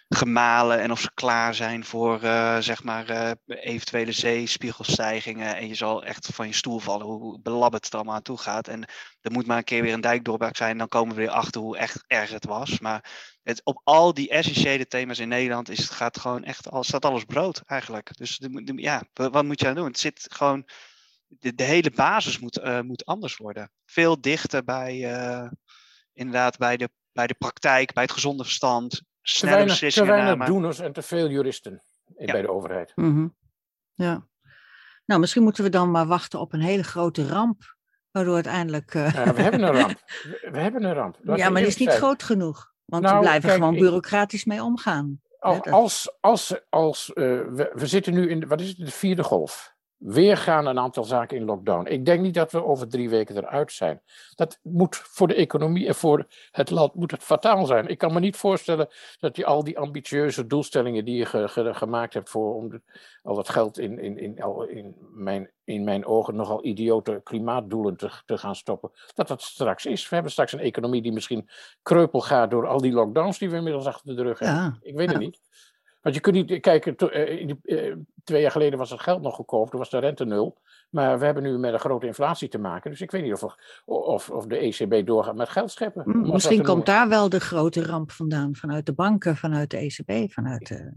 gemalen 0.10 0.80
en 0.80 0.92
of 0.92 1.00
ze 1.00 1.12
klaar 1.14 1.56
zijn 1.56 1.86
voor 1.86 2.22
eh, 2.22 2.58
zeg 2.60 2.84
maar, 2.84 3.10
eh, 3.10 3.32
eventuele 3.46 4.12
zeespiegelstijgingen. 4.12 5.56
En 5.56 5.68
je 5.68 5.76
zal 5.76 6.04
echt 6.04 6.26
van 6.34 6.48
je 6.48 6.54
stoel 6.54 6.80
vallen 6.80 7.06
hoe 7.06 7.40
belabberd 7.42 7.86
het 7.86 7.96
allemaal 7.96 8.16
aan 8.16 8.22
toe 8.22 8.38
gaat. 8.38 8.68
En 8.68 8.84
er 9.22 9.32
moet 9.32 9.46
maar 9.46 9.58
een 9.58 9.64
keer 9.64 9.82
weer 9.82 9.94
een 9.94 10.02
dijkdoorbraak 10.02 10.56
zijn. 10.58 10.78
Dan 10.78 10.88
komen 10.88 11.16
we 11.16 11.22
weer 11.22 11.32
achter 11.32 11.62
hoe 11.62 11.78
echt 11.78 12.04
erg 12.08 12.30
het 12.30 12.46
was. 12.46 12.80
Maar 12.80 13.12
het, 13.44 13.62
op 13.64 13.82
al 13.84 14.14
die 14.14 14.30
essentiële 14.30 14.88
thema's 14.88 15.20
in 15.20 15.28
Nederland 15.28 15.70
is 15.70 15.90
gaat 15.90 16.20
gewoon 16.20 16.44
echt 16.44 16.70
al, 16.70 16.84
staat 16.84 17.06
alles 17.06 17.24
brood 17.24 17.62
eigenlijk. 17.66 18.18
Dus 18.18 18.38
de, 18.38 18.74
ja, 18.76 19.04
wa- 19.14 19.30
wat 19.30 19.44
moet 19.46 19.60
je 19.60 19.68
aan 19.68 19.76
doen? 19.76 19.86
Het 19.88 20.00
zit 20.00 20.28
gewoon. 20.32 20.68
De, 21.28 21.64
hele 21.64 21.92
basis 21.92 22.40
moet, 22.40 22.58
eh, 22.58 22.82
moet 22.82 23.06
anders 23.06 23.38
worden. 23.38 23.72
Veel 23.86 24.22
dichter 24.22 24.64
bij 24.64 24.94
inderdaad 26.14 26.58
bij 26.58 26.78
de, 26.78 26.90
bij 27.12 27.28
de 27.28 27.34
praktijk, 27.34 27.94
bij 27.94 28.04
het 28.04 28.12
gezonde 28.12 28.44
verstand. 28.44 29.02
Te 29.26 29.32
Snelle 29.32 29.56
weinig, 29.56 29.78
te 29.94 30.06
weinig 30.06 30.30
nemen. 30.30 30.48
doeners 30.48 30.80
en 30.80 30.94
te 30.94 31.02
veel 31.02 31.30
juristen 31.30 31.84
in, 32.16 32.26
Ja. 32.26 32.32
bij 32.32 32.42
de 32.42 32.50
overheid. 32.52 32.92
Mhm. 32.96 33.28
ja. 33.94 34.28
Nou, 35.06 35.20
misschien 35.20 35.44
moeten 35.44 35.64
we 35.64 35.70
dan 35.70 35.92
maar 35.92 36.06
wachten 36.08 36.40
op 36.40 36.54
een 36.54 36.60
hele 36.62 36.84
grote 36.84 37.28
ramp. 37.28 37.76
Waardoor 38.12 38.34
uiteindelijk. 38.34 38.94
eh, 38.94 39.14
Ja, 39.14 39.34
we 39.34 39.42
hebben 39.42 39.64
een 39.64 39.74
ramp. 39.82 40.02
We, 40.24 40.50
we 40.52 40.60
hebben 40.60 40.84
een 40.84 40.94
ramp. 40.94 41.18
Laat 41.22 41.38
ja, 41.38 41.50
maar 41.50 41.62
die 41.62 41.70
is 41.70 41.78
niet 41.78 41.88
zijn. 41.88 42.00
groot 42.02 42.24
genoeg. 42.24 42.74
Want 42.86 43.04
Nou, 43.04 43.16
we 43.16 43.22
blijven 43.22 43.42
kijk, 43.50 43.60
gewoon 43.60 43.74
ik- 43.74 43.80
bureaucratisch 43.80 44.46
mee 44.46 44.64
omgaan. 44.64 45.22
Al- 45.40 45.62
Als, 45.64 46.18
als, 46.22 46.60
als, 46.70 47.14
eh, 47.14 47.24
we, 47.26 47.72
we 47.74 47.88
zitten 47.88 48.14
nu 48.14 48.30
in, 48.30 48.40
de, 48.40 48.48
wat 48.48 48.62
is 48.62 48.68
het, 48.68 48.78
de 48.78 48.92
vierde 48.92 49.24
golf. 49.24 49.75
Weer 49.98 50.38
gaan 50.38 50.66
een 50.66 50.80
aantal 50.80 51.04
zaken 51.04 51.38
in 51.38 51.46
lockdown. 51.46 51.88
Ik 51.88 52.06
denk 52.06 52.22
niet 52.22 52.34
dat 52.34 52.52
we 52.52 52.64
over 52.64 52.88
drie 52.88 53.10
weken 53.10 53.38
eruit 53.38 53.72
zijn. 53.72 54.02
Dat 54.36 54.60
moet 54.62 54.96
voor 54.96 55.28
de 55.28 55.36
economie 55.36 55.88
en 55.88 55.96
voor 55.96 56.26
het 56.52 56.70
land 56.70 56.94
moet 56.94 57.12
het 57.12 57.24
fataal 57.24 57.66
zijn. 57.66 57.88
Ik 57.88 57.98
kan 57.98 58.14
me 58.14 58.20
niet 58.20 58.36
voorstellen 58.36 58.88
dat 59.20 59.36
je 59.36 59.46
al 59.46 59.64
die 59.64 59.80
ambitieuze 59.80 60.48
doelstellingen 60.48 61.06
die 61.06 61.16
je 61.16 61.26
ge- 61.26 61.48
ge- 61.48 61.74
gemaakt 61.74 62.14
hebt 62.14 62.30
voor 62.30 62.56
om 62.56 62.70
de- 62.70 62.82
al 63.24 63.36
dat 63.36 63.50
geld 63.50 63.78
in, 63.80 64.00
in, 64.00 64.18
in, 64.18 64.42
al- 64.42 64.64
in, 64.68 64.96
mijn, 65.14 65.52
in 65.64 65.84
mijn 65.84 66.06
ogen 66.06 66.36
nogal 66.36 66.66
idiote 66.66 67.22
klimaatdoelen 67.24 67.98
te, 67.98 68.10
te 68.26 68.38
gaan 68.38 68.56
stoppen, 68.56 68.92
dat 69.14 69.28
dat 69.28 69.42
straks 69.42 69.86
is. 69.86 70.10
We 70.10 70.14
hebben 70.16 70.32
straks 70.32 70.52
een 70.54 70.60
economie 70.60 71.02
die 71.02 71.12
misschien 71.14 71.50
kreupel 71.82 72.22
gaat 72.22 72.50
door 72.52 72.68
al 72.68 72.82
die 72.82 72.92
lockdowns 72.94 73.38
die 73.40 73.50
we 73.50 73.56
inmiddels 73.56 73.86
achter 73.86 74.16
de 74.16 74.22
rug 74.24 74.40
hebben. 74.40 74.58
ja. 74.58 74.78
Ik 74.82 74.96
weet 74.96 75.08
Ja. 75.08 75.12
het 75.14 75.22
niet. 75.22 75.40
Want 76.06 76.18
je 76.18 76.24
kunt 76.24 76.36
niet 76.36 76.62
kijken, 76.62 76.96
to- 76.96 77.08
eh, 77.08 77.40
in 77.40 77.48
die, 77.48 77.78
eh, 77.80 77.96
twee 78.24 78.42
jaar 78.42 78.52
geleden 78.52 78.80
was 78.80 78.90
het 78.90 79.00
geld 79.02 79.22
nog 79.22 79.36
goedkoop, 79.36 79.70
toen 79.70 79.80
was 79.80 79.90
de 79.90 79.98
rente 79.98 80.26
nul. 80.26 80.58
Maar 80.90 81.20
we 81.20 81.26
hebben 81.26 81.44
nu 81.44 81.58
met 81.58 81.74
een 81.74 81.80
grote 81.80 82.06
inflatie 82.06 82.48
te 82.48 82.58
maken. 82.58 82.92
Dus 82.92 83.02
ik 83.02 83.12
weet 83.12 83.24
niet 83.24 83.34
of, 83.34 83.42
er- 83.42 83.56
of, 83.86 84.30
of 84.30 84.46
de 84.46 84.58
ECB 84.58 85.06
doorgaat 85.06 85.36
met 85.36 85.50
geld 85.50 85.72
scheppen. 85.72 86.04
Mm, 86.06 86.22
maar 86.22 86.32
Misschien 86.32 86.64
komt 86.64 86.86
daar 86.86 87.10
wel 87.10 87.30
de 87.30 87.40
grote 87.40 87.86
ramp 87.86 88.12
vandaan. 88.12 88.56
Vanuit 88.56 88.86
de 88.86 88.94
banken, 88.94 89.36
vanuit 89.36 89.70
de 89.70 89.78
ECB, 89.78 90.32
vanuit 90.32 90.68
de. 90.68 90.92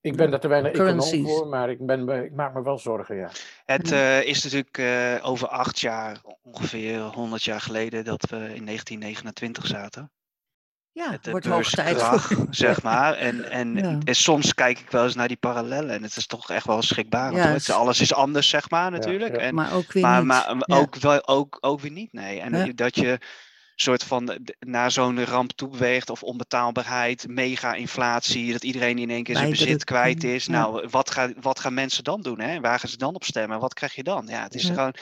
Ik 0.00 0.16
ben 0.16 0.30
daar 0.30 0.40
te 0.40 0.48
weinig 0.48 0.72
econoom 0.72 1.26
voor, 1.26 1.48
maar 1.48 1.70
ik, 1.70 1.86
ben, 1.86 2.08
ik 2.08 2.32
maak 2.34 2.54
me 2.54 2.62
wel 2.62 2.78
zorgen, 2.78 3.16
ja. 3.16 3.30
Het 3.64 3.92
eh, 3.92 4.22
is 4.26 4.42
natuurlijk 4.44 4.78
eh, 4.78 5.30
over 5.30 5.48
acht 5.48 5.80
jaar, 5.80 6.20
ongeveer 6.42 7.00
100 7.00 7.42
jaar 7.42 7.60
geleden, 7.60 8.04
dat 8.04 8.30
we 8.30 8.36
in 8.36 8.64
1929 8.64 9.66
zaten. 9.66 10.10
Ja, 10.94 11.16
de 11.22 11.30
wordt 11.30 11.46
hoog 11.46 11.70
tijd 11.70 12.02
zeg 12.50 12.82
maar. 12.82 13.14
En, 13.14 13.50
en, 13.50 13.74
Ja. 13.76 13.98
en 14.04 14.14
soms 14.14 14.54
kijk 14.54 14.78
ik 14.78 14.90
wel 14.90 15.04
eens 15.04 15.14
naar 15.14 15.28
die 15.28 15.36
parallellen 15.36 15.90
en 15.90 16.02
het 16.02 16.16
is 16.16 16.26
toch 16.26 16.50
echt 16.50 16.66
wel 16.66 16.82
schrikbarend. 16.82 17.36
Ja, 17.36 17.46
het 17.46 17.66
Het- 17.66 17.76
Alles 17.76 18.00
is 18.00 18.14
anders, 18.14 18.48
zeg 18.48 18.70
maar, 18.70 18.90
natuurlijk. 18.90 19.34
ja. 19.36 19.40
En, 19.42 19.54
Maar 19.54 19.72
ook 19.72 19.92
weer 19.92 20.02
maar 20.02 20.18
niet. 20.18 20.26
maar 20.26 20.54
Ja. 20.66 20.76
ook, 20.76 20.96
wel, 20.96 21.26
ook, 21.28 21.58
ook 21.60 21.80
weer 21.80 21.90
niet, 21.90 22.12
nee. 22.12 22.40
En 22.40 22.56
Ja. 22.66 22.72
dat 22.74 22.94
je 22.96 23.18
soort 23.74 24.04
van 24.04 24.38
naar 24.58 24.90
zo'n 24.90 25.24
ramp 25.24 25.52
toe 25.52 25.68
beweegt 25.68 26.10
of 26.10 26.22
onbetaalbaarheid, 26.22 27.28
mega-inflatie, 27.28 28.52
dat 28.52 28.64
iedereen 28.64 28.98
in 28.98 29.10
één 29.10 29.22
keer 29.22 29.36
zijn 29.36 29.50
bezit 29.50 29.84
kwijt 29.84 30.24
is. 30.24 30.46
Nou, 30.46 30.88
wat, 30.90 31.10
ga, 31.10 31.32
wat 31.40 31.60
gaan 31.60 31.74
mensen 31.74 32.04
dan 32.04 32.20
doen? 32.20 32.40
Hè? 32.40 32.60
Waar 32.60 32.78
gaan 32.78 32.90
ze 32.90 32.96
dan 32.96 33.14
op 33.14 33.24
stemmen? 33.24 33.60
Wat 33.60 33.74
krijg 33.74 33.94
je 33.94 34.02
dan? 34.02 34.26
Ja, 34.26 34.42
het 34.42 34.54
is 34.54 34.64
gewoon, 34.64 34.94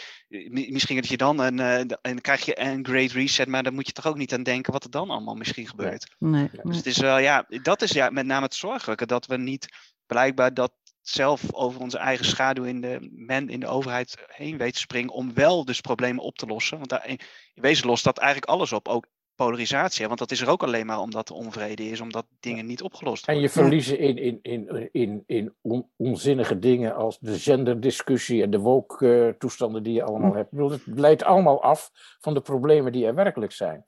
misschien 0.70 0.96
dat 0.96 1.08
je 1.08 1.16
dan 1.16 1.38
een, 1.38 1.60
en 1.60 1.98
eh, 2.02 2.16
krijg 2.20 2.44
je 2.44 2.60
een 2.60 2.86
great 2.86 3.10
reset, 3.10 3.48
maar 3.48 3.62
dan 3.62 3.74
moet 3.74 3.86
je 3.86 3.92
toch 3.92 4.06
ook 4.06 4.16
niet 4.16 4.34
aan 4.34 4.42
denken 4.42 4.72
wat 4.72 4.84
er 4.84 4.90
dan 4.90 5.10
allemaal 5.10 5.34
misschien 5.34 5.68
gebeurt. 5.68 6.14
Nee, 6.18 6.50
Dus 6.62 6.76
het 6.76 6.86
is 6.86 6.98
wel, 6.98 7.18
ja, 7.18 7.44
dat 7.62 7.82
is 7.82 7.90
ja 7.90 8.10
met 8.10 8.26
name 8.26 8.44
het 8.44 8.54
zorgelijke, 8.54 9.06
dat 9.06 9.26
we 9.26 9.36
niet 9.36 9.68
blijkbaar 10.06 10.54
dat 10.54 10.72
zelf 11.10 11.54
over 11.54 11.80
onze 11.80 11.98
eigen 11.98 12.24
schaduw 12.24 12.64
in 12.64 12.80
de, 12.80 13.08
men 13.12 13.48
in 13.48 13.60
de 13.60 13.66
overheid 13.66 14.24
heen 14.26 14.56
weet 14.56 14.72
te 14.72 14.80
springen 14.80 15.12
om 15.12 15.34
wel 15.34 15.64
dus 15.64 15.80
problemen 15.80 16.24
op 16.24 16.36
te 16.36 16.46
lossen. 16.46 16.76
Want 16.76 16.90
daar, 16.90 17.08
in, 17.08 17.18
wezen 17.54 17.86
lost 17.86 18.04
dat 18.04 18.18
eigenlijk 18.18 18.50
alles 18.50 18.72
op, 18.72 18.88
ook 18.88 19.06
polarisatie. 19.44 20.06
Want 20.06 20.18
dat 20.18 20.30
is 20.30 20.40
er 20.40 20.50
ook 20.50 20.62
alleen 20.62 20.86
maar 20.86 21.00
omdat 21.00 21.28
er 21.28 21.34
onvrede 21.34 21.88
is, 21.88 22.00
omdat 22.00 22.26
dingen 22.40 22.66
niet 22.66 22.82
opgelost 22.82 23.26
worden. 23.26 23.42
En 23.42 23.48
je 23.48 23.54
verliezen 23.54 23.98
in, 23.98 24.16
in, 24.16 24.38
in, 24.42 24.88
in, 24.92 25.24
in 25.26 25.54
onzinnige 25.96 26.58
dingen 26.58 26.94
als 26.94 27.18
de 27.18 27.38
genderdiscussie 27.38 28.42
en 28.42 28.50
de 28.50 28.58
woke-toestanden 28.58 29.82
die 29.82 29.92
je 29.92 30.02
allemaal 30.02 30.34
hebt. 30.34 30.52
Ik 30.52 30.58
bedoel, 30.58 30.70
het 30.70 30.82
leidt 30.86 31.22
allemaal 31.22 31.62
af 31.62 31.90
van 32.20 32.34
de 32.34 32.40
problemen 32.40 32.92
die 32.92 33.06
er 33.06 33.14
werkelijk 33.14 33.52
zijn. 33.52 33.84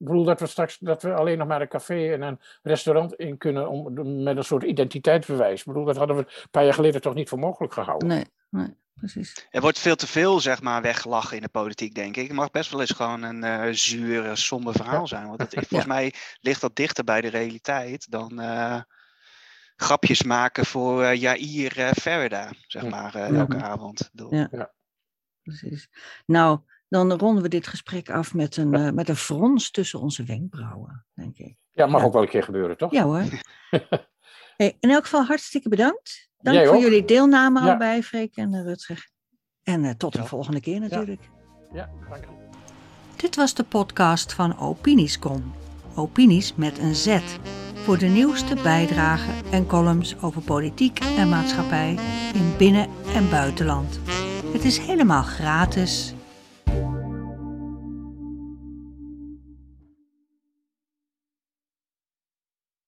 Ik 0.00 0.06
bedoel 0.06 0.24
dat 0.24 0.40
we 0.40 0.46
straks 0.46 0.78
dat 0.78 1.02
we 1.02 1.14
alleen 1.14 1.38
nog 1.38 1.48
maar 1.48 1.60
een 1.60 1.68
café 1.68 2.12
en 2.12 2.22
een 2.22 2.40
restaurant 2.62 3.14
in 3.14 3.38
kunnen 3.38 3.68
om, 3.68 4.22
met 4.22 4.36
een 4.36 4.44
soort 4.44 4.62
identiteitsbewijs. 4.62 5.60
Ik 5.60 5.66
bedoel, 5.66 5.84
dat 5.84 5.96
hadden 5.96 6.16
we 6.16 6.22
een 6.22 6.50
paar 6.50 6.64
jaar 6.64 6.74
geleden 6.74 7.00
toch 7.00 7.14
niet 7.14 7.28
voor 7.28 7.38
mogelijk 7.38 7.72
gehouden. 7.72 8.08
Nee, 8.08 8.24
nee. 8.48 8.78
Precies. 9.00 9.46
Er 9.50 9.60
wordt 9.60 9.78
veel 9.78 9.96
te 9.96 10.06
veel, 10.06 10.40
zeg 10.40 10.62
maar, 10.62 10.82
weggelachen 10.82 11.36
in 11.36 11.42
de 11.42 11.48
politiek, 11.48 11.94
denk 11.94 12.16
ik. 12.16 12.26
Het 12.26 12.36
mag 12.36 12.50
best 12.50 12.70
wel 12.70 12.80
eens 12.80 12.90
gewoon 12.90 13.22
een 13.22 13.44
uh, 13.44 13.74
zuur, 13.74 14.36
somber 14.36 14.72
verhaal 14.72 15.06
zijn. 15.06 15.26
Want 15.26 15.40
het, 15.40 15.54
volgens 15.54 15.90
mij 15.96 16.14
ligt 16.40 16.60
dat 16.60 16.76
dichter 16.76 17.04
bij 17.04 17.20
de 17.20 17.28
realiteit 17.28 18.10
dan 18.10 18.40
uh, 18.40 18.80
grapjes 19.76 20.22
maken 20.22 20.66
voor 20.66 21.02
uh, 21.02 21.14
Jair 21.14 21.78
uh, 21.78 21.88
Verda, 21.92 22.52
zeg 22.66 22.88
maar, 22.88 23.14
elke 23.14 23.62
avond. 23.62 24.10
Ja. 24.30 24.72
precies. 25.42 25.88
Nou, 26.26 26.60
dan 26.90 27.12
ronden 27.12 27.42
we 27.42 27.48
dit 27.48 27.66
gesprek 27.66 28.10
af 28.10 28.34
met 28.34 28.56
een, 28.56 28.74
uh, 28.74 28.90
met 28.90 29.08
een 29.08 29.16
frons 29.16 29.70
tussen 29.70 30.00
onze 30.00 30.24
wenkbrauwen, 30.24 31.06
denk 31.14 31.38
ik. 31.38 31.56
Ja, 31.70 31.86
mag 31.86 32.04
ook 32.04 32.12
wel 32.12 32.22
een 32.22 32.28
keer 32.28 32.42
gebeuren, 32.42 32.76
toch? 32.76 32.92
Ja 32.92 33.02
hoor. 33.02 33.24
hey, 34.56 34.76
in 34.80 34.90
elk 34.90 35.02
geval 35.02 35.24
hartstikke 35.24 35.68
bedankt. 35.68 36.28
Dank 36.38 36.56
Jij 36.56 36.66
voor 36.66 36.76
ook. 36.76 36.82
jullie 36.82 37.04
deelname 37.04 37.60
ja. 37.60 37.70
al 37.72 37.76
bij 37.76 38.02
Freek 38.02 38.36
en 38.36 38.62
Rutger. 38.62 39.10
En 39.62 39.84
uh, 39.84 39.90
tot 39.90 40.12
de 40.12 40.24
volgende 40.24 40.60
keer 40.60 40.80
natuurlijk. 40.80 41.30
Ja, 41.72 41.90
ja 42.00 42.08
dank 42.08 42.24
je. 42.24 42.30
Dit 43.16 43.36
was 43.36 43.54
de 43.54 43.64
podcast 43.64 44.32
van 44.32 44.58
Opiniescom. 44.58 45.54
Opinies 45.94 46.54
met 46.54 46.78
een 46.78 46.94
Z. 46.94 47.18
Voor 47.74 47.98
de 47.98 48.06
nieuwste 48.06 48.54
bijdragen 48.62 49.52
en 49.52 49.66
columns 49.66 50.22
over 50.22 50.42
politiek 50.42 50.98
en 50.98 51.28
maatschappij 51.28 51.98
in 52.34 52.56
binnen- 52.58 52.88
en 53.14 53.30
buitenland. 53.30 54.00
Het 54.52 54.64
is 54.64 54.78
helemaal 54.78 55.22
gratis 55.22 56.14